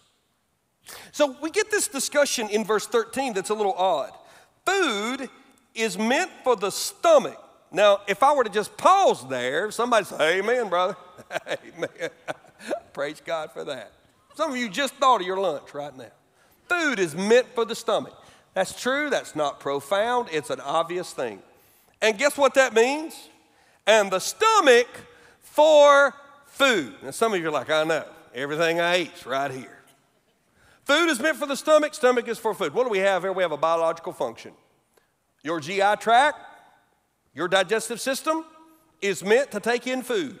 So 1.11 1.35
we 1.41 1.51
get 1.51 1.71
this 1.71 1.87
discussion 1.87 2.49
in 2.49 2.63
verse 2.63 2.87
13 2.87 3.33
that's 3.33 3.49
a 3.49 3.53
little 3.53 3.73
odd. 3.73 4.11
Food 4.65 5.29
is 5.73 5.97
meant 5.97 6.31
for 6.43 6.55
the 6.55 6.69
stomach. 6.69 7.41
Now, 7.71 8.01
if 8.07 8.23
I 8.23 8.33
were 8.33 8.43
to 8.43 8.49
just 8.49 8.75
pause 8.77 9.27
there, 9.27 9.69
somebody 9.71 10.05
say, 10.05 10.39
Amen, 10.39 10.69
brother. 10.69 10.97
Amen. 11.47 12.09
Praise 12.93 13.21
God 13.23 13.51
for 13.51 13.63
that. 13.65 13.91
Some 14.35 14.51
of 14.51 14.57
you 14.57 14.69
just 14.69 14.95
thought 14.95 15.21
of 15.21 15.27
your 15.27 15.39
lunch 15.39 15.73
right 15.73 15.95
now. 15.95 16.11
Food 16.67 16.99
is 16.99 17.15
meant 17.15 17.47
for 17.53 17.65
the 17.65 17.75
stomach. 17.75 18.13
That's 18.53 18.79
true, 18.79 19.09
that's 19.09 19.35
not 19.35 19.59
profound, 19.59 20.29
it's 20.31 20.49
an 20.49 20.59
obvious 20.59 21.13
thing. 21.13 21.39
And 22.01 22.17
guess 22.17 22.37
what 22.37 22.55
that 22.55 22.73
means? 22.73 23.29
And 23.85 24.11
the 24.11 24.19
stomach 24.19 24.87
for 25.41 26.13
food. 26.45 26.93
Now, 27.03 27.11
some 27.11 27.33
of 27.33 27.39
you 27.39 27.47
are 27.47 27.51
like, 27.51 27.69
I 27.69 27.83
know, 27.83 28.05
everything 28.33 28.79
I 28.79 29.01
eat's 29.01 29.25
right 29.25 29.51
here. 29.51 29.79
Food 30.85 31.09
is 31.09 31.19
meant 31.19 31.37
for 31.37 31.45
the 31.45 31.55
stomach, 31.55 31.93
stomach 31.93 32.27
is 32.27 32.39
for 32.39 32.53
food. 32.53 32.73
What 32.73 32.85
do 32.85 32.89
we 32.89 32.99
have 32.99 33.23
here? 33.23 33.31
We 33.31 33.43
have 33.43 33.51
a 33.51 33.57
biological 33.57 34.13
function. 34.13 34.53
Your 35.43 35.59
GI 35.59 35.97
tract, 35.99 36.39
your 37.39 37.47
digestive 37.47 38.01
system 38.01 38.43
is 39.01 39.23
meant 39.23 39.49
to 39.49 39.61
take 39.61 39.87
in 39.87 40.01
food. 40.01 40.39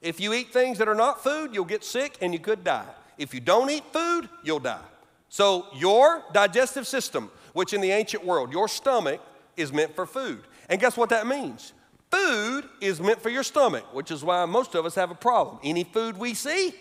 If 0.00 0.18
you 0.18 0.32
eat 0.32 0.52
things 0.52 0.76
that 0.78 0.88
are 0.88 0.94
not 0.96 1.22
food, 1.22 1.54
you'll 1.54 1.64
get 1.64 1.84
sick 1.84 2.18
and 2.20 2.32
you 2.32 2.40
could 2.40 2.64
die. 2.64 2.88
If 3.16 3.32
you 3.32 3.38
don't 3.38 3.70
eat 3.70 3.84
food, 3.92 4.28
you'll 4.42 4.58
die. 4.58 4.82
So, 5.28 5.68
your 5.72 6.24
digestive 6.32 6.88
system, 6.88 7.30
which 7.52 7.72
in 7.72 7.80
the 7.80 7.92
ancient 7.92 8.24
world, 8.24 8.52
your 8.52 8.66
stomach 8.66 9.20
is 9.56 9.72
meant 9.72 9.94
for 9.94 10.04
food. 10.04 10.40
And 10.68 10.80
guess 10.80 10.96
what 10.96 11.10
that 11.10 11.28
means? 11.28 11.74
Food 12.10 12.68
is 12.80 13.00
meant 13.00 13.22
for 13.22 13.30
your 13.30 13.44
stomach, 13.44 13.94
which 13.94 14.10
is 14.10 14.24
why 14.24 14.44
most 14.44 14.74
of 14.74 14.84
us 14.84 14.96
have 14.96 15.12
a 15.12 15.14
problem. 15.14 15.60
Any 15.62 15.84
food 15.84 16.18
we 16.18 16.34
see, 16.34 16.74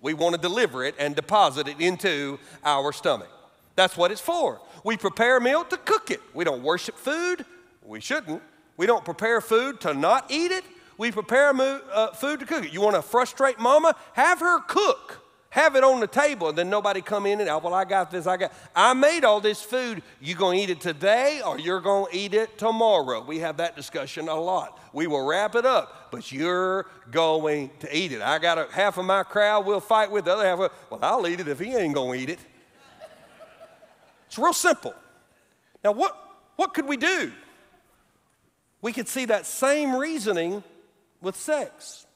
we 0.00 0.14
want 0.14 0.36
to 0.36 0.40
deliver 0.40 0.84
it 0.84 0.94
and 0.96 1.16
deposit 1.16 1.66
it 1.66 1.80
into 1.80 2.38
our 2.64 2.92
stomach. 2.92 3.30
That's 3.74 3.96
what 3.96 4.12
it's 4.12 4.20
for. 4.20 4.60
We 4.84 4.96
prepare 4.96 5.38
a 5.38 5.40
meal 5.40 5.64
to 5.64 5.76
cook 5.76 6.12
it. 6.12 6.20
We 6.34 6.44
don't 6.44 6.62
worship 6.62 6.96
food. 6.96 7.44
We 7.84 7.98
shouldn't. 7.98 8.42
We 8.78 8.86
don't 8.86 9.04
prepare 9.04 9.42
food 9.42 9.80
to 9.82 9.92
not 9.92 10.30
eat 10.30 10.52
it. 10.52 10.64
We 10.96 11.12
prepare 11.12 11.50
uh, 11.50 12.12
food 12.12 12.40
to 12.40 12.46
cook 12.46 12.64
it. 12.64 12.72
You 12.72 12.80
want 12.80 12.96
to 12.96 13.02
frustrate 13.02 13.58
mama? 13.58 13.94
Have 14.14 14.40
her 14.40 14.60
cook. 14.60 15.24
Have 15.50 15.76
it 15.76 15.82
on 15.82 16.00
the 16.00 16.06
table, 16.06 16.50
and 16.50 16.58
then 16.58 16.68
nobody 16.68 17.00
come 17.00 17.24
in 17.24 17.40
and, 17.40 17.48
oh, 17.48 17.58
well, 17.58 17.72
I 17.72 17.86
got 17.86 18.10
this, 18.10 18.26
I 18.26 18.36
got. 18.36 18.52
I 18.76 18.92
made 18.92 19.24
all 19.24 19.40
this 19.40 19.62
food. 19.62 20.02
You 20.20 20.34
gonna 20.34 20.58
eat 20.58 20.68
it 20.68 20.80
today, 20.80 21.40
or 21.44 21.58
you're 21.58 21.80
gonna 21.80 22.06
eat 22.12 22.34
it 22.34 22.58
tomorrow? 22.58 23.24
We 23.24 23.38
have 23.38 23.56
that 23.56 23.74
discussion 23.74 24.28
a 24.28 24.38
lot. 24.38 24.78
We 24.92 25.06
will 25.06 25.26
wrap 25.26 25.54
it 25.54 25.64
up, 25.64 26.10
but 26.10 26.30
you're 26.30 26.84
going 27.10 27.70
to 27.80 27.96
eat 27.96 28.12
it. 28.12 28.20
I 28.20 28.38
got 28.38 28.58
a, 28.58 28.68
half 28.70 28.98
of 28.98 29.06
my 29.06 29.22
crowd 29.22 29.64
will 29.64 29.80
fight 29.80 30.10
with 30.10 30.26
the 30.26 30.34
other 30.34 30.44
half. 30.44 30.60
Of, 30.60 30.72
well, 30.90 31.00
I'll 31.02 31.26
eat 31.26 31.40
it 31.40 31.48
if 31.48 31.58
he 31.58 31.74
ain't 31.74 31.94
gonna 31.94 32.14
eat 32.14 32.28
it. 32.28 32.40
It's 34.26 34.38
real 34.38 34.52
simple. 34.52 34.94
Now, 35.82 35.92
what 35.92 36.14
what 36.56 36.74
could 36.74 36.86
we 36.86 36.98
do? 36.98 37.32
We 38.80 38.92
could 38.92 39.08
see 39.08 39.24
that 39.26 39.46
same 39.46 39.94
reasoning 39.94 40.62
with 41.20 41.36
sex. 41.36 42.06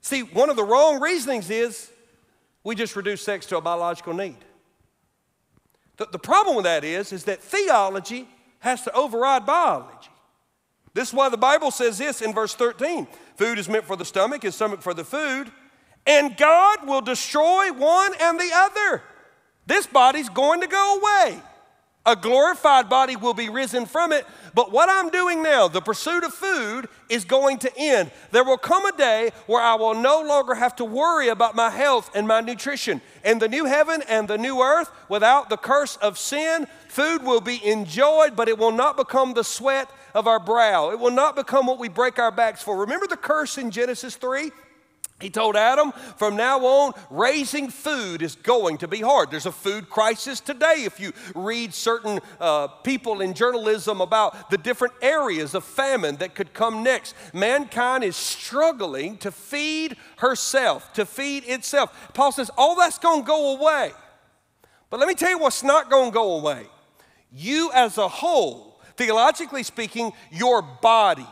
See, 0.00 0.22
one 0.22 0.50
of 0.50 0.56
the 0.56 0.64
wrong 0.64 1.00
reasonings 1.00 1.48
is 1.48 1.90
we 2.64 2.74
just 2.74 2.96
reduce 2.96 3.22
sex 3.22 3.46
to 3.46 3.56
a 3.56 3.60
biological 3.60 4.14
need. 4.14 4.36
The, 5.96 6.06
the 6.10 6.18
problem 6.18 6.56
with 6.56 6.64
that 6.64 6.84
is, 6.84 7.12
is 7.12 7.24
that 7.24 7.40
theology 7.40 8.28
has 8.60 8.82
to 8.82 8.92
override 8.92 9.46
biology. 9.46 10.08
This 10.94 11.08
is 11.08 11.14
why 11.14 11.28
the 11.28 11.36
Bible 11.36 11.70
says 11.70 11.98
this 11.98 12.20
in 12.20 12.34
verse 12.34 12.54
13 12.54 13.06
food 13.36 13.58
is 13.58 13.68
meant 13.68 13.84
for 13.84 13.96
the 13.96 14.04
stomach, 14.04 14.44
and 14.44 14.52
stomach 14.52 14.82
for 14.82 14.94
the 14.94 15.04
food, 15.04 15.50
and 16.06 16.36
God 16.36 16.86
will 16.86 17.00
destroy 17.00 17.72
one 17.72 18.12
and 18.20 18.38
the 18.38 18.50
other. 18.54 19.02
This 19.66 19.86
body's 19.86 20.28
going 20.28 20.60
to 20.60 20.66
go 20.66 20.98
away. 20.98 21.40
A 22.04 22.16
glorified 22.16 22.88
body 22.88 23.14
will 23.14 23.34
be 23.34 23.48
risen 23.48 23.86
from 23.86 24.10
it. 24.10 24.26
But 24.54 24.72
what 24.72 24.88
I'm 24.90 25.08
doing 25.10 25.40
now, 25.40 25.68
the 25.68 25.80
pursuit 25.80 26.24
of 26.24 26.34
food, 26.34 26.88
is 27.08 27.24
going 27.24 27.58
to 27.58 27.70
end. 27.78 28.10
There 28.32 28.42
will 28.42 28.58
come 28.58 28.84
a 28.86 28.96
day 28.96 29.30
where 29.46 29.62
I 29.62 29.76
will 29.76 29.94
no 29.94 30.20
longer 30.20 30.54
have 30.54 30.74
to 30.76 30.84
worry 30.84 31.28
about 31.28 31.54
my 31.54 31.70
health 31.70 32.10
and 32.14 32.26
my 32.26 32.40
nutrition. 32.40 33.00
In 33.24 33.38
the 33.38 33.48
new 33.48 33.66
heaven 33.66 34.02
and 34.08 34.26
the 34.26 34.36
new 34.36 34.60
earth, 34.60 34.90
without 35.08 35.48
the 35.48 35.56
curse 35.56 35.96
of 35.98 36.18
sin, 36.18 36.66
food 36.88 37.22
will 37.22 37.40
be 37.40 37.64
enjoyed, 37.64 38.34
but 38.34 38.48
it 38.48 38.58
will 38.58 38.72
not 38.72 38.96
become 38.96 39.34
the 39.34 39.44
sweat 39.44 39.88
of 40.12 40.26
our 40.26 40.40
brow. 40.40 40.90
It 40.90 40.98
will 40.98 41.12
not 41.12 41.36
become 41.36 41.66
what 41.66 41.78
we 41.78 41.88
break 41.88 42.18
our 42.18 42.32
backs 42.32 42.62
for. 42.62 42.76
Remember 42.78 43.06
the 43.06 43.16
curse 43.16 43.58
in 43.58 43.70
Genesis 43.70 44.16
3? 44.16 44.50
He 45.22 45.30
told 45.30 45.54
Adam, 45.54 45.92
from 46.16 46.36
now 46.36 46.58
on, 46.66 46.94
raising 47.08 47.70
food 47.70 48.22
is 48.22 48.34
going 48.34 48.78
to 48.78 48.88
be 48.88 49.00
hard. 49.00 49.30
There's 49.30 49.46
a 49.46 49.52
food 49.52 49.88
crisis 49.88 50.40
today. 50.40 50.82
If 50.84 50.98
you 50.98 51.12
read 51.36 51.72
certain 51.72 52.18
uh, 52.40 52.66
people 52.66 53.20
in 53.20 53.32
journalism 53.32 54.00
about 54.00 54.50
the 54.50 54.58
different 54.58 54.94
areas 55.00 55.54
of 55.54 55.64
famine 55.64 56.16
that 56.16 56.34
could 56.34 56.52
come 56.52 56.82
next, 56.82 57.14
mankind 57.32 58.02
is 58.02 58.16
struggling 58.16 59.16
to 59.18 59.30
feed 59.30 59.96
herself, 60.16 60.92
to 60.94 61.06
feed 61.06 61.44
itself. 61.44 62.10
Paul 62.14 62.32
says, 62.32 62.50
all 62.58 62.74
that's 62.74 62.98
going 62.98 63.22
to 63.22 63.26
go 63.26 63.56
away. 63.56 63.92
But 64.90 64.98
let 64.98 65.08
me 65.08 65.14
tell 65.14 65.30
you 65.30 65.38
what's 65.38 65.62
not 65.62 65.88
going 65.88 66.10
to 66.10 66.14
go 66.14 66.36
away. 66.36 66.66
You, 67.32 67.70
as 67.72 67.96
a 67.96 68.08
whole, 68.08 68.80
theologically 68.96 69.62
speaking, 69.62 70.12
your 70.32 70.62
body 70.62 71.26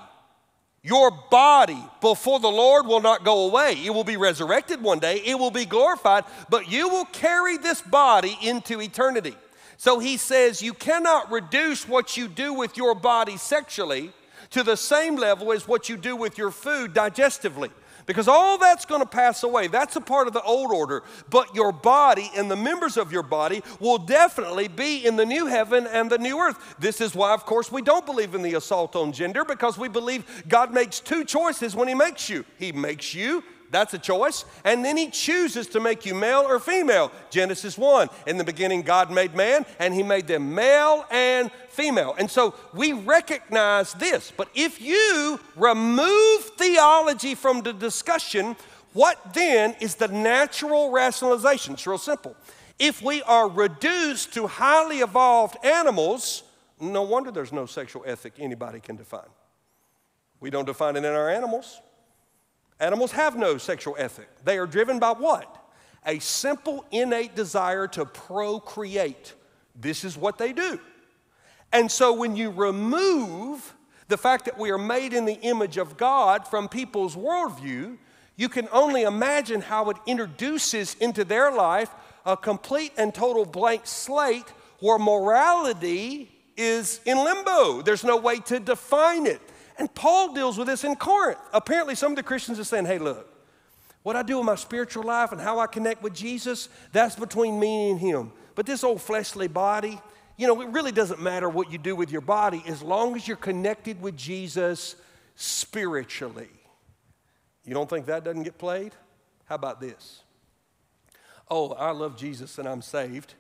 your 0.83 1.11
body 1.31 1.83
before 2.01 2.41
the 2.41 2.49
Lord 2.49 2.87
will 2.87 3.01
not 3.01 3.25
go 3.25 3.47
away. 3.47 3.75
It 3.85 3.91
will 3.91 4.05
be 4.05 4.17
resurrected 4.17 4.83
one 4.83 4.99
day, 4.99 5.23
it 5.25 5.39
will 5.39 5.51
be 5.51 5.67
glorified, 5.67 6.25
but 6.49 6.71
you 6.71 6.89
will 6.89 7.05
carry 7.07 7.59
this 7.59 7.83
body 7.83 8.37
into 8.43 8.81
eternity. 8.81 9.37
So 9.77 9.99
he 9.99 10.17
says 10.17 10.63
you 10.63 10.75
cannot 10.75 11.31
reduce 11.31 11.89
what 11.89 12.17
you 12.17 12.29
do 12.29 12.53
with 12.53 12.77
your 12.77 12.95
body 12.95 13.37
sexually 13.37 14.13
to 14.51 14.63
the 14.63 14.77
same 14.77 15.17
level 15.17 15.53
as 15.53 15.67
what 15.67 15.89
you 15.89 15.97
do 15.97 16.17
with 16.17 16.39
your 16.39 16.51
food 16.51 16.93
digestively 16.93 17.71
because 18.07 18.27
all 18.27 18.59
that's 18.59 18.85
going 18.85 19.01
to 19.01 19.07
pass 19.07 19.45
away. 19.45 19.69
That's 19.69 19.95
a 19.95 20.01
part 20.01 20.27
of 20.27 20.33
the 20.33 20.43
old 20.43 20.73
order. 20.73 21.05
But 21.29 21.55
your 21.55 21.71
body 21.71 22.29
and 22.37 22.51
the 22.51 22.57
members 22.57 22.97
of 22.97 23.13
your 23.13 23.23
body 23.23 23.63
will 23.79 23.99
definitely 23.99 24.67
be 24.67 25.07
in 25.07 25.15
the 25.15 25.25
new 25.25 25.47
heaven 25.47 25.87
and 25.87 26.11
the 26.11 26.19
new 26.19 26.39
earth. 26.41 26.75
This 26.79 27.01
is 27.01 27.15
why, 27.15 27.33
of 27.35 27.47
course, 27.47 27.71
we 27.71 27.83
don't 27.83 28.07
believe 28.07 28.35
in 28.35 28.43
the 28.43 28.55
assault 28.55 28.97
on 28.97 29.13
gender 29.13 29.45
because 29.45 29.79
we 29.79 29.89
believe 29.89 30.45
God 30.49 30.73
makes 30.73 30.99
two 30.99 31.25
choices 31.25 31.77
when 31.77 31.87
He 31.87 31.95
makes 31.95 32.29
you. 32.29 32.45
He 32.59 32.73
makes 32.73 33.15
you 33.15 33.45
that's 33.71 33.95
a 33.95 33.99
choice. 33.99 34.45
And 34.65 34.85
then 34.85 34.97
he 34.97 35.11
chooses 35.11 35.69
to 35.69 35.81
make 35.81 36.05
you 36.05 36.15
male 36.15 36.45
or 36.47 36.59
female. 36.59 37.13
Genesis 37.31 37.79
1. 37.79 38.09
In 38.27 38.37
the 38.37 38.45
beginning, 38.45 38.83
God 38.83 39.11
made 39.11 39.35
man, 39.35 39.65
and 39.79 39.95
he 39.95 40.03
made 40.03 40.27
them 40.27 40.55
male 40.55 41.05
and 41.11 41.51
female. 41.69 42.15
And 42.19 42.31
so 42.31 42.55
we 42.75 42.93
recognize 42.93 43.93
this. 43.95 44.33
But 44.37 44.49
if 44.55 44.81
you 44.81 45.39
remove 45.57 46.45
theology 46.57 47.35
from 47.35 47.63
the 47.63 47.73
discussion, 47.73 48.57
what 48.93 49.35
then 49.35 49.77
is 49.81 49.95
the 49.95 50.09
natural 50.09 50.91
rationalization? 50.91 51.75
It's 51.75 51.87
real 51.87 51.99
simple. 51.99 52.37
If 52.79 53.03
we 53.03 53.23
are 53.23 53.49
reduced 53.49 54.35
to 54.35 54.47
highly 54.47 54.99
evolved 54.99 55.65
animals, 55.65 56.43
no 56.81 57.03
wonder 57.03 57.31
there's 57.31 57.53
no 57.53 57.67
sexual 57.67 58.03
ethic 58.07 58.35
anybody 58.39 58.81
can 58.81 58.97
define. 58.97 59.29
We 60.41 60.51
don't 60.51 60.65
define 60.65 60.97
it 60.97 61.05
in 61.05 61.13
our 61.13 61.29
animals. 61.31 61.81
Animals 62.81 63.13
have 63.13 63.37
no 63.37 63.59
sexual 63.59 63.95
ethic. 63.99 64.29
They 64.45 64.59
are 64.59 64.67
driven 64.67 64.99
by 64.99 65.13
what? 65.13 65.57
A 66.07 66.19
simple 66.19 66.85
innate 66.91 67.37
desire 67.37 67.87
to 67.89 68.07
procreate. 68.07 69.35
This 69.79 70.03
is 70.03 70.17
what 70.17 70.39
they 70.39 70.55
do. 70.55 70.81
And 71.73 71.91
so 71.91 72.15
when 72.15 72.35
you 72.37 72.51
remove 72.51 73.75
the 74.09 74.17
fact 74.17 74.47
that 74.47 74.59
we 74.59 74.71
are 74.71 74.79
made 74.79 75.13
in 75.13 75.27
the 75.27 75.39
image 75.41 75.77
of 75.77 75.97
God 75.97 76.49
from 76.49 76.69
people's 76.69 77.15
worldview, 77.15 77.99
you 78.37 78.49
can 78.49 78.69
only 78.73 79.03
imagine 79.03 79.61
how 79.61 79.91
it 79.91 79.99
introduces 80.07 80.95
into 80.95 81.25
their 81.25 81.53
life 81.53 81.91
a 82.25 82.37
complete 82.37 82.93
and 82.97 83.15
total 83.15 83.45
blank 83.45 83.83
slate 83.85 84.49
where 84.81 84.99
morality 84.99 86.31
is 86.57 87.01
in 87.05 87.19
limbo. 87.19 87.83
There's 87.83 88.05
no 88.05 88.17
way 88.17 88.39
to 88.41 88.59
define 88.59 89.27
it. 89.27 89.41
And 89.81 89.93
Paul 89.95 90.35
deals 90.35 90.59
with 90.59 90.67
this 90.67 90.85
in 90.85 90.95
Corinth. 90.95 91.39
Apparently, 91.55 91.95
some 91.95 92.13
of 92.13 92.17
the 92.17 92.23
Christians 92.23 92.61
are 92.61 92.65
saying, 92.65 92.85
hey, 92.85 92.99
look, 92.99 93.27
what 94.03 94.15
I 94.15 94.23
do 94.23 94.39
in 94.39 94.45
my 94.45 94.55
spiritual 94.55 95.05
life 95.05 95.33
and 95.33 95.41
how 95.41 95.59
I 95.59 95.67
connect 95.67 96.03
with 96.03 96.13
Jesus, 96.15 96.69
that's 96.93 97.17
between 97.17 97.59
me 97.59 97.91
and 97.91 97.99
Him. 97.99 98.31
But 98.55 98.67
this 98.67 98.85
old 98.85 99.01
fleshly 99.01 99.49
body, 99.49 99.99
you 100.37 100.47
know, 100.47 100.61
it 100.61 100.69
really 100.69 100.93
doesn't 100.93 101.23
matter 101.23 101.49
what 101.49 101.73
you 101.73 101.79
do 101.79 101.97
with 101.97 102.13
your 102.13 102.21
body 102.21 102.63
as 102.67 102.83
long 102.83 103.17
as 103.17 103.27
you're 103.27 103.39
connected 103.39 104.03
with 104.03 104.19
Jesus 104.19 104.97
spiritually. 105.35 106.51
You 107.65 107.73
don't 107.73 107.89
think 107.89 108.05
that 108.05 108.23
doesn't 108.23 108.43
get 108.43 108.59
played? 108.59 108.93
How 109.47 109.55
about 109.55 109.81
this? 109.81 110.23
Oh, 111.51 111.73
I 111.73 111.93
love 111.93 112.19
Jesus 112.19 112.59
and 112.59 112.69
I'm 112.69 112.83
saved. 112.83 113.33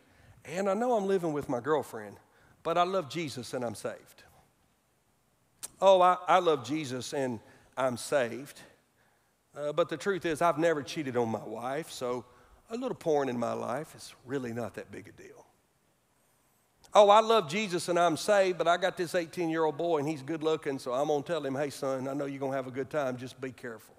And 0.47 0.70
I 0.70 0.74
know 0.74 0.95
I'm 0.95 1.07
living 1.07 1.34
with 1.34 1.51
my 1.51 1.61
girlfriend, 1.61 2.16
but 2.62 2.78
I 2.78 2.84
love 2.84 3.11
Jesus 3.11 3.53
and 3.53 3.62
I'm 3.62 3.74
saved. 3.74 4.24
Oh, 5.80 6.00
I, 6.00 6.16
I 6.26 6.38
love 6.38 6.64
Jesus 6.64 7.12
and 7.12 7.40
I'm 7.76 7.96
saved. 7.96 8.61
Uh, 9.56 9.72
but 9.72 9.88
the 9.88 9.96
truth 9.96 10.26
is, 10.26 10.42
I've 10.42 10.58
never 10.58 10.82
cheated 10.82 11.16
on 11.16 11.28
my 11.28 11.42
wife, 11.44 11.90
so 11.90 12.24
a 12.70 12.76
little 12.76 12.94
porn 12.94 13.28
in 13.28 13.38
my 13.38 13.52
life 13.52 13.94
is 13.96 14.14
really 14.24 14.52
not 14.52 14.74
that 14.74 14.92
big 14.92 15.08
a 15.08 15.12
deal. 15.12 15.46
Oh, 16.92 17.08
I 17.08 17.20
love 17.20 17.48
Jesus 17.48 17.88
and 17.88 17.98
I'm 17.98 18.16
saved, 18.16 18.58
but 18.58 18.66
I 18.66 18.76
got 18.76 18.96
this 18.96 19.14
18 19.14 19.48
year 19.48 19.64
old 19.64 19.76
boy 19.76 19.98
and 19.98 20.08
he's 20.08 20.22
good 20.22 20.42
looking, 20.42 20.78
so 20.78 20.92
I'm 20.92 21.08
going 21.08 21.22
to 21.22 21.26
tell 21.26 21.44
him, 21.44 21.54
hey, 21.54 21.70
son, 21.70 22.08
I 22.08 22.14
know 22.14 22.26
you're 22.26 22.40
going 22.40 22.52
to 22.52 22.56
have 22.56 22.66
a 22.66 22.72
good 22.72 22.90
time, 22.90 23.16
just 23.16 23.40
be 23.40 23.52
careful. 23.52 23.94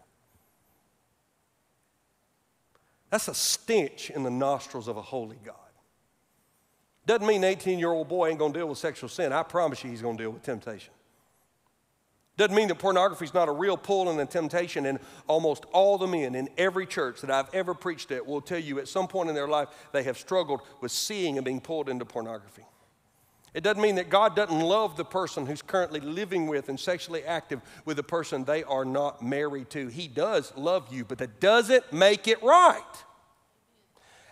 That's 3.10 3.28
a 3.28 3.34
stench 3.34 4.10
in 4.10 4.24
the 4.24 4.32
nostrils 4.32 4.88
of 4.88 4.98
a 4.98 5.02
holy 5.02 5.40
God. 5.44 5.56
Doesn't 7.06 7.28
mean 7.28 7.44
18 7.44 7.80
year 7.80 7.92
old 7.92 8.08
boy 8.08 8.30
ain't 8.30 8.40
going 8.40 8.54
to 8.54 8.60
deal 8.60 8.68
with 8.68 8.78
sexual 8.78 9.10
sin. 9.10 9.34
I 9.34 9.44
promise 9.44 9.84
you 9.84 9.90
he's 9.90 10.02
going 10.02 10.18
to 10.18 10.24
deal 10.24 10.32
with 10.32 10.44
temptation. 10.44 10.94
Doesn't 12.42 12.56
mean 12.56 12.70
that 12.70 12.80
pornography 12.80 13.26
is 13.26 13.36
not 13.36 13.50
a 13.50 13.52
real 13.52 13.78
pull 13.78 14.10
and 14.10 14.20
a 14.20 14.26
temptation, 14.26 14.88
and 14.88 14.98
almost 15.28 15.64
all 15.74 16.00
the 16.00 16.08
men 16.08 16.34
in 16.34 16.50
every 16.58 16.88
church 16.88 17.22
that 17.22 17.30
I've 17.30 17.54
ever 17.54 17.76
preached 17.76 18.10
at 18.10 18.26
will 18.26 18.42
tell 18.42 18.58
you 18.58 18.80
at 18.80 18.88
some 18.88 19.08
point 19.08 19.30
in 19.30 19.36
their 19.36 19.48
life 19.48 19.68
they 19.92 20.02
have 20.02 20.18
struggled 20.18 20.62
with 20.82 20.92
seeing 20.92 21.38
and 21.38 21.46
being 21.46 21.62
pulled 21.62 21.88
into 21.88 22.04
pornography. 22.04 22.66
It 23.54 23.62
doesn't 23.62 23.84
mean 23.84 23.94
that 23.94 24.10
God 24.10 24.36
doesn't 24.36 24.60
love 24.60 24.98
the 24.98 25.06
person 25.06 25.46
who's 25.46 25.62
currently 25.62 26.00
living 26.00 26.48
with 26.48 26.68
and 26.68 26.80
sexually 26.80 27.24
active 27.24 27.62
with 27.86 27.98
the 27.98 28.04
person 28.04 28.44
they 28.44 28.64
are 28.64 28.86
not 28.86 29.22
married 29.22 29.70
to. 29.70 29.90
He 29.90 30.08
does 30.08 30.52
love 30.56 30.92
you, 30.92 31.06
but 31.06 31.20
that 31.20 31.40
doesn't 31.40 31.94
make 31.94 32.28
it 32.28 32.42
right. 32.42 32.82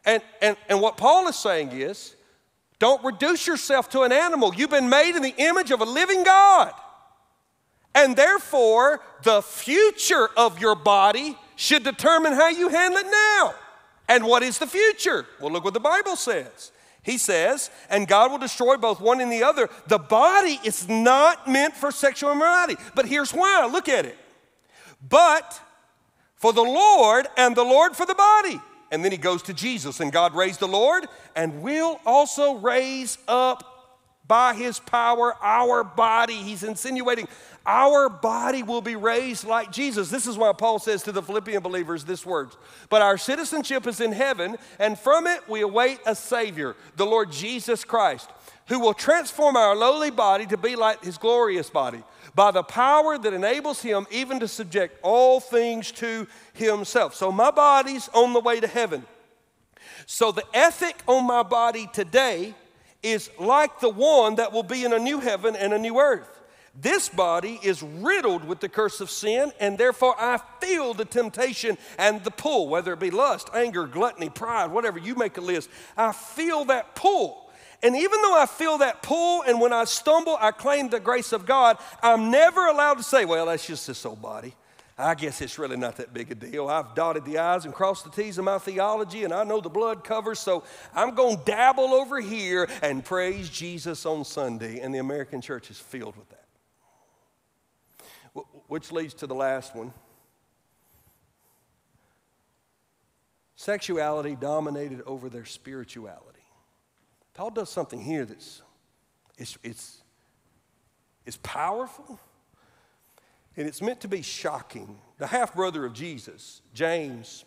And, 0.04 0.24
and, 0.42 0.58
and 0.68 0.82
what 0.82 0.98
Paul 0.98 1.28
is 1.28 1.36
saying 1.36 1.74
is 1.74 2.16
don't 2.80 3.04
reduce 3.04 3.46
yourself 3.46 3.88
to 3.92 4.02
an 4.02 4.12
animal. 4.12 4.56
You've 4.56 4.72
been 4.72 4.90
made 4.90 5.16
in 5.16 5.22
the 5.22 5.36
image 5.38 5.70
of 5.70 5.82
a 5.82 5.86
living 5.86 6.24
God. 6.24 6.74
And 8.00 8.16
therefore, 8.16 9.02
the 9.24 9.42
future 9.42 10.30
of 10.38 10.58
your 10.60 10.74
body 10.74 11.38
should 11.58 11.84
determine 11.84 12.32
how 12.32 12.48
you 12.48 12.70
handle 12.70 12.98
it 12.98 13.08
now. 13.12 13.54
And 14.08 14.24
what 14.24 14.42
is 14.42 14.58
the 14.58 14.68
future? 14.68 15.26
Well, 15.42 15.52
look 15.52 15.66
what 15.66 15.74
the 15.74 15.82
Bible 15.82 16.16
says. 16.16 16.72
He 17.04 17.18
says, 17.18 17.70
and 17.90 18.08
God 18.08 18.32
will 18.32 18.38
destroy 18.38 18.78
both 18.78 19.02
one 19.02 19.20
and 19.20 19.30
the 19.30 19.44
other. 19.44 19.70
The 19.88 20.00
body 20.00 20.62
is 20.64 20.88
not 20.88 21.46
meant 21.46 21.74
for 21.74 21.92
sexual 21.92 22.32
immorality. 22.32 22.78
But 22.96 23.06
here's 23.06 23.32
why 23.32 23.68
look 23.70 23.90
at 23.90 24.06
it. 24.06 24.18
But 25.08 25.60
for 26.36 26.54
the 26.54 26.62
Lord, 26.62 27.28
and 27.36 27.54
the 27.54 27.64
Lord 27.64 27.98
for 27.98 28.06
the 28.06 28.16
body. 28.16 28.62
And 28.92 29.04
then 29.04 29.12
he 29.12 29.18
goes 29.18 29.44
to 29.44 29.54
Jesus, 29.54 30.00
and 30.00 30.10
God 30.10 30.34
raised 30.34 30.62
the 30.62 30.70
Lord, 30.70 31.06
and 31.36 31.62
will 31.62 32.00
also 32.06 32.56
raise 32.56 33.18
up 33.28 33.66
by 34.30 34.54
his 34.54 34.80
power 34.80 35.36
our 35.42 35.84
body. 35.84 36.36
He's 36.36 36.64
insinuating 36.64 37.28
our 37.66 38.10
body 38.10 38.64
will 38.64 38.82
be 38.82 38.96
raised 38.96 39.46
like 39.46 39.72
Jesus. 39.72 40.10
This 40.10 40.28
is 40.28 40.38
why 40.38 40.54
Paul 40.54 40.80
says 40.80 41.04
to 41.04 41.12
the 41.12 41.22
Philippian 41.22 41.62
believers 41.62 42.04
this 42.04 42.26
words 42.26 42.58
But 42.90 43.02
our 43.02 43.18
citizenship 43.18 43.88
is 43.88 44.02
in 44.02 44.12
heaven, 44.12 44.58
and 44.80 44.98
from 44.98 45.28
it 45.28 45.48
we 45.48 45.62
await 45.62 46.00
a 46.06 46.16
Savior, 46.16 46.76
the 46.96 47.06
Lord 47.06 47.32
Jesus 47.32 47.84
Christ, 47.84 48.30
who 48.68 48.80
will 48.80 48.94
transform 48.94 49.56
our 49.56 49.76
lowly 49.76 50.12
body 50.12 50.46
to 50.48 50.58
be 50.58 50.76
like 50.76 51.04
his 51.04 51.18
glorious 51.18 51.70
body 51.70 52.04
by 52.36 52.52
the 52.52 52.64
power 52.64 53.18
that 53.18 53.34
enables 53.34 53.82
him 53.82 54.08
even 54.12 54.40
to 54.40 54.48
subject 54.48 54.98
all 55.02 55.40
things 55.40 55.92
to 55.92 56.28
himself. 56.54 57.16
So 57.16 57.32
my 57.32 57.52
body's 57.52 58.08
on 58.10 58.34
the 58.34 58.40
way 58.40 58.60
to 58.60 58.68
heaven. 58.68 59.06
So 60.06 60.32
the 60.32 60.46
ethic 60.54 60.96
on 61.08 61.28
my 61.28 61.44
body 61.44 61.90
today 61.92 62.54
is 63.04 63.30
like 63.40 63.80
the 63.80 63.90
one 63.90 64.36
that 64.36 64.52
will 64.52 64.64
be 64.64 64.84
in 64.84 64.94
a 64.94 65.00
new 65.00 65.20
heaven 65.20 65.56
and 65.56 65.74
a 65.74 65.78
new 65.78 66.00
earth. 66.00 66.39
This 66.76 67.10
body 67.10 67.60
is 67.64 67.84
riddled 67.84 68.44
with 68.46 68.60
the 68.60 68.70
curse 68.70 69.02
of 69.02 69.10
sin, 69.10 69.52
and 69.60 69.78
therefore 69.78 70.16
I 70.18 70.40
feel 70.62 70.94
the 70.94 71.06
temptation 71.06 71.78
and 71.98 72.24
the 72.24 72.32
pull, 72.32 72.70
whether 72.70 72.94
it 72.94 73.00
be 73.00 73.12
lust, 73.12 73.50
anger, 73.54 73.86
gluttony, 73.88 74.30
pride, 74.30 74.72
whatever 74.72 75.00
you 75.00 75.16
make 75.16 75.38
a 75.38 75.42
list. 75.42 75.70
I 75.98 76.12
feel 76.12 76.66
that 76.66 76.96
pull. 76.96 77.50
And 77.82 77.96
even 77.96 78.22
though 78.22 78.38
I 78.38 78.46
feel 78.46 78.80
that 78.80 79.02
pull, 79.02 79.42
and 79.44 79.62
when 79.62 79.72
I 79.72 79.86
stumble, 79.86 80.38
I 80.40 80.52
claim 80.52 80.90
the 80.90 81.00
grace 81.00 81.32
of 81.32 81.46
God, 81.46 81.78
I'm 82.04 82.30
never 82.30 82.68
allowed 82.68 82.96
to 82.96 83.04
say, 83.04 83.26
well, 83.26 83.46
that's 83.46 83.66
just 83.66 83.88
this 83.88 84.06
old 84.06 84.22
body. 84.22 84.54
I 84.98 85.16
guess 85.16 85.40
it's 85.40 85.58
really 85.58 85.78
not 85.78 85.96
that 85.96 86.14
big 86.14 86.30
a 86.30 86.36
deal. 86.36 86.68
I've 86.68 86.94
dotted 86.94 87.24
the 87.24 87.38
I's 87.38 87.64
and 87.64 87.74
crossed 87.74 88.04
the 88.04 88.12
T's 88.12 88.38
in 88.38 88.44
my 88.44 88.58
theology, 88.58 89.24
and 89.24 89.34
I 89.34 89.46
know 89.46 89.62
the 89.62 89.70
blood 89.70 90.04
covers, 90.04 90.40
so 90.40 90.66
I'm 90.94 91.16
going 91.16 91.38
to 91.38 91.46
dabble 91.46 91.94
over 91.94 92.20
here 92.20 92.68
and 92.82 93.04
praise 93.04 93.50
Jesus 93.50 94.06
on 94.06 94.26
Sunday. 94.26 94.82
And 94.82 94.94
the 94.94 95.00
American 95.00 95.40
church 95.40 95.72
is 95.72 95.80
filled 95.80 96.18
with 96.18 96.28
that. 96.30 96.39
Which 98.68 98.92
leads 98.92 99.14
to 99.16 99.28
the 99.28 99.36
last 99.36 99.76
one. 99.76 99.94
Sexuality 103.56 104.36
dominated 104.36 105.02
over 105.06 105.30
their 105.30 105.46
spirituality. 105.46 106.40
Paul 107.34 107.52
does 107.52 107.70
something 107.70 108.00
here 108.00 108.26
that's 108.26 108.62
it's, 109.38 109.58
it's, 109.64 110.02
it's 111.26 111.40
powerful 111.42 112.20
and 113.56 113.68
it's 113.68 113.82
meant 113.82 114.02
to 114.02 114.08
be 114.08 114.22
shocking. 114.22 114.98
The 115.18 115.28
half 115.28 115.56
brother 115.56 115.86
of 115.86 115.94
Jesus, 115.94 116.62
James, 116.74 117.46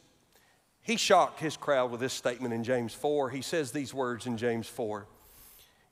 he 0.82 0.96
shocked 0.96 1.40
his 1.40 1.56
crowd 1.56 1.90
with 1.90 2.00
this 2.00 2.12
statement 2.12 2.52
in 2.52 2.64
James 2.64 2.92
4. 2.92 3.30
He 3.30 3.42
says 3.42 3.72
these 3.72 3.94
words 3.94 4.26
in 4.26 4.36
James 4.36 4.66
4 4.66 5.06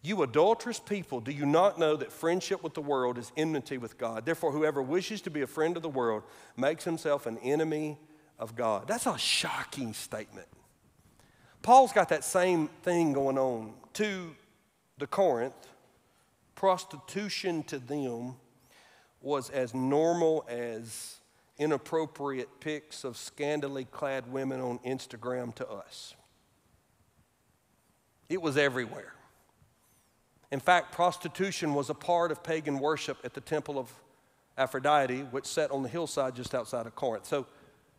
You 0.02 0.22
adulterous 0.22 0.80
people, 0.80 1.20
do 1.20 1.30
you 1.30 1.44
not 1.44 1.78
know 1.78 1.94
that 1.96 2.10
friendship 2.10 2.62
with 2.62 2.72
the 2.72 2.80
world 2.80 3.18
is 3.18 3.32
enmity 3.36 3.76
with 3.76 3.98
God? 3.98 4.24
Therefore, 4.24 4.50
whoever 4.50 4.80
wishes 4.80 5.20
to 5.22 5.30
be 5.30 5.42
a 5.42 5.46
friend 5.46 5.76
of 5.76 5.82
the 5.82 5.90
world 5.90 6.22
makes 6.56 6.84
himself 6.84 7.26
an 7.26 7.36
enemy 7.38 7.98
of 8.38 8.56
God. 8.56 8.88
That's 8.88 9.06
a 9.06 9.18
shocking 9.18 9.92
statement. 9.92 10.48
Paul's 11.60 11.92
got 11.92 12.08
that 12.08 12.24
same 12.24 12.68
thing 12.82 13.12
going 13.12 13.36
on 13.36 13.74
to 13.94 14.34
the 14.96 15.06
Corinth. 15.06 15.68
Prostitution 16.54 17.62
to 17.64 17.78
them 17.78 18.36
was 19.20 19.50
as 19.50 19.74
normal 19.74 20.46
as 20.48 21.16
inappropriate 21.58 22.48
pics 22.60 23.04
of 23.04 23.18
scantily 23.18 23.84
clad 23.84 24.32
women 24.32 24.62
on 24.62 24.78
Instagram 24.78 25.54
to 25.56 25.68
us. 25.68 26.14
It 28.30 28.40
was 28.40 28.56
everywhere. 28.56 29.12
In 30.50 30.60
fact, 30.60 30.92
prostitution 30.92 31.74
was 31.74 31.90
a 31.90 31.94
part 31.94 32.32
of 32.32 32.42
pagan 32.42 32.78
worship 32.80 33.18
at 33.22 33.34
the 33.34 33.40
temple 33.40 33.78
of 33.78 33.92
Aphrodite, 34.58 35.22
which 35.30 35.46
sat 35.46 35.70
on 35.70 35.82
the 35.82 35.88
hillside 35.88 36.34
just 36.34 36.54
outside 36.54 36.86
of 36.86 36.94
Corinth. 36.94 37.26
So 37.26 37.46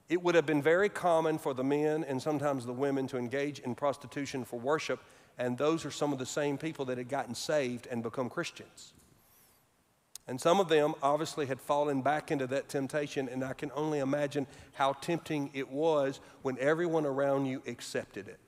it 0.09 0.21
would 0.21 0.35
have 0.35 0.45
been 0.45 0.61
very 0.61 0.89
common 0.89 1.37
for 1.37 1.53
the 1.53 1.63
men 1.63 2.03
and 2.03 2.21
sometimes 2.21 2.65
the 2.65 2.73
women 2.73 3.07
to 3.07 3.17
engage 3.17 3.59
in 3.59 3.73
prostitution 3.73 4.43
for 4.43 4.59
worship, 4.59 4.99
and 5.37 5.57
those 5.57 5.85
are 5.85 5.91
some 5.91 6.11
of 6.11 6.19
the 6.19 6.25
same 6.25 6.57
people 6.57 6.83
that 6.85 6.97
had 6.97 7.07
gotten 7.07 7.33
saved 7.33 7.87
and 7.89 8.03
become 8.03 8.29
Christians. 8.29 8.93
And 10.27 10.39
some 10.39 10.59
of 10.59 10.67
them 10.67 10.93
obviously 11.01 11.45
had 11.45 11.59
fallen 11.59 12.01
back 12.01 12.31
into 12.31 12.47
that 12.47 12.69
temptation, 12.69 13.29
and 13.29 13.43
I 13.43 13.53
can 13.53 13.71
only 13.73 13.99
imagine 13.99 14.45
how 14.73 14.93
tempting 14.93 15.49
it 15.53 15.69
was 15.69 16.19
when 16.41 16.57
everyone 16.59 17.05
around 17.05 17.45
you 17.45 17.63
accepted 17.65 18.27
it. 18.27 18.39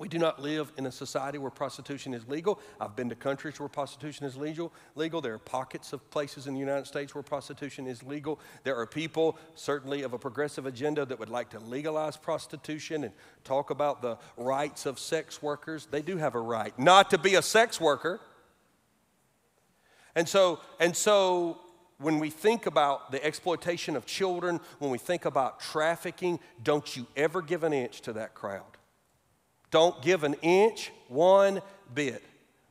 We 0.00 0.08
do 0.08 0.18
not 0.18 0.40
live 0.40 0.72
in 0.78 0.86
a 0.86 0.90
society 0.92 1.36
where 1.36 1.50
prostitution 1.50 2.14
is 2.14 2.26
legal. 2.26 2.58
I've 2.80 2.96
been 2.96 3.10
to 3.10 3.14
countries 3.14 3.60
where 3.60 3.68
prostitution 3.68 4.24
is 4.24 4.34
legal. 4.34 4.72
Legal. 4.94 5.20
There 5.20 5.34
are 5.34 5.38
pockets 5.38 5.92
of 5.92 6.10
places 6.10 6.46
in 6.46 6.54
the 6.54 6.60
United 6.60 6.86
States 6.86 7.14
where 7.14 7.22
prostitution 7.22 7.86
is 7.86 8.02
legal. 8.02 8.40
There 8.64 8.74
are 8.78 8.86
people, 8.86 9.36
certainly 9.54 10.00
of 10.00 10.14
a 10.14 10.18
progressive 10.18 10.64
agenda, 10.64 11.04
that 11.04 11.18
would 11.18 11.28
like 11.28 11.50
to 11.50 11.58
legalize 11.58 12.16
prostitution 12.16 13.04
and 13.04 13.12
talk 13.44 13.68
about 13.68 14.00
the 14.00 14.16
rights 14.38 14.86
of 14.86 14.98
sex 14.98 15.42
workers. 15.42 15.86
They 15.90 16.00
do 16.00 16.16
have 16.16 16.34
a 16.34 16.40
right 16.40 16.76
not 16.78 17.10
to 17.10 17.18
be 17.18 17.34
a 17.34 17.42
sex 17.42 17.78
worker. 17.78 18.20
And 20.14 20.26
so, 20.26 20.60
and 20.80 20.96
so 20.96 21.58
when 21.98 22.18
we 22.18 22.30
think 22.30 22.64
about 22.64 23.12
the 23.12 23.22
exploitation 23.22 23.96
of 23.96 24.06
children, 24.06 24.60
when 24.78 24.90
we 24.90 24.96
think 24.96 25.26
about 25.26 25.60
trafficking, 25.60 26.40
don't 26.62 26.96
you 26.96 27.06
ever 27.18 27.42
give 27.42 27.64
an 27.64 27.74
inch 27.74 28.00
to 28.00 28.14
that 28.14 28.32
crowd. 28.32 28.78
Don't 29.70 30.00
give 30.02 30.24
an 30.24 30.34
inch, 30.42 30.90
one 31.08 31.62
bit. 31.94 32.22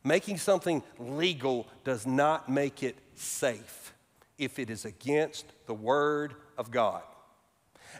Making 0.03 0.37
something 0.37 0.83
legal 0.97 1.67
does 1.83 2.05
not 2.05 2.49
make 2.49 2.83
it 2.83 2.97
safe 3.15 3.93
if 4.37 4.59
it 4.59 4.69
is 4.69 4.85
against 4.85 5.45
the 5.67 5.73
Word 5.73 6.33
of 6.57 6.71
God. 6.71 7.03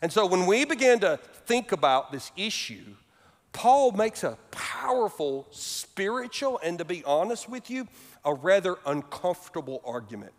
And 0.01 0.11
so 0.11 0.25
when 0.25 0.45
we 0.45 0.65
begin 0.65 0.99
to 1.01 1.17
think 1.45 1.71
about 1.71 2.11
this 2.11 2.31
issue, 2.37 2.95
Paul 3.51 3.91
makes 3.91 4.23
a 4.23 4.37
powerful 4.51 5.47
spiritual 5.51 6.59
and, 6.63 6.77
to 6.77 6.85
be 6.85 7.03
honest 7.03 7.49
with 7.49 7.69
you, 7.69 7.87
a 8.23 8.33
rather 8.33 8.77
uncomfortable 8.85 9.81
argument. 9.85 10.33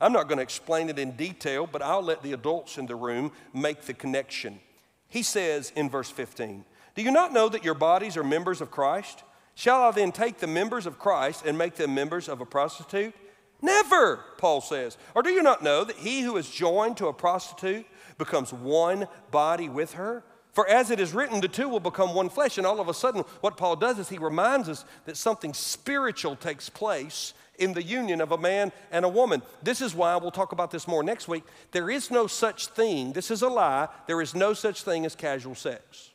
I'm 0.00 0.12
not 0.12 0.28
going 0.28 0.38
to 0.38 0.42
explain 0.42 0.88
it 0.88 0.98
in 0.98 1.12
detail, 1.12 1.68
but 1.70 1.82
I'll 1.82 2.02
let 2.02 2.22
the 2.22 2.32
adults 2.32 2.78
in 2.78 2.86
the 2.86 2.96
room 2.96 3.32
make 3.52 3.82
the 3.82 3.94
connection. 3.94 4.60
He 5.08 5.22
says 5.22 5.72
in 5.76 5.88
verse 5.88 6.10
15, 6.10 6.64
Do 6.94 7.02
you 7.02 7.10
not 7.10 7.32
know 7.32 7.48
that 7.48 7.64
your 7.64 7.74
bodies 7.74 8.16
are 8.16 8.24
members 8.24 8.60
of 8.60 8.70
Christ? 8.70 9.22
Shall 9.54 9.82
I 9.82 9.90
then 9.92 10.12
take 10.12 10.38
the 10.38 10.46
members 10.46 10.86
of 10.86 10.98
Christ 10.98 11.44
and 11.46 11.56
make 11.56 11.74
them 11.76 11.94
members 11.94 12.28
of 12.28 12.40
a 12.40 12.46
prostitute? 12.46 13.14
Never, 13.62 14.20
Paul 14.38 14.60
says. 14.60 14.98
Or 15.14 15.22
do 15.22 15.30
you 15.30 15.42
not 15.42 15.62
know 15.62 15.84
that 15.84 15.96
he 15.96 16.22
who 16.22 16.36
is 16.36 16.50
joined 16.50 16.96
to 16.98 17.06
a 17.06 17.12
prostitute 17.12 17.86
becomes 18.18 18.52
one 18.52 19.08
body 19.30 19.68
with 19.68 19.94
her? 19.94 20.22
For 20.52 20.68
as 20.68 20.90
it 20.90 21.00
is 21.00 21.12
written, 21.12 21.40
the 21.40 21.48
two 21.48 21.68
will 21.68 21.80
become 21.80 22.14
one 22.14 22.28
flesh. 22.28 22.58
And 22.58 22.66
all 22.66 22.78
of 22.78 22.88
a 22.88 22.94
sudden, 22.94 23.22
what 23.40 23.56
Paul 23.56 23.74
does 23.74 23.98
is 23.98 24.08
he 24.08 24.18
reminds 24.18 24.68
us 24.68 24.84
that 25.04 25.16
something 25.16 25.52
spiritual 25.52 26.36
takes 26.36 26.68
place 26.68 27.34
in 27.58 27.72
the 27.72 27.82
union 27.82 28.20
of 28.20 28.32
a 28.32 28.38
man 28.38 28.70
and 28.92 29.04
a 29.04 29.08
woman. 29.08 29.42
This 29.62 29.80
is 29.80 29.94
why 29.94 30.16
we'll 30.16 30.30
talk 30.30 30.52
about 30.52 30.70
this 30.70 30.86
more 30.86 31.02
next 31.02 31.26
week. 31.26 31.44
There 31.72 31.90
is 31.90 32.10
no 32.10 32.26
such 32.26 32.68
thing, 32.68 33.12
this 33.12 33.30
is 33.30 33.42
a 33.42 33.48
lie, 33.48 33.88
there 34.06 34.20
is 34.20 34.34
no 34.34 34.52
such 34.54 34.82
thing 34.82 35.04
as 35.04 35.14
casual 35.14 35.54
sex. 35.54 36.10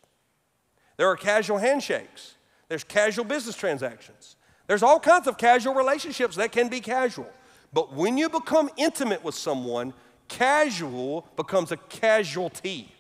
There 1.00 1.08
are 1.08 1.16
casual 1.16 1.60
handshakes, 1.60 2.36
there's 2.68 2.84
casual 2.84 3.24
business 3.24 3.56
transactions, 3.56 4.36
there's 4.68 4.84
all 4.84 5.00
kinds 5.00 5.28
of 5.28 5.38
casual 5.38 5.74
relationships 5.74 6.36
that 6.36 6.52
can 6.52 6.68
be 6.68 6.82
casual. 6.82 7.30
But 7.72 7.94
when 7.94 8.18
you 8.18 8.28
become 8.28 8.70
intimate 8.76 9.24
with 9.24 9.34
someone, 9.34 9.94
casual 10.28 11.26
becomes 11.38 11.72
a 11.72 11.78
casualty. 11.78 12.94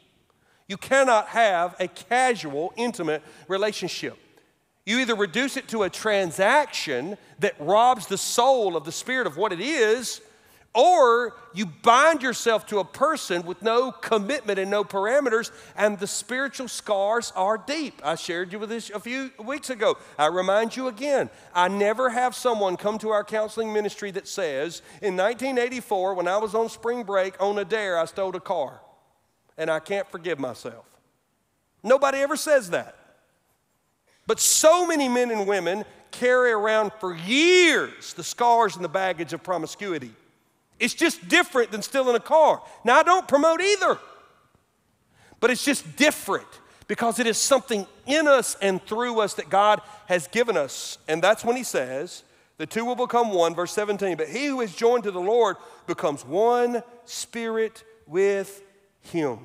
You 0.69 0.77
cannot 0.77 1.27
have 1.27 1.75
a 1.77 1.89
casual, 1.89 2.71
intimate 2.77 3.21
relationship. 3.49 4.17
You 4.85 4.99
either 4.99 5.15
reduce 5.15 5.57
it 5.57 5.67
to 5.67 5.83
a 5.83 5.89
transaction 5.89 7.17
that 7.39 7.55
robs 7.59 8.07
the 8.07 8.17
soul 8.17 8.77
of 8.77 8.85
the 8.85 8.93
spirit 8.93 9.27
of 9.27 9.35
what 9.35 9.51
it 9.51 9.59
is, 9.59 10.21
or 10.79 11.35
you 11.53 11.65
bind 11.65 12.21
yourself 12.21 12.65
to 12.67 12.79
a 12.79 12.85
person 12.85 13.45
with 13.45 13.61
no 13.61 13.91
commitment 13.91 14.57
and 14.59 14.71
no 14.71 14.85
parameters, 14.85 15.51
and 15.75 15.99
the 15.99 16.07
spiritual 16.07 16.69
scars 16.69 17.33
are 17.35 17.57
deep. 17.57 17.99
I 18.01 18.15
shared 18.15 18.53
you 18.53 18.59
with 18.59 18.69
this 18.69 18.89
a 18.89 18.99
few 19.01 19.31
weeks 19.43 19.69
ago. 19.69 19.97
I 20.17 20.27
remind 20.27 20.77
you 20.77 20.87
again 20.87 21.29
I 21.53 21.67
never 21.67 22.09
have 22.09 22.33
someone 22.33 22.77
come 22.77 22.97
to 22.99 23.09
our 23.09 23.25
counseling 23.25 23.73
ministry 23.73 24.11
that 24.11 24.25
says, 24.25 24.81
In 25.01 25.17
1984, 25.17 26.13
when 26.13 26.29
I 26.29 26.37
was 26.37 26.55
on 26.55 26.69
spring 26.69 27.03
break 27.03 27.35
on 27.41 27.59
a 27.59 27.65
dare, 27.65 27.97
I 27.99 28.05
stole 28.05 28.33
a 28.33 28.39
car, 28.39 28.79
and 29.57 29.69
I 29.69 29.81
can't 29.81 30.09
forgive 30.09 30.39
myself. 30.39 30.85
Nobody 31.83 32.19
ever 32.19 32.37
says 32.37 32.69
that. 32.69 32.95
But 34.27 34.39
so 34.39 34.87
many 34.87 35.09
men 35.09 35.29
and 35.29 35.45
women 35.45 35.83
carry 36.11 36.51
around 36.51 36.93
for 37.01 37.13
years 37.13 38.13
the 38.13 38.23
scars 38.23 38.77
and 38.77 38.85
the 38.85 38.89
baggage 38.89 39.33
of 39.33 39.43
promiscuity. 39.43 40.13
It's 40.79 40.93
just 40.93 41.27
different 41.27 41.71
than 41.71 41.81
stealing 41.81 42.15
a 42.15 42.19
car. 42.19 42.61
Now, 42.83 42.97
I 42.97 43.03
don't 43.03 43.27
promote 43.27 43.61
either, 43.61 43.97
but 45.39 45.51
it's 45.51 45.63
just 45.63 45.95
different 45.97 46.47
because 46.87 47.19
it 47.19 47.27
is 47.27 47.37
something 47.37 47.85
in 48.07 48.27
us 48.27 48.57
and 48.61 48.81
through 48.83 49.19
us 49.19 49.35
that 49.35 49.49
God 49.49 49.81
has 50.07 50.27
given 50.27 50.57
us. 50.57 50.97
And 51.07 51.21
that's 51.21 51.45
when 51.45 51.55
he 51.55 51.63
says, 51.63 52.23
the 52.57 52.65
two 52.65 52.83
will 52.83 52.95
become 52.95 53.31
one, 53.31 53.55
verse 53.55 53.71
17. 53.71 54.17
But 54.17 54.29
he 54.29 54.47
who 54.47 54.61
is 54.61 54.75
joined 54.75 55.03
to 55.03 55.11
the 55.11 55.21
Lord 55.21 55.55
becomes 55.87 56.25
one 56.25 56.83
spirit 57.05 57.83
with 58.07 58.61
him. 59.01 59.39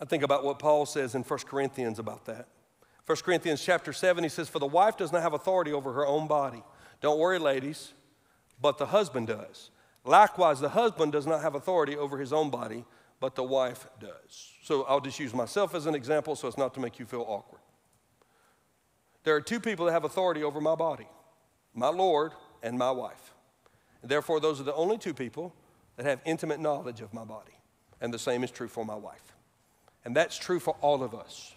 I 0.00 0.04
think 0.04 0.22
about 0.22 0.44
what 0.44 0.58
Paul 0.58 0.84
says 0.84 1.14
in 1.14 1.22
1 1.22 1.38
Corinthians 1.40 1.98
about 1.98 2.26
that. 2.26 2.48
1 3.06 3.16
Corinthians 3.24 3.64
chapter 3.64 3.92
7, 3.92 4.22
he 4.22 4.28
says, 4.28 4.48
For 4.48 4.58
the 4.58 4.66
wife 4.66 4.96
does 4.96 5.12
not 5.12 5.22
have 5.22 5.32
authority 5.32 5.72
over 5.72 5.92
her 5.94 6.06
own 6.06 6.26
body. 6.26 6.62
Don't 7.00 7.18
worry, 7.18 7.38
ladies, 7.38 7.94
but 8.60 8.78
the 8.78 8.86
husband 8.86 9.28
does. 9.28 9.70
Likewise, 10.04 10.60
the 10.60 10.70
husband 10.70 11.12
does 11.12 11.26
not 11.26 11.42
have 11.42 11.54
authority 11.54 11.96
over 11.96 12.18
his 12.18 12.32
own 12.32 12.50
body, 12.50 12.84
but 13.20 13.34
the 13.34 13.42
wife 13.42 13.86
does. 14.00 14.52
So 14.62 14.84
I'll 14.84 15.00
just 15.00 15.18
use 15.18 15.34
myself 15.34 15.74
as 15.74 15.86
an 15.86 15.94
example 15.94 16.36
so 16.36 16.48
it's 16.48 16.58
not 16.58 16.74
to 16.74 16.80
make 16.80 16.98
you 16.98 17.06
feel 17.06 17.24
awkward. 17.28 17.60
There 19.24 19.34
are 19.34 19.40
two 19.40 19.60
people 19.60 19.86
that 19.86 19.92
have 19.92 20.04
authority 20.04 20.42
over 20.42 20.60
my 20.60 20.74
body 20.74 21.06
my 21.74 21.88
Lord 21.88 22.32
and 22.62 22.76
my 22.78 22.90
wife. 22.90 23.34
And 24.02 24.10
therefore, 24.10 24.40
those 24.40 24.60
are 24.60 24.64
the 24.64 24.74
only 24.74 24.98
two 24.98 25.14
people 25.14 25.54
that 25.96 26.06
have 26.06 26.20
intimate 26.24 26.60
knowledge 26.60 27.00
of 27.00 27.12
my 27.12 27.24
body. 27.24 27.52
And 28.00 28.12
the 28.12 28.18
same 28.18 28.42
is 28.42 28.50
true 28.50 28.68
for 28.68 28.84
my 28.84 28.94
wife. 28.94 29.34
And 30.04 30.16
that's 30.16 30.36
true 30.36 30.58
for 30.58 30.74
all 30.80 31.02
of 31.02 31.14
us. 31.14 31.54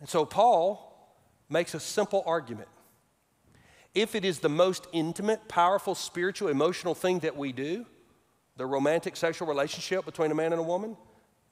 And 0.00 0.08
so 0.08 0.24
Paul 0.24 1.14
makes 1.48 1.74
a 1.74 1.80
simple 1.80 2.22
argument. 2.26 2.68
If 3.94 4.14
it 4.14 4.24
is 4.24 4.38
the 4.38 4.48
most 4.48 4.86
intimate, 4.92 5.48
powerful, 5.48 5.94
spiritual, 5.94 6.48
emotional 6.48 6.94
thing 6.94 7.20
that 7.20 7.36
we 7.36 7.52
do, 7.52 7.86
the 8.56 8.66
romantic 8.66 9.16
sexual 9.16 9.48
relationship 9.48 10.04
between 10.04 10.30
a 10.30 10.34
man 10.34 10.52
and 10.52 10.60
a 10.60 10.64
woman, 10.64 10.96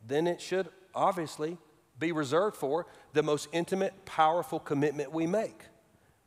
then 0.07 0.27
it 0.27 0.41
should 0.41 0.69
obviously 0.95 1.59
be 1.99 2.13
reserved 2.13 2.57
for 2.57 2.87
the 3.13 3.23
most 3.23 3.49
intimate, 3.53 3.93
powerful 4.05 4.61
commitment 4.61 5.13
we 5.13 5.27
make, 5.27 5.63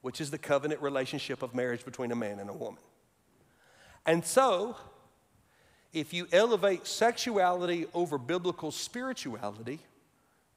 which 0.02 0.20
is 0.20 0.32
the 0.32 0.38
covenant 0.38 0.82
relationship 0.82 1.42
of 1.42 1.56
marriage 1.56 1.86
between 1.86 2.12
a 2.12 2.16
man 2.16 2.40
and 2.40 2.50
a 2.50 2.54
woman. 2.54 2.82
And 4.06 4.26
so, 4.26 4.76
if 5.94 6.14
you 6.14 6.28
elevate 6.32 6.88
sexuality 6.88 7.86
over 7.94 8.18
biblical 8.18 8.72
spirituality, 8.72 9.80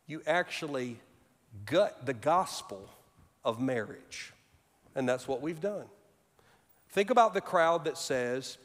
you 0.07 0.23
actually 0.27 0.99
gut 1.67 2.07
the 2.07 2.15
gospel 2.15 2.89
of 3.45 3.61
marriage. 3.61 4.33
And 4.95 5.09
that's 5.09 5.27
what 5.27 5.41
we've 5.41 5.61
done. 5.61 5.87
Think 6.91 7.11
about 7.11 7.35
the 7.35 7.41
crowd 7.41 7.85
that 7.85 7.99
says, 7.99 8.59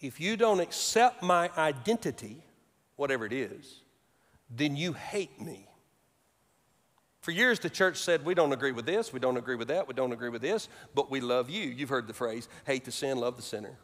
if 0.00 0.20
you 0.20 0.36
don't 0.36 0.60
accept 0.60 1.22
my 1.22 1.50
identity, 1.58 2.42
whatever 2.96 3.26
it 3.26 3.32
is, 3.32 3.80
then 4.50 4.76
you 4.76 4.92
hate 4.92 5.40
me. 5.40 5.66
For 7.20 7.32
years, 7.32 7.58
the 7.58 7.68
church 7.68 7.98
said, 7.98 8.24
We 8.24 8.34
don't 8.34 8.52
agree 8.52 8.72
with 8.72 8.86
this, 8.86 9.12
we 9.12 9.20
don't 9.20 9.36
agree 9.36 9.56
with 9.56 9.68
that, 9.68 9.86
we 9.86 9.92
don't 9.92 10.12
agree 10.12 10.30
with 10.30 10.40
this, 10.40 10.68
but 10.94 11.10
we 11.10 11.20
love 11.20 11.50
you. 11.50 11.64
You've 11.64 11.88
heard 11.90 12.06
the 12.06 12.14
phrase, 12.14 12.48
hate 12.64 12.84
the 12.84 12.92
sin, 12.92 13.18
love 13.18 13.36
the 13.36 13.42
sinner. 13.42 13.76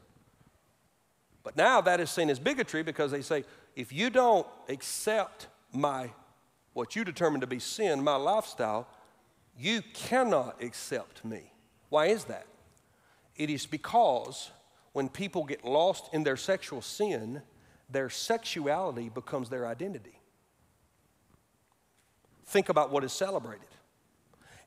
But 1.43 1.57
now 1.57 1.83
that 1.83 2.01
is 2.01 2.11
seen 2.11 2.31
as 2.31 2.39
bigotry 2.39 2.83
because 2.83 3.11
they 3.11 3.21
say, 3.21 3.45
If 3.77 3.93
you 3.93 4.09
don't 4.09 4.47
accept 4.69 5.49
my 5.73 6.11
what 6.73 6.97
you 6.97 7.05
determine 7.05 7.41
to 7.41 7.47
be 7.47 7.59
sin, 7.59 8.03
my 8.03 8.17
lifestyle, 8.17 8.89
you 9.59 9.83
cannot 9.93 10.63
accept 10.63 11.25
me. 11.25 11.53
Why 11.89 12.07
is 12.07 12.25
that? 12.25 12.47
It 13.37 13.51
is 13.51 13.67
because 13.67 14.51
when 14.93 15.09
people 15.09 15.45
get 15.45 15.65
lost 15.65 16.09
in 16.13 16.25
their 16.25 16.37
sexual 16.37 16.83
sin, 16.83 17.43
their 17.91 18.11
sexuality 18.11 19.09
becomes 19.09 19.49
their 19.49 19.67
identity. 19.67 20.21
Think 22.47 22.69
about 22.69 22.91
what 22.91 23.05
is 23.05 23.13
celebrated. 23.13 23.67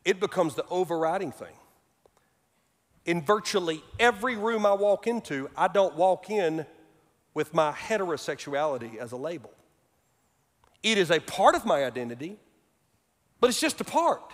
It 0.03 0.19
becomes 0.19 0.55
the 0.55 0.65
overriding 0.69 1.31
thing. 1.31 1.55
In 3.05 3.21
virtually 3.21 3.83
every 3.99 4.35
room 4.35 4.65
I 4.65 4.73
walk 4.73 5.07
into, 5.07 5.49
I 5.55 5.67
don't 5.67 5.95
walk 5.95 6.29
in 6.29 6.65
with 7.33 7.53
my 7.53 7.71
heterosexuality 7.71 8.97
as 8.97 9.11
a 9.11 9.17
label. 9.17 9.51
It 10.83 10.97
is 10.97 11.11
a 11.11 11.19
part 11.19 11.55
of 11.55 11.65
my 11.65 11.85
identity, 11.85 12.37
but 13.39 13.49
it's 13.49 13.61
just 13.61 13.79
a 13.79 13.83
part. 13.83 14.33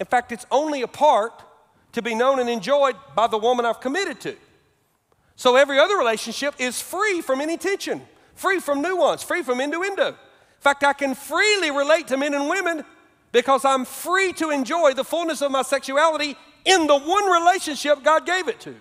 In 0.00 0.06
fact, 0.06 0.32
it's 0.32 0.46
only 0.50 0.82
a 0.82 0.88
part 0.88 1.44
to 1.92 2.02
be 2.02 2.14
known 2.14 2.40
and 2.40 2.48
enjoyed 2.48 2.96
by 3.14 3.26
the 3.26 3.38
woman 3.38 3.66
I've 3.66 3.80
committed 3.80 4.20
to. 4.22 4.34
So 5.36 5.56
every 5.56 5.78
other 5.78 5.96
relationship 5.96 6.54
is 6.58 6.80
free 6.80 7.20
from 7.20 7.40
any 7.40 7.56
tension, 7.56 8.02
free 8.34 8.60
from 8.60 8.80
nuance, 8.80 9.22
free 9.22 9.42
from 9.42 9.60
innuendo. 9.60 10.08
In 10.08 10.14
fact, 10.60 10.84
I 10.84 10.94
can 10.94 11.14
freely 11.14 11.70
relate 11.70 12.08
to 12.08 12.16
men 12.16 12.34
and 12.34 12.48
women 12.48 12.84
because 13.32 13.64
I'm 13.64 13.84
free 13.84 14.32
to 14.34 14.50
enjoy 14.50 14.94
the 14.94 15.04
fullness 15.04 15.42
of 15.42 15.50
my 15.50 15.62
sexuality 15.62 16.36
in 16.64 16.86
the 16.86 16.98
one 16.98 17.26
relationship 17.26 18.02
God 18.02 18.26
gave 18.26 18.48
it 18.48 18.60
to. 18.60 18.74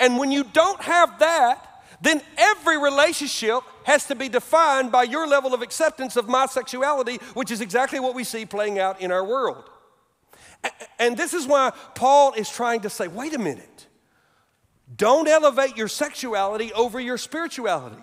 And 0.00 0.18
when 0.18 0.30
you 0.32 0.44
don't 0.44 0.80
have 0.82 1.18
that, 1.18 1.82
then 2.00 2.22
every 2.36 2.78
relationship 2.78 3.60
has 3.84 4.04
to 4.06 4.14
be 4.14 4.28
defined 4.28 4.92
by 4.92 5.02
your 5.02 5.26
level 5.26 5.52
of 5.52 5.62
acceptance 5.62 6.16
of 6.16 6.28
my 6.28 6.46
sexuality, 6.46 7.16
which 7.34 7.50
is 7.50 7.60
exactly 7.60 8.00
what 8.00 8.14
we 8.14 8.24
see 8.24 8.46
playing 8.46 8.78
out 8.78 9.00
in 9.00 9.10
our 9.10 9.24
world. 9.24 9.68
And 10.98 11.16
this 11.16 11.34
is 11.34 11.46
why 11.46 11.72
Paul 11.94 12.32
is 12.32 12.50
trying 12.50 12.80
to 12.80 12.90
say 12.90 13.08
wait 13.08 13.34
a 13.34 13.38
minute. 13.38 13.86
Don't 14.96 15.28
elevate 15.28 15.76
your 15.76 15.88
sexuality 15.88 16.72
over 16.72 16.98
your 16.98 17.18
spirituality. 17.18 18.02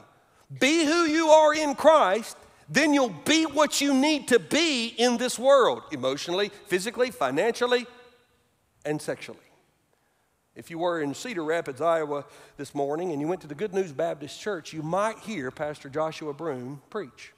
Be 0.60 0.86
who 0.86 1.06
you 1.06 1.30
are 1.30 1.54
in 1.54 1.76
Christ, 1.76 2.38
then 2.70 2.94
you'll 2.94 3.16
be 3.26 3.46
what 3.46 3.82
you 3.82 3.94
need 3.94 4.28
to 4.30 4.40
be 4.40 4.88
in 4.88 5.18
this 5.18 5.38
world 5.38 5.84
emotionally, 5.92 6.52
physically, 6.68 7.12
financially, 7.12 7.86
and 8.86 9.02
sexually. 9.02 9.40
If 10.56 10.70
you 10.70 10.78
were 10.78 11.02
in 11.02 11.14
Cedar 11.14 11.44
Rapids, 11.44 11.82
Iowa 11.82 12.26
this 12.56 12.74
morning 12.74 13.12
and 13.12 13.20
you 13.20 13.28
went 13.28 13.42
to 13.42 13.48
the 13.48 13.56
Good 13.56 13.74
News 13.74 13.92
Baptist 13.92 14.40
Church, 14.40 14.72
you 14.72 14.82
might 14.82 15.20
hear 15.20 15.52
Pastor 15.52 15.90
Joshua 15.90 16.34
Broome 16.34 16.82
preach. 16.90 17.34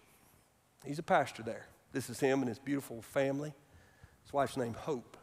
He's 0.85 0.99
a 0.99 1.03
pastor 1.03 1.41
there. 1.41 1.65
This 1.93 2.09
is 2.09 2.19
him 2.19 2.39
and 2.41 2.49
his 2.49 2.59
beautiful 2.59 3.01
family. 3.01 3.53
His 4.27 4.33
wife's 4.33 4.57
name 4.57 4.73
Hope. 4.73 5.15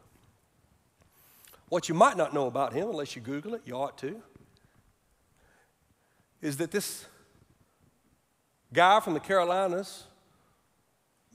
What 1.68 1.90
you 1.90 1.94
might 1.94 2.16
not 2.16 2.32
know 2.32 2.46
about 2.46 2.72
him, 2.72 2.88
unless 2.88 3.14
you 3.14 3.20
Google 3.20 3.52
it, 3.52 3.60
you 3.66 3.74
ought 3.74 3.98
to, 3.98 4.22
is 6.40 6.56
that 6.56 6.70
this 6.70 7.04
guy 8.72 9.00
from 9.00 9.12
the 9.12 9.20
Carolinas 9.20 10.04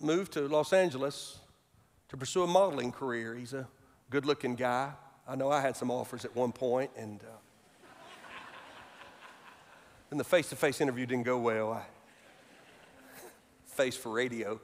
moved 0.02 0.32
to 0.34 0.48
Los 0.48 0.74
Angeles 0.74 1.38
to 2.08 2.18
pursue 2.18 2.42
a 2.42 2.48
modeling 2.48 2.92
career. 2.92 3.36
He's 3.36 3.54
a 3.54 3.68
good 4.10 4.26
looking 4.26 4.56
guy. 4.56 4.92
I 5.28 5.36
know 5.36 5.52
I 5.52 5.62
had 5.62 5.78
some 5.78 5.92
offers 5.92 6.26
at 6.26 6.36
one 6.36 6.52
point, 6.52 6.90
and 6.98 7.22
uh, 7.22 7.38
then 10.10 10.18
the 10.18 10.24
face 10.24 10.50
to 10.50 10.56
face 10.56 10.82
interview 10.82 11.06
didn't 11.06 11.26
go 11.26 11.38
well. 11.38 11.74
I 11.74 11.84
face 13.68 13.96
for 13.96 14.10
radio. 14.12 14.60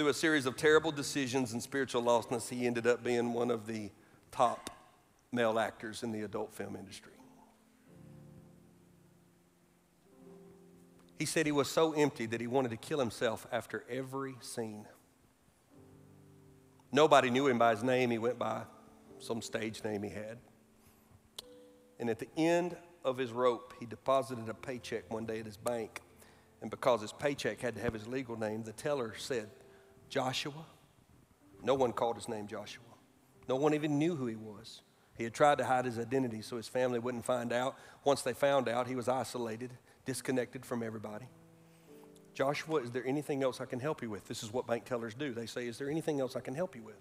Through 0.00 0.08
a 0.08 0.14
series 0.14 0.46
of 0.46 0.56
terrible 0.56 0.90
decisions 0.92 1.52
and 1.52 1.62
spiritual 1.62 2.02
lostness, 2.02 2.48
he 2.48 2.66
ended 2.66 2.86
up 2.86 3.04
being 3.04 3.34
one 3.34 3.50
of 3.50 3.66
the 3.66 3.90
top 4.32 4.70
male 5.30 5.58
actors 5.58 6.02
in 6.02 6.10
the 6.10 6.22
adult 6.22 6.54
film 6.54 6.74
industry. 6.74 7.12
He 11.18 11.26
said 11.26 11.44
he 11.44 11.52
was 11.52 11.68
so 11.68 11.92
empty 11.92 12.24
that 12.24 12.40
he 12.40 12.46
wanted 12.46 12.70
to 12.70 12.78
kill 12.78 12.98
himself 12.98 13.46
after 13.52 13.84
every 13.90 14.36
scene. 14.40 14.86
Nobody 16.90 17.28
knew 17.28 17.46
him 17.46 17.58
by 17.58 17.72
his 17.72 17.84
name, 17.84 18.10
he 18.10 18.16
went 18.16 18.38
by 18.38 18.62
some 19.18 19.42
stage 19.42 19.84
name 19.84 20.02
he 20.02 20.08
had. 20.08 20.38
And 21.98 22.08
at 22.08 22.18
the 22.18 22.28
end 22.38 22.74
of 23.04 23.18
his 23.18 23.32
rope, 23.32 23.74
he 23.78 23.84
deposited 23.84 24.48
a 24.48 24.54
paycheck 24.54 25.12
one 25.12 25.26
day 25.26 25.40
at 25.40 25.44
his 25.44 25.58
bank. 25.58 26.00
And 26.62 26.70
because 26.70 27.02
his 27.02 27.12
paycheck 27.12 27.60
had 27.60 27.74
to 27.74 27.82
have 27.82 27.92
his 27.92 28.06
legal 28.06 28.38
name, 28.38 28.62
the 28.62 28.72
teller 28.72 29.12
said, 29.18 29.50
Joshua. 30.10 30.66
No 31.62 31.74
one 31.74 31.92
called 31.92 32.16
his 32.16 32.28
name 32.28 32.46
Joshua. 32.46 32.84
No 33.48 33.56
one 33.56 33.72
even 33.72 33.98
knew 33.98 34.16
who 34.16 34.26
he 34.26 34.36
was. 34.36 34.82
He 35.16 35.24
had 35.24 35.32
tried 35.32 35.58
to 35.58 35.64
hide 35.64 35.84
his 35.84 35.98
identity 35.98 36.42
so 36.42 36.56
his 36.56 36.68
family 36.68 36.98
wouldn't 36.98 37.24
find 37.24 37.52
out. 37.52 37.76
Once 38.04 38.22
they 38.22 38.32
found 38.32 38.68
out, 38.68 38.86
he 38.86 38.96
was 38.96 39.08
isolated, 39.08 39.70
disconnected 40.04 40.66
from 40.66 40.82
everybody. 40.82 41.26
Joshua, 42.34 42.80
is 42.80 42.90
there 42.90 43.06
anything 43.06 43.42
else 43.42 43.60
I 43.60 43.66
can 43.66 43.80
help 43.80 44.02
you 44.02 44.10
with? 44.10 44.26
This 44.26 44.42
is 44.42 44.52
what 44.52 44.66
bank 44.66 44.84
tellers 44.84 45.14
do. 45.14 45.32
They 45.32 45.46
say, 45.46 45.66
Is 45.66 45.78
there 45.78 45.90
anything 45.90 46.20
else 46.20 46.36
I 46.36 46.40
can 46.40 46.54
help 46.54 46.74
you 46.74 46.82
with? 46.82 47.00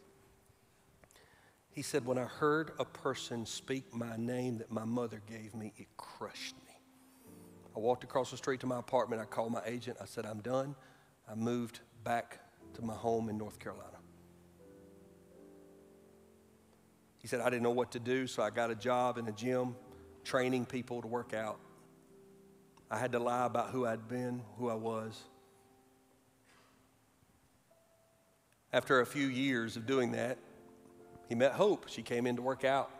He 1.72 1.82
said, 1.82 2.05
When 2.05 2.18
I 2.18 2.26
heard 2.26 2.72
a 2.78 2.86
person 2.86 3.45
speak 3.45 3.93
my 3.93 4.18
name 4.18 4.57
that 4.57 4.72
my 4.72 4.86
mother 4.86 5.22
gave 5.30 5.55
me, 5.55 5.74
it 5.78 5.88
crushed 5.97 6.55
me. 6.68 6.82
I 7.76 7.80
walked 7.80 8.03
across 8.03 8.32
the 8.32 8.38
street 8.38 8.60
to 8.62 8.68
my 8.68 8.80
apartment. 8.80 9.22
I 9.22 9.26
called 9.26 9.51
my 9.51 9.62
agent. 9.66 9.97
I 10.01 10.05
said, 10.05 10.26
I'm 10.26 10.41
done. 10.41 10.76
I 11.30 11.36
moved 11.36 11.80
back 12.03 12.39
to 12.76 12.82
my 12.84 12.93
home 12.93 13.30
in 13.30 13.38
North 13.38 13.59
Carolina. 13.59 13.97
He 17.20 17.28
said, 17.28 17.41
I 17.41 17.49
didn't 17.49 17.63
know 17.63 17.72
what 17.72 17.91
to 17.91 17.99
do, 17.99 18.28
so 18.28 18.41
I 18.41 18.49
got 18.49 18.72
a 18.72 18.76
job 18.76 19.17
in 19.17 19.28
a 19.28 19.32
gym 19.32 19.76
training 20.24 20.65
people 20.65 21.01
to 21.01 21.07
work 21.07 21.34
out. 21.34 21.59
I 22.89 22.97
had 22.97 23.11
to 23.11 23.20
lie 23.20 23.45
about 23.45 23.70
who 23.70 23.86
I'd 23.86 24.07
been, 24.07 24.41
who 24.57 24.70
I 24.70 24.76
was. 24.76 25.20
After 28.72 29.01
a 29.01 29.05
few 29.05 29.28
years 29.28 29.76
of 29.76 29.86
doing 29.86 30.11
that, 30.11 30.38
he 31.28 31.36
met 31.36 31.53
Hope. 31.53 31.88
She 31.89 32.01
came 32.01 32.26
in 32.26 32.36
to 32.38 32.41
work 32.41 32.63
out. 32.63 32.91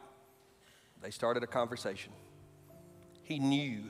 They 1.02 1.12
started 1.12 1.44
a 1.44 1.48
conversation. 1.48 2.12
He 3.24 3.40
knew 3.40 3.84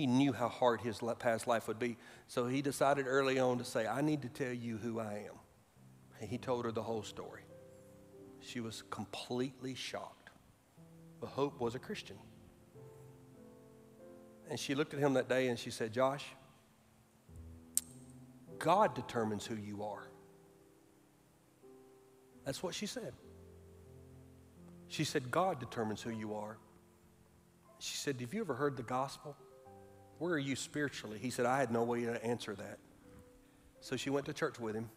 he 0.00 0.06
knew 0.06 0.32
how 0.32 0.48
hard 0.48 0.80
his 0.80 1.02
past 1.18 1.46
life 1.46 1.68
would 1.68 1.78
be. 1.78 1.98
So 2.26 2.46
he 2.46 2.62
decided 2.62 3.04
early 3.06 3.38
on 3.38 3.58
to 3.58 3.64
say, 3.64 3.86
I 3.86 4.00
need 4.00 4.22
to 4.22 4.30
tell 4.30 4.50
you 4.50 4.78
who 4.78 4.98
I 4.98 5.26
am. 5.28 5.38
And 6.18 6.30
he 6.30 6.38
told 6.38 6.64
her 6.64 6.72
the 6.72 6.82
whole 6.82 7.02
story. 7.02 7.42
She 8.40 8.60
was 8.60 8.82
completely 8.88 9.74
shocked. 9.74 10.30
But 11.20 11.26
Hope 11.28 11.60
was 11.60 11.74
a 11.74 11.78
Christian. 11.78 12.16
And 14.48 14.58
she 14.58 14.74
looked 14.74 14.94
at 14.94 15.00
him 15.00 15.12
that 15.12 15.28
day 15.28 15.48
and 15.48 15.58
she 15.58 15.70
said, 15.70 15.92
Josh, 15.92 16.24
God 18.58 18.94
determines 18.94 19.44
who 19.44 19.56
you 19.56 19.82
are. 19.82 20.08
That's 22.46 22.62
what 22.62 22.74
she 22.74 22.86
said. 22.86 23.12
She 24.88 25.04
said, 25.04 25.30
God 25.30 25.60
determines 25.60 26.00
who 26.00 26.10
you 26.10 26.32
are. 26.36 26.56
She 27.80 27.98
said, 27.98 28.18
Have 28.18 28.32
you 28.32 28.40
ever 28.40 28.54
heard 28.54 28.78
the 28.78 28.82
gospel? 28.82 29.36
Where 30.20 30.34
are 30.34 30.38
you 30.38 30.54
spiritually? 30.54 31.18
He 31.18 31.30
said, 31.30 31.46
I 31.46 31.58
had 31.58 31.72
no 31.72 31.82
way 31.82 32.04
to 32.04 32.22
answer 32.22 32.54
that. 32.54 32.78
So 33.80 33.96
she 33.96 34.10
went 34.10 34.26
to 34.26 34.34
church 34.34 34.60
with 34.60 34.74
him. 34.74 34.90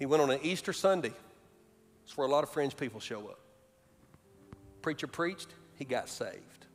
He 0.00 0.04
went 0.04 0.20
on 0.20 0.30
an 0.32 0.40
Easter 0.42 0.72
Sunday. 0.72 1.12
It's 2.02 2.16
where 2.16 2.26
a 2.26 2.30
lot 2.30 2.42
of 2.42 2.50
fringe 2.50 2.76
people 2.76 2.98
show 2.98 3.28
up. 3.28 3.38
Preacher 4.82 5.06
preached, 5.06 5.46
he 5.76 5.84
got 5.84 6.08
saved. 6.08 6.66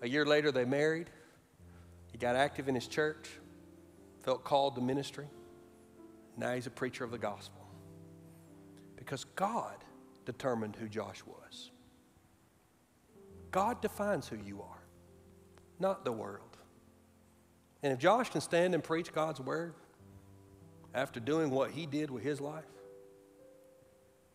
A 0.00 0.08
year 0.08 0.24
later, 0.24 0.50
they 0.50 0.64
married. 0.64 1.10
He 2.10 2.16
got 2.16 2.34
active 2.34 2.68
in 2.68 2.74
his 2.74 2.86
church, 2.86 3.28
felt 4.22 4.44
called 4.44 4.76
to 4.76 4.80
ministry. 4.80 5.26
Now 6.38 6.54
he's 6.54 6.66
a 6.66 6.70
preacher 6.70 7.04
of 7.04 7.10
the 7.10 7.18
gospel. 7.18 7.66
Because 8.96 9.24
God 9.36 9.76
determined 10.24 10.76
who 10.76 10.88
Josh 10.88 11.22
was. 11.26 11.71
God 13.52 13.80
defines 13.80 14.26
who 14.26 14.36
you 14.36 14.62
are, 14.62 14.82
not 15.78 16.04
the 16.04 16.12
world. 16.12 16.56
And 17.82 17.92
if 17.92 17.98
Josh 17.98 18.30
can 18.30 18.40
stand 18.40 18.74
and 18.74 18.82
preach 18.82 19.12
God's 19.12 19.40
word 19.40 19.74
after 20.94 21.20
doing 21.20 21.50
what 21.50 21.70
he 21.70 21.86
did 21.86 22.10
with 22.10 22.22
his 22.22 22.40
life, 22.40 22.64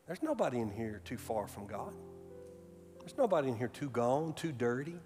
there's 0.06 0.22
nobody 0.24 0.60
in 0.60 0.70
here 0.70 1.02
too 1.04 1.18
far 1.18 1.48
from 1.48 1.68
God. 1.68 1.92
There's 3.00 3.18
nobody 3.18 3.50
in 3.50 3.58
here 3.58 3.68
too 3.68 3.90
gone, 3.90 4.34
too 4.34 4.52
dirty, 4.52 5.00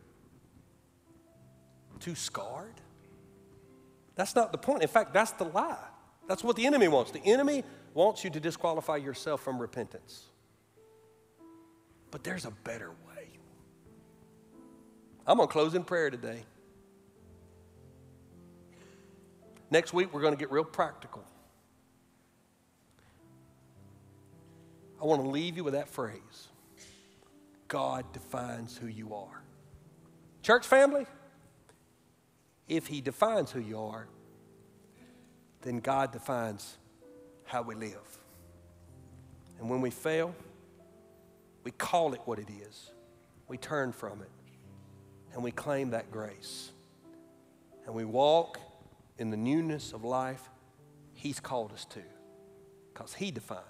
too 2.00 2.16
scarred. 2.16 2.82
That's 4.16 4.36
not 4.36 4.52
the 4.52 4.58
point. 4.58 4.82
In 4.82 4.90
fact, 4.90 5.14
that's 5.14 5.32
the 5.32 5.46
lie. 5.46 5.88
That's 6.28 6.44
what 6.44 6.56
the 6.56 6.66
enemy 6.66 6.88
wants. 6.88 7.12
The 7.12 7.24
enemy 7.26 7.64
wants 7.94 8.24
you 8.24 8.30
to 8.32 8.40
disqualify 8.40 8.98
yourself 8.98 9.42
from 9.42 9.60
repentance. 9.60 10.26
But 12.10 12.24
there's 12.24 12.46
a 12.46 12.52
better 12.52 12.90
way. 12.90 13.11
I'm 15.26 15.38
going 15.38 15.48
to 15.48 15.52
close 15.52 15.76
in 15.76 15.84
prayer 15.84 16.10
today. 16.10 16.44
Next 19.70 19.94
week, 19.94 20.14
we're 20.14 20.22
going 20.22 20.34
to 20.34 20.40
get 20.40 20.52
real 20.52 20.64
practical. 20.64 21.24
I 25.02 25.06
want 25.06 25.22
to 25.24 25.30
leave 25.30 25.58
you 25.58 25.64
with 25.64 25.74
that 25.74 25.88
phrase 25.88 26.50
God 27.68 28.12
defines 28.14 28.78
who 28.78 28.88
you 28.88 29.14
are. 29.14 29.42
Church 30.42 30.66
family, 30.66 31.06
if 32.68 32.88
He 32.88 33.00
defines 33.00 33.52
who 33.52 33.62
you 33.62 33.80
are, 33.80 34.08
then 35.62 35.80
God 35.80 36.12
defines 36.12 36.78
how 37.46 37.62
we 37.62 37.76
live. 37.76 38.20
And 39.60 39.70
when 39.70 39.82
we 39.82 39.92
fail, 39.92 40.36
we 41.64 41.72
call 41.72 42.14
it 42.14 42.22
what 42.26 42.40
it 42.40 42.50
is, 42.50 42.92
we 43.48 43.58
turn 43.58 43.92
from 43.92 44.22
it 44.22 44.30
and 45.34 45.44
we 45.44 45.52
claim 45.52 45.92
that 45.92 46.12
grace. 46.12 46.72
And 47.86 47.96
we 47.96 48.06
walk 48.06 48.60
in 49.18 49.30
the 49.30 49.38
newness 49.38 49.94
of 49.94 50.04
life 50.04 50.50
He's 51.14 51.40
called 51.40 51.72
us 51.72 51.86
to 51.86 52.02
because 52.94 53.14
He 53.14 53.32
defined 53.32 53.62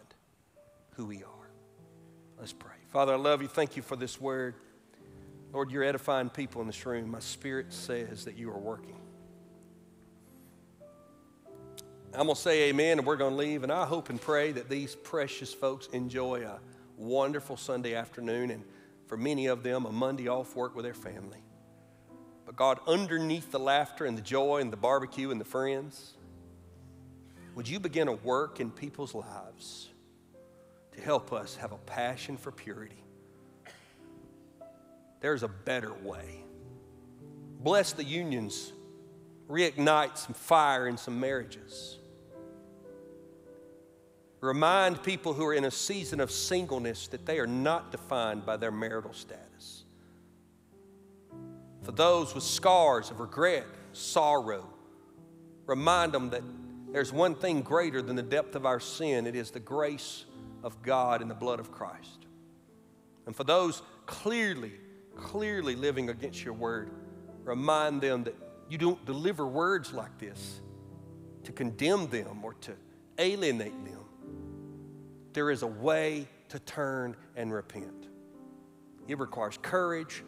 who 0.91 1.05
we 1.05 1.17
are. 1.17 1.49
Let's 2.39 2.53
pray. 2.53 2.71
Father, 2.87 3.13
I 3.13 3.17
love 3.17 3.41
you. 3.41 3.47
Thank 3.47 3.75
you 3.75 3.81
for 3.81 3.95
this 3.95 4.19
word. 4.19 4.55
Lord, 5.53 5.69
you're 5.69 5.83
edifying 5.83 6.29
people 6.29 6.61
in 6.61 6.67
this 6.67 6.85
room. 6.85 7.11
My 7.11 7.19
spirit 7.19 7.73
says 7.73 8.25
that 8.25 8.37
you 8.37 8.49
are 8.49 8.57
working. 8.57 8.95
I'm 12.13 12.25
going 12.25 12.35
to 12.35 12.41
say 12.41 12.69
amen 12.69 12.99
and 12.99 13.07
we're 13.07 13.17
going 13.17 13.33
to 13.33 13.37
leave. 13.37 13.63
And 13.63 13.71
I 13.71 13.85
hope 13.85 14.09
and 14.09 14.19
pray 14.19 14.51
that 14.53 14.69
these 14.69 14.95
precious 14.95 15.53
folks 15.53 15.87
enjoy 15.87 16.45
a 16.45 16.59
wonderful 16.97 17.57
Sunday 17.57 17.95
afternoon 17.95 18.51
and 18.51 18.63
for 19.07 19.17
many 19.17 19.47
of 19.47 19.61
them, 19.61 19.85
a 19.85 19.91
Monday 19.91 20.29
off 20.29 20.55
work 20.55 20.73
with 20.73 20.85
their 20.85 20.93
family. 20.93 21.43
God, 22.61 22.79
underneath 22.85 23.49
the 23.49 23.57
laughter 23.57 24.05
and 24.05 24.15
the 24.15 24.21
joy 24.21 24.59
and 24.61 24.71
the 24.71 24.77
barbecue 24.77 25.31
and 25.31 25.41
the 25.41 25.45
friends, 25.45 26.13
would 27.55 27.67
you 27.67 27.79
begin 27.79 28.07
a 28.07 28.13
work 28.13 28.59
in 28.59 28.69
people's 28.69 29.15
lives 29.15 29.89
to 30.91 31.01
help 31.01 31.33
us 31.33 31.55
have 31.55 31.71
a 31.71 31.77
passion 31.77 32.37
for 32.37 32.51
purity. 32.51 33.03
There's 35.21 35.41
a 35.41 35.47
better 35.47 35.91
way. 36.03 36.43
Bless 37.61 37.93
the 37.93 38.03
unions, 38.03 38.73
reignite 39.49 40.19
some 40.19 40.35
fire 40.35 40.87
in 40.87 40.97
some 40.97 41.19
marriages. 41.19 41.97
Remind 44.39 45.01
people 45.01 45.33
who 45.33 45.47
are 45.47 45.55
in 45.55 45.65
a 45.65 45.71
season 45.71 46.19
of 46.19 46.29
singleness 46.29 47.07
that 47.07 47.25
they 47.25 47.39
are 47.39 47.47
not 47.47 47.91
defined 47.91 48.45
by 48.45 48.55
their 48.57 48.71
marital 48.71 49.13
status. 49.13 49.80
For 51.83 51.91
those 51.91 52.33
with 52.35 52.43
scars 52.43 53.11
of 53.11 53.19
regret, 53.19 53.65
sorrow, 53.93 54.67
remind 55.65 56.11
them 56.11 56.29
that 56.29 56.43
there's 56.91 57.11
one 57.11 57.35
thing 57.35 57.61
greater 57.61 58.01
than 58.01 58.15
the 58.15 58.23
depth 58.23 58.55
of 58.55 58.65
our 58.65 58.79
sin 58.79 59.25
it 59.25 59.35
is 59.35 59.51
the 59.51 59.59
grace 59.59 60.25
of 60.63 60.81
God 60.81 61.21
in 61.21 61.27
the 61.27 61.33
blood 61.33 61.59
of 61.59 61.71
Christ. 61.71 62.25
And 63.25 63.35
for 63.35 63.43
those 63.43 63.81
clearly, 64.05 64.73
clearly 65.15 65.75
living 65.75 66.09
against 66.09 66.43
your 66.43 66.53
word, 66.53 66.91
remind 67.43 68.01
them 68.01 68.23
that 68.25 68.35
you 68.69 68.77
don't 68.77 69.03
deliver 69.05 69.47
words 69.47 69.93
like 69.93 70.17
this 70.19 70.61
to 71.43 71.51
condemn 71.51 72.07
them 72.07 72.43
or 72.43 72.53
to 72.55 72.73
alienate 73.17 73.85
them 73.85 74.01
there 75.33 75.49
is 75.49 75.61
a 75.61 75.67
way 75.67 76.27
to 76.49 76.59
turn 76.59 77.15
and 77.35 77.53
repent. 77.53 78.07
It 79.07 79.19
requires 79.19 79.57
courage 79.61 80.23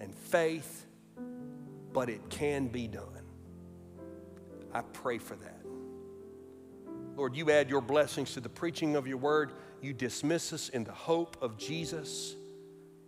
and 0.00 0.14
faith, 0.14 0.86
but 1.92 2.08
it 2.08 2.28
can 2.30 2.68
be 2.68 2.86
done. 2.88 3.24
I 4.72 4.82
pray 4.82 5.18
for 5.18 5.36
that. 5.36 5.60
Lord, 7.16 7.34
you 7.34 7.50
add 7.50 7.70
your 7.70 7.80
blessings 7.80 8.34
to 8.34 8.40
the 8.40 8.48
preaching 8.48 8.94
of 8.94 9.06
your 9.06 9.16
word. 9.16 9.52
You 9.80 9.94
dismiss 9.94 10.52
us 10.52 10.68
in 10.68 10.84
the 10.84 10.92
hope 10.92 11.38
of 11.40 11.56
Jesus, 11.56 12.36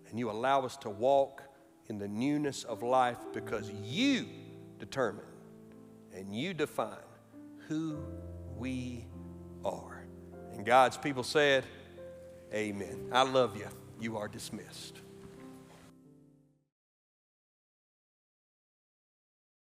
and 0.08 0.18
you 0.18 0.30
allow 0.30 0.62
us 0.62 0.76
to 0.78 0.90
walk 0.90 1.42
in 1.88 1.98
the 1.98 2.08
newness 2.08 2.64
of 2.64 2.82
life 2.82 3.18
because 3.32 3.70
you 3.82 4.26
determine 4.78 5.24
and 6.14 6.34
you 6.34 6.54
define 6.54 6.96
who 7.66 7.98
we 8.56 9.04
are. 9.64 10.06
And 10.52 10.64
God's 10.64 10.96
people 10.96 11.22
said, 11.22 11.64
Amen. 12.52 13.10
I 13.12 13.22
love 13.22 13.56
you. 13.56 13.68
You 14.00 14.16
are 14.16 14.28
dismissed. 14.28 15.00